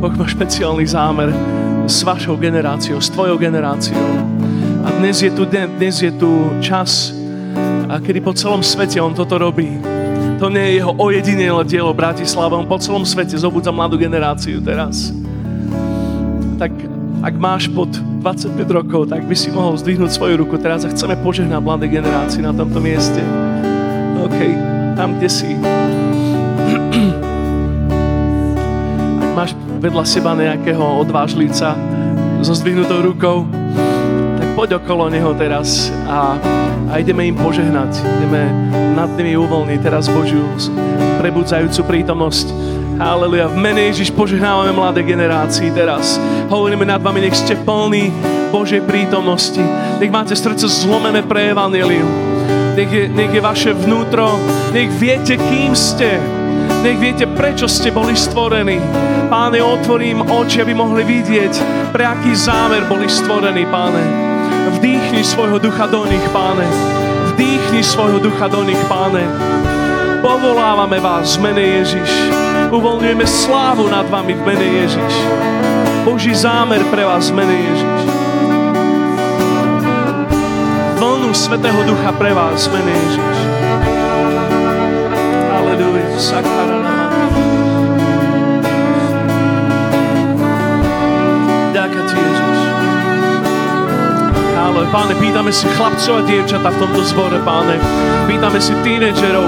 Boh 0.00 0.16
má 0.16 0.24
špeciálny 0.24 0.88
zámer 0.88 1.28
s 1.84 2.00
vašou 2.00 2.40
generáciou, 2.40 3.04
s 3.04 3.12
tvojou 3.12 3.36
generáciou. 3.36 4.00
A 4.80 4.96
dnes 4.96 5.20
je 5.20 5.28
tu, 5.28 5.44
dnes 5.48 5.96
je 6.00 6.08
tu 6.16 6.48
čas, 6.64 7.12
a 7.88 8.00
kedy 8.00 8.24
po 8.24 8.32
celom 8.32 8.64
svete 8.64 8.96
on 8.96 9.12
toto 9.12 9.36
robí. 9.36 9.93
To 10.44 10.52
nie 10.52 10.76
je 10.76 10.84
jeho 10.84 10.92
ojedinelé 11.00 11.64
dielo 11.64 11.96
Bratislava, 11.96 12.60
on 12.60 12.68
po 12.68 12.76
celom 12.76 13.00
svete 13.08 13.32
zobudza 13.32 13.72
mladú 13.72 13.96
generáciu 13.96 14.60
teraz. 14.60 15.08
Tak 16.60 16.68
ak 17.24 17.34
máš 17.40 17.72
pod 17.72 17.88
25 18.20 18.52
rokov, 18.68 19.08
tak 19.08 19.24
by 19.24 19.32
si 19.32 19.48
mohol 19.48 19.72
zdvihnúť 19.80 20.12
svoju 20.12 20.44
ruku 20.44 20.60
teraz 20.60 20.84
a 20.84 20.92
chceme 20.92 21.16
požehnať 21.24 21.64
mladé 21.64 21.88
generácii 21.88 22.44
na 22.44 22.52
tomto 22.52 22.76
mieste. 22.76 23.24
OK, 24.20 24.36
tam, 25.00 25.16
kde 25.16 25.32
si. 25.32 25.48
máš 29.40 29.56
vedľa 29.80 30.04
seba 30.04 30.36
nejakého 30.36 30.84
odvážlica 31.08 31.72
so 32.44 32.52
zdvihnutou 32.52 33.00
rukou, 33.00 33.48
poď 34.54 34.78
okolo 34.78 35.10
neho 35.10 35.34
teraz 35.34 35.90
a, 36.06 36.38
a 36.88 37.02
ideme 37.02 37.26
im 37.26 37.36
požehnať. 37.36 37.90
Ideme 38.22 38.42
nad 38.94 39.10
nimi 39.18 39.34
uvoľniť 39.34 39.80
teraz 39.82 40.06
Božiu 40.06 40.46
prebudzajúcu 41.18 41.82
prítomnosť. 41.84 42.46
Haleluja. 42.94 43.50
V 43.50 43.58
mene 43.58 43.90
Ježiš 43.90 44.14
požehnávame 44.14 44.70
mladé 44.70 45.02
generácii 45.02 45.74
teraz. 45.74 46.16
Hovoríme 46.46 46.86
nad 46.86 47.02
vami, 47.02 47.26
nech 47.26 47.34
ste 47.34 47.58
plní 47.58 48.14
Božej 48.54 48.86
prítomnosti. 48.86 49.60
Nech 49.98 50.14
máte 50.14 50.38
srdce 50.38 50.70
zlomené 50.70 51.26
pre 51.26 51.50
evanelium. 51.50 52.06
Nech 52.78 52.90
je, 52.90 53.10
nech 53.10 53.34
je 53.34 53.42
vaše 53.42 53.70
vnútro, 53.74 54.38
nech 54.70 54.90
viete, 54.98 55.38
kým 55.38 55.74
ste 55.74 56.18
nech 56.84 57.00
viete, 57.00 57.24
prečo 57.28 57.64
ste 57.64 57.88
boli 57.88 58.12
stvorení. 58.12 58.80
Páne, 59.32 59.60
otvorím 59.64 60.24
oči, 60.24 60.60
aby 60.60 60.76
mohli 60.76 61.00
vidieť, 61.04 61.54
pre 61.92 62.04
aký 62.04 62.36
zámer 62.36 62.84
boli 62.84 63.08
stvorení, 63.08 63.64
páne. 63.68 64.23
Vdýchni 64.78 65.24
svojho 65.24 65.58
ducha 65.58 65.86
do 65.86 66.06
nich, 66.06 66.24
páne. 66.32 66.64
Vdýchni 67.34 67.84
svojho 67.84 68.18
ducha 68.18 68.48
do 68.48 68.64
nich, 68.64 68.80
páne. 68.88 69.24
Povolávame 70.24 71.00
vás 71.00 71.36
v 71.36 71.50
mene 71.50 71.64
Ježiš. 71.82 72.10
Uvoľňujeme 72.72 73.26
slávu 73.28 73.92
nad 73.92 74.08
vami 74.08 74.32
v 74.32 74.42
mene 74.46 74.68
Ježiš. 74.84 75.14
Boží 76.04 76.32
zámer 76.32 76.80
pre 76.88 77.04
vás 77.04 77.28
v 77.28 77.44
mene 77.44 77.56
Ježiš. 77.56 78.00
Vlnu 80.96 81.30
Svetého 81.36 81.80
Ducha 81.84 82.12
pre 82.16 82.32
vás 82.32 82.68
v 82.68 82.80
mene 82.80 82.92
Ježiš. 82.92 83.36
Aleluja. 85.52 86.08
Sakarana. 86.16 86.93
Ale 94.64 94.88
páne, 94.88 95.12
pýtame 95.20 95.52
si 95.52 95.68
chlapcov 95.76 96.24
a 96.24 96.26
dievčata 96.26 96.72
v 96.72 96.80
tomto 96.80 97.04
zbore, 97.04 97.36
páne. 97.44 97.76
Pýtame 98.24 98.56
si 98.56 98.72
tínedžerov, 98.80 99.44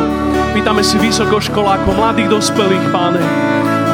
pýtame 0.52 0.84
si 0.84 1.00
vysokoškolákov, 1.00 1.96
mladých 1.96 2.36
dospelých, 2.36 2.84
páne. 2.92 3.24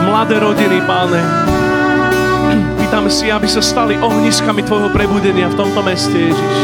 Mladé 0.03 0.43
rodiny, 0.43 0.83
páne. 0.83 1.23
Pýtame 2.83 3.07
si, 3.07 3.31
aby 3.31 3.47
sa 3.47 3.63
stali 3.63 3.95
ohniskami 4.03 4.67
Tvojho 4.67 4.91
prebudenia 4.91 5.47
v 5.47 5.63
tomto 5.63 5.79
meste, 5.87 6.35
Ježiš. 6.35 6.57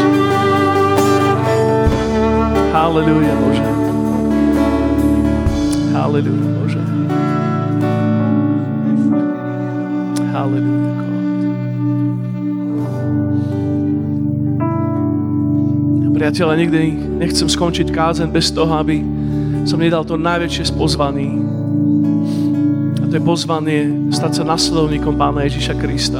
Halleluja, 2.75 3.33
Bože. 3.39 3.69
Halleluja, 5.95 6.47
Bože. 6.59 6.83
Halleluja, 10.35 11.08
Priateľa, 16.19 16.59
nikdy 16.59 16.79
nechcem 17.23 17.47
skončiť 17.47 17.95
kázen 17.95 18.27
bez 18.27 18.51
toho, 18.51 18.67
aby 18.75 18.99
som 19.63 19.79
nedal 19.79 20.03
to 20.03 20.19
najväčšie 20.19 20.67
z 20.67 20.73
pozvaní. 20.75 21.31
A 22.99 23.07
to 23.07 23.15
je 23.15 23.23
pozvanie 23.23 24.11
stať 24.11 24.43
sa 24.43 24.43
nasledovníkom 24.43 25.15
Pána 25.15 25.47
Ježiša 25.47 25.79
Krista. 25.79 26.19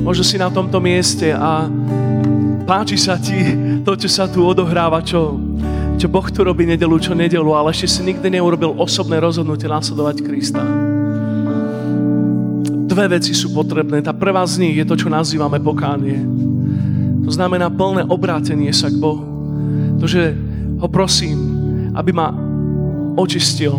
Možno 0.00 0.24
si 0.24 0.40
na 0.40 0.48
tomto 0.48 0.80
mieste 0.80 1.36
a 1.36 1.68
páči 2.64 2.96
sa 2.96 3.20
ti 3.20 3.36
to, 3.84 4.00
čo 4.00 4.08
sa 4.08 4.24
tu 4.32 4.40
odohráva, 4.40 5.04
čo, 5.04 5.36
čo 6.00 6.08
Boh 6.08 6.24
tu 6.32 6.40
robí 6.40 6.64
nedelu, 6.64 6.96
čo 6.96 7.12
nedelu, 7.12 7.52
ale 7.52 7.68
ešte 7.68 8.00
si 8.00 8.00
nikdy 8.00 8.40
neurobil 8.40 8.80
osobné 8.80 9.20
rozhodnutie 9.20 9.68
nasledovať 9.68 10.24
Krista. 10.24 10.64
Dve 12.88 13.12
veci 13.12 13.36
sú 13.36 13.52
potrebné. 13.52 14.00
Tá 14.00 14.16
prvá 14.16 14.40
z 14.48 14.64
nich 14.64 14.80
je 14.80 14.88
to, 14.88 14.96
čo 14.96 15.12
nazývame 15.12 15.60
pokánie. 15.60 16.16
To 17.24 17.30
znamená 17.32 17.72
plné 17.72 18.04
obrátenie 18.04 18.70
sa 18.70 18.92
k 18.92 19.00
Bohu. 19.00 19.24
To, 19.98 20.04
že 20.04 20.36
ho 20.78 20.88
prosím, 20.92 21.38
aby 21.96 22.12
ma 22.12 22.28
očistil, 23.16 23.72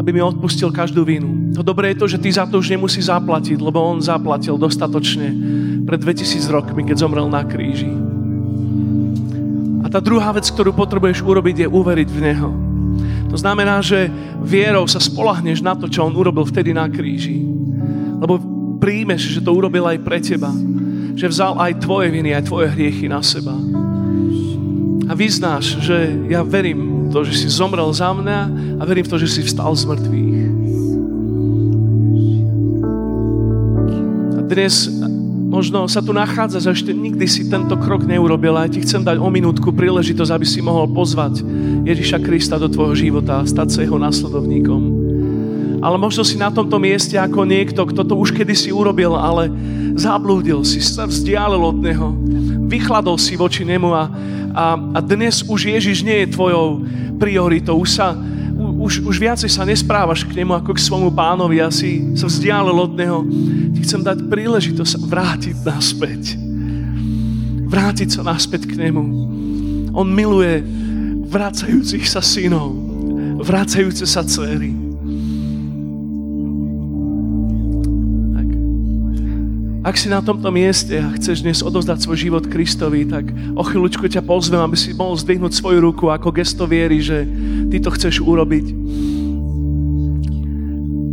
aby 0.00 0.16
mi 0.16 0.22
odpustil 0.24 0.72
každú 0.72 1.04
vinu. 1.04 1.52
To 1.52 1.60
dobré 1.60 1.92
je 1.92 2.00
to, 2.00 2.06
že 2.08 2.22
ty 2.22 2.32
za 2.32 2.48
to 2.48 2.62
už 2.62 2.72
nemusí 2.72 3.04
zaplatiť, 3.04 3.60
lebo 3.60 3.82
on 3.82 4.00
zaplatil 4.00 4.56
dostatočne 4.56 5.28
pred 5.84 6.00
2000 6.00 6.48
rokmi, 6.48 6.86
keď 6.88 7.04
zomrel 7.04 7.28
na 7.28 7.44
kríži. 7.44 7.90
A 9.84 9.86
tá 9.92 10.00
druhá 10.00 10.32
vec, 10.32 10.48
ktorú 10.48 10.72
potrebuješ 10.72 11.20
urobiť, 11.20 11.66
je 11.66 11.68
uveriť 11.68 12.08
v 12.08 12.20
Neho. 12.22 12.50
To 13.28 13.36
znamená, 13.36 13.84
že 13.84 14.08
vierou 14.40 14.88
sa 14.88 14.98
spolahneš 15.02 15.60
na 15.60 15.76
to, 15.76 15.86
čo 15.86 16.06
On 16.08 16.14
urobil 16.14 16.48
vtedy 16.48 16.72
na 16.72 16.88
kríži. 16.88 17.42
Lebo 18.20 18.40
príjmeš, 18.80 19.36
že 19.36 19.44
to 19.44 19.52
urobil 19.52 19.84
aj 19.86 19.98
pre 20.00 20.18
teba 20.18 20.50
že 21.20 21.28
vzal 21.28 21.60
aj 21.60 21.84
tvoje 21.84 22.08
viny, 22.08 22.32
aj 22.32 22.48
tvoje 22.48 22.72
hriechy 22.72 23.04
na 23.04 23.20
seba. 23.20 23.52
A 25.04 25.12
vyznáš, 25.12 25.76
že 25.84 26.16
ja 26.32 26.40
verím 26.40 27.12
v 27.12 27.12
to, 27.12 27.28
že 27.28 27.44
si 27.44 27.48
zomrel 27.52 27.92
za 27.92 28.08
mňa 28.16 28.38
a 28.80 28.82
verím 28.88 29.04
v 29.04 29.12
to, 29.12 29.20
že 29.20 29.28
si 29.28 29.40
vstal 29.44 29.76
z 29.76 29.84
mŕtvych. 29.84 30.40
A 34.32 34.40
dnes 34.48 34.88
možno 35.52 35.84
sa 35.92 36.00
tu 36.00 36.16
nachádzaš 36.16 36.64
a 36.64 36.72
ešte 36.72 36.96
nikdy 36.96 37.28
si 37.28 37.52
tento 37.52 37.76
krok 37.76 38.08
neurobil 38.08 38.56
a 38.56 38.64
ja 38.64 38.72
ti 38.72 38.80
chcem 38.80 39.04
dať 39.04 39.20
o 39.20 39.28
minútku 39.28 39.76
príležitosť, 39.76 40.32
aby 40.32 40.46
si 40.48 40.64
mohol 40.64 40.88
pozvať 40.88 41.44
Ježiša 41.84 42.16
Krista 42.24 42.56
do 42.56 42.72
tvojho 42.72 42.96
života 42.96 43.44
a 43.44 43.48
stať 43.50 43.68
sa 43.76 43.84
jeho 43.84 44.00
následovníkom 44.00 45.00
ale 45.80 45.96
možno 45.96 46.20
si 46.20 46.36
na 46.36 46.52
tomto 46.52 46.76
mieste 46.76 47.16
ako 47.16 47.48
niekto, 47.48 47.88
kto 47.88 48.04
to 48.04 48.12
už 48.12 48.36
kedysi 48.36 48.68
urobil, 48.68 49.16
ale 49.16 49.48
zablúdil 50.00 50.64
si, 50.64 50.80
sa 50.80 51.04
vzdialil 51.04 51.60
od 51.60 51.76
Neho, 51.76 52.16
vychladol 52.64 53.20
si 53.20 53.36
voči 53.36 53.68
Nemu 53.68 53.92
a, 53.92 54.04
a, 54.56 54.64
a 54.96 54.98
dnes 55.04 55.44
už 55.44 55.68
Ježiš 55.68 56.00
nie 56.00 56.24
je 56.24 56.32
tvojou 56.32 56.88
prioritou, 57.20 57.76
už 57.76 57.90
sa 58.00 58.16
už, 58.60 59.04
už 59.04 59.16
viacej 59.20 59.48
sa 59.52 59.68
nesprávaš 59.68 60.24
k 60.24 60.40
nemu 60.40 60.56
ako 60.56 60.72
k 60.72 60.84
svojmu 60.84 61.12
pánovi 61.12 61.60
a 61.60 61.68
si 61.68 62.16
sa 62.16 62.28
vzdialil 62.28 62.76
od 62.76 62.92
neho. 62.96 63.24
Ti 63.76 63.80
chcem 63.84 64.00
dať 64.00 64.24
príležitosť 64.28 65.04
vrátiť 65.04 65.56
naspäť. 65.64 66.36
Vrátiť 67.68 68.08
sa 68.20 68.22
naspäť 68.24 68.68
k 68.68 68.88
nemu. 68.88 69.04
On 69.92 70.08
miluje 70.08 70.64
vracajúcich 71.28 72.04
sa 72.08 72.24
synov, 72.24 72.72
vracajúce 73.40 74.04
sa 74.04 74.24
dcery. 74.24 74.89
Ak 79.90 79.98
si 79.98 80.06
na 80.06 80.22
tomto 80.22 80.54
mieste 80.54 81.02
a 81.02 81.10
chceš 81.18 81.42
dnes 81.42 81.66
odovzdať 81.66 82.06
svoj 82.06 82.14
život 82.14 82.46
Kristovi, 82.46 83.02
tak 83.10 83.26
o 83.58 83.62
chvíľučku 83.66 84.06
ťa 84.06 84.22
pozvem, 84.22 84.62
aby 84.62 84.78
si 84.78 84.94
mohol 84.94 85.18
zdvihnúť 85.18 85.50
svoju 85.50 85.82
ruku 85.82 86.14
ako 86.14 86.30
gesto 86.30 86.62
viery, 86.62 87.02
že 87.02 87.26
ty 87.66 87.82
to 87.82 87.90
chceš 87.90 88.22
urobiť. 88.22 88.70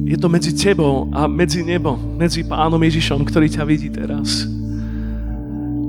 Je 0.06 0.14
to 0.22 0.30
medzi 0.30 0.54
tebou 0.54 1.10
a 1.10 1.26
medzi 1.26 1.66
nebom, 1.66 1.98
medzi 2.22 2.46
Pánom 2.46 2.78
Ježišom, 2.78 3.26
ktorý 3.26 3.50
ťa 3.50 3.66
vidí 3.66 3.90
teraz. 3.90 4.46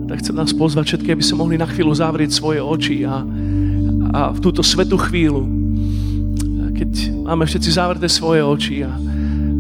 Tak 0.09 0.25
chcem 0.25 0.33
nás 0.33 0.57
pozvať 0.57 0.97
všetky, 0.97 1.13
aby 1.13 1.21
sa 1.21 1.37
mohli 1.37 1.61
na 1.61 1.69
chvíľu 1.69 1.93
zavrieť 1.93 2.41
svoje 2.41 2.65
oči 2.65 3.05
a, 3.05 3.21
a 4.17 4.21
v 4.33 4.41
túto 4.41 4.65
svetú 4.65 4.97
chvíľu, 4.97 5.45
keď 6.73 7.21
máme 7.21 7.45
všetci 7.45 7.69
zavreté 7.69 8.09
svoje 8.09 8.41
oči 8.41 8.81
a, 8.81 8.97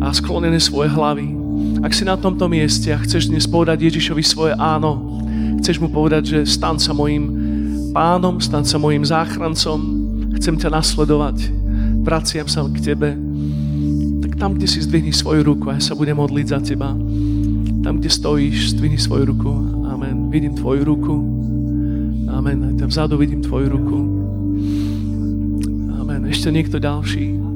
a 0.01 0.17
sklonené 0.17 0.57
svoje 0.65 0.89
hlavy, 0.89 1.38
ak 1.83 1.95
si 1.95 2.03
na 2.03 2.19
tomto 2.19 2.51
mieste 2.51 2.91
a 2.91 2.99
chceš 2.99 3.31
dnes 3.31 3.47
povedať 3.47 3.87
Ježišovi 3.87 4.23
svoje 4.23 4.55
áno, 4.59 5.23
chceš 5.63 5.79
mu 5.79 5.89
povedať, 5.91 6.23
že 6.27 6.39
stan 6.47 6.79
sa 6.79 6.91
mojim 6.91 7.31
pánom, 7.95 8.43
stan 8.43 8.67
sa 8.67 8.77
mojim 8.77 9.03
záchrancom, 9.07 9.79
chcem 10.39 10.55
ťa 10.59 10.75
nasledovať, 10.75 11.37
vraciam 12.03 12.47
sa 12.47 12.67
k 12.67 12.79
tebe, 12.83 13.15
tak 14.23 14.39
tam, 14.39 14.55
kde 14.59 14.67
si 14.67 14.83
zdvihni 14.83 15.15
svoju 15.15 15.43
ruku 15.47 15.71
a 15.71 15.79
ja 15.79 15.83
sa 15.83 15.95
budem 15.95 16.19
modliť 16.19 16.47
za 16.47 16.61
teba. 16.63 16.95
Tam, 17.83 18.03
kde 18.03 18.11
stojíš, 18.11 18.75
zdvihni 18.77 18.99
svoju 18.99 19.25
ruku. 19.33 19.51
Amen. 19.89 20.29
Vidím 20.29 20.53
tvoju 20.59 20.83
ruku. 20.85 21.15
Amen. 22.29 22.59
Aj 22.69 22.75
tam 22.77 22.91
vzadu 22.91 23.17
vidím 23.17 23.41
tvoju 23.41 23.67
ruku. 23.71 23.99
Amen. 25.97 26.27
Ešte 26.29 26.53
niekto 26.53 26.83
ďalší. 26.83 27.48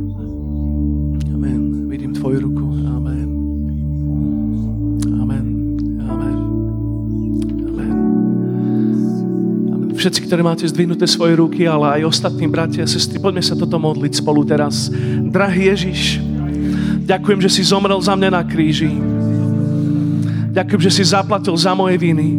Všetci, 10.03 10.27
ktorí 10.27 10.43
máte 10.43 10.67
zdvihnuté 10.67 11.07
svoje 11.07 11.39
ruky, 11.39 11.63
ale 11.63 12.03
aj 12.03 12.11
ostatní 12.11 12.51
bratia 12.51 12.83
a 12.83 12.91
sestry, 12.91 13.23
poďme 13.23 13.39
sa 13.39 13.55
toto 13.55 13.79
modliť 13.79 14.19
spolu 14.19 14.43
teraz. 14.43 14.91
Drahý 15.31 15.71
Ježiš, 15.71 16.19
ďakujem, 17.07 17.39
že 17.39 17.51
si 17.55 17.63
zomrel 17.63 18.03
za 18.03 18.19
mňa 18.19 18.31
na 18.35 18.43
kríži. 18.43 18.91
Ďakujem, 20.51 20.83
že 20.83 20.91
si 20.91 21.03
zaplatil 21.07 21.55
za 21.55 21.71
moje 21.79 22.03
viny. 22.03 22.35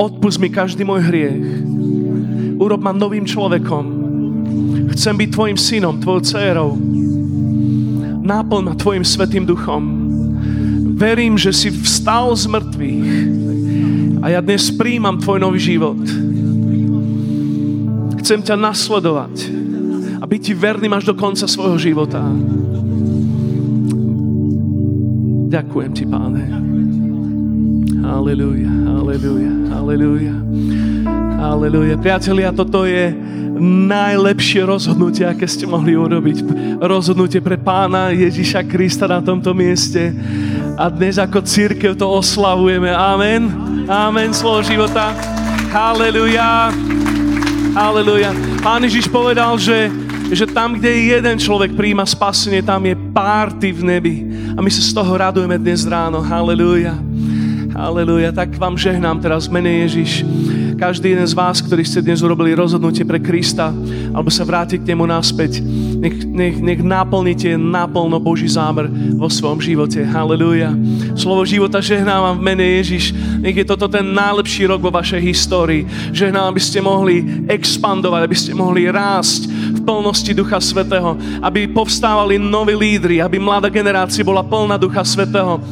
Odpust 0.00 0.40
mi 0.40 0.48
každý 0.48 0.80
môj 0.80 1.04
hriech. 1.04 1.44
Urob 2.56 2.80
ma 2.80 2.96
novým 2.96 3.28
človekom. 3.28 3.84
Chcem 4.96 5.12
byť 5.12 5.28
tvojim 5.28 5.58
synom, 5.60 6.00
tvojou 6.00 6.24
dcerou. 6.24 6.72
Náplň 8.24 8.62
ma 8.64 8.72
tvojim 8.72 9.04
svetým 9.04 9.44
duchom. 9.44 10.08
Verím, 10.96 11.36
že 11.36 11.52
si 11.52 11.68
vstal 11.68 12.32
z 12.32 12.48
mŕtvych 12.48 13.45
a 14.20 14.26
ja 14.32 14.40
dnes 14.40 14.72
príjmam 14.72 15.20
tvoj 15.20 15.38
nový 15.40 15.60
život. 15.60 16.00
Chcem 18.22 18.42
ťa 18.42 18.58
nasledovať 18.58 19.34
a 20.18 20.24
byť 20.24 20.40
ti 20.42 20.52
verným 20.56 20.92
až 20.96 21.12
do 21.12 21.14
konca 21.14 21.46
svojho 21.46 21.78
života. 21.78 22.22
Ďakujem 25.46 25.90
ti, 25.94 26.04
páne. 26.08 26.42
Halleluja, 28.02 28.72
halleluja, 28.92 29.52
halleluja. 29.70 30.34
Halleluja. 31.36 31.94
Priatelia, 32.00 32.50
toto 32.50 32.82
je 32.82 33.14
najlepšie 33.60 34.66
rozhodnutie, 34.66 35.24
aké 35.24 35.48
ste 35.48 35.64
mohli 35.64 35.96
urobiť. 35.96 36.42
Rozhodnutie 36.82 37.40
pre 37.40 37.56
pána 37.56 38.12
Ježiša 38.12 38.66
Krista 38.68 39.08
na 39.08 39.24
tomto 39.24 39.56
mieste. 39.56 40.12
A 40.76 40.92
dnes 40.92 41.16
ako 41.16 41.40
církev 41.40 41.96
to 41.96 42.04
oslavujeme. 42.04 42.92
Amen. 42.92 43.65
Amen, 43.86 44.34
slovo 44.34 44.66
života. 44.66 45.14
Haleluja. 45.70 46.74
Haleluja. 47.70 48.34
Pán 48.58 48.82
Ježiš 48.82 49.06
povedal, 49.06 49.54
že, 49.62 49.94
že 50.34 50.42
tam, 50.42 50.74
kde 50.74 50.90
je 50.90 51.02
jeden 51.14 51.38
človek 51.38 51.70
príjma 51.78 52.02
spasenie, 52.02 52.66
tam 52.66 52.82
je 52.82 52.98
párty 53.14 53.70
v 53.70 53.82
nebi. 53.86 54.14
A 54.54 54.58
my 54.58 54.66
sa 54.74 54.82
z 54.82 54.90
toho 54.90 55.14
radujeme 55.14 55.54
dnes 55.54 55.86
ráno. 55.86 56.18
Haleluja. 56.18 56.98
Haleluja. 57.78 58.34
Tak 58.34 58.58
vám 58.58 58.74
žehnám 58.74 59.22
teraz 59.22 59.46
mene 59.46 59.86
Ježiš. 59.86 60.26
Každý 60.76 61.16
jeden 61.16 61.24
z 61.24 61.32
vás, 61.32 61.64
ktorý 61.64 61.82
ste 61.82 62.04
dnes 62.04 62.20
urobili 62.20 62.52
rozhodnutie 62.52 63.02
pre 63.08 63.16
Krista, 63.16 63.72
alebo 64.12 64.28
sa 64.28 64.44
vrátiť 64.44 64.84
k 64.84 64.88
nemu 64.92 65.08
naspäť, 65.08 65.64
nech, 65.96 66.22
nech, 66.28 66.56
nech 66.60 66.80
naplnite 66.84 67.56
naplno 67.56 68.20
Boží 68.20 68.46
zámer 68.46 68.86
vo 69.16 69.26
svojom 69.32 69.58
živote. 69.58 70.04
Halleluja. 70.04 70.76
Slovo 71.16 71.48
života 71.48 71.80
žehnávam 71.80 72.36
v 72.36 72.44
mene 72.52 72.66
Ježiš. 72.78 73.16
Nech 73.40 73.56
je 73.56 73.64
toto 73.64 73.88
ten 73.88 74.04
najlepší 74.04 74.68
rok 74.68 74.84
vo 74.84 74.92
vašej 74.92 75.20
histórii. 75.24 75.88
Žehnám, 76.12 76.52
aby 76.52 76.60
ste 76.60 76.84
mohli 76.84 77.48
expandovať, 77.48 78.20
aby 78.22 78.36
ste 78.36 78.52
mohli 78.52 78.84
rásť 78.84 79.48
plnosti 79.86 80.34
Ducha 80.34 80.58
Svetého, 80.58 81.14
aby 81.38 81.70
povstávali 81.70 82.34
noví 82.42 82.74
lídry, 82.74 83.22
aby 83.22 83.38
mladá 83.38 83.70
generácia 83.70 84.26
bola 84.26 84.42
plná 84.42 84.74
Ducha 84.74 85.06
Svetého. 85.06 85.62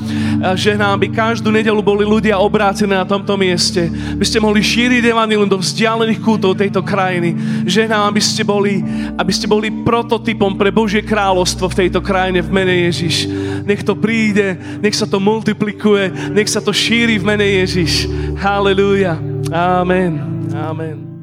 Žehnám, 0.55 0.95
aby 0.95 1.11
každú 1.11 1.51
nedelu 1.51 1.83
boli 1.83 2.07
ľudia 2.07 2.39
obrátení 2.39 2.95
na 2.95 3.03
tomto 3.03 3.35
mieste, 3.35 3.91
aby 3.91 4.23
ste 4.23 4.39
mohli 4.39 4.63
šíriť 4.63 5.03
evanilium 5.11 5.51
do 5.51 5.59
vzdialených 5.59 6.23
kútov 6.23 6.55
tejto 6.55 6.87
krajiny. 6.87 7.35
Žehnám, 7.67 8.15
aby 8.15 8.21
ste 8.23 8.47
boli, 8.47 8.79
aby 9.19 9.33
ste 9.35 9.51
boli 9.51 9.73
prototypom 9.83 10.55
pre 10.55 10.71
Božie 10.71 11.03
kráľovstvo 11.03 11.67
v 11.73 11.79
tejto 11.85 11.99
krajine 11.99 12.39
v 12.45 12.55
mene 12.55 12.75
Ježiš. 12.87 13.27
Nech 13.65 13.83
to 13.83 13.99
príde, 13.99 14.55
nech 14.79 14.95
sa 14.95 15.09
to 15.09 15.19
multiplikuje, 15.19 16.31
nech 16.31 16.47
sa 16.47 16.61
to 16.61 16.71
šíri 16.71 17.17
v 17.19 17.25
mene 17.25 17.47
Ježiš. 17.65 18.07
Halleluja. 18.39 19.17
Amen. 19.51 20.21
Amen. 20.53 21.14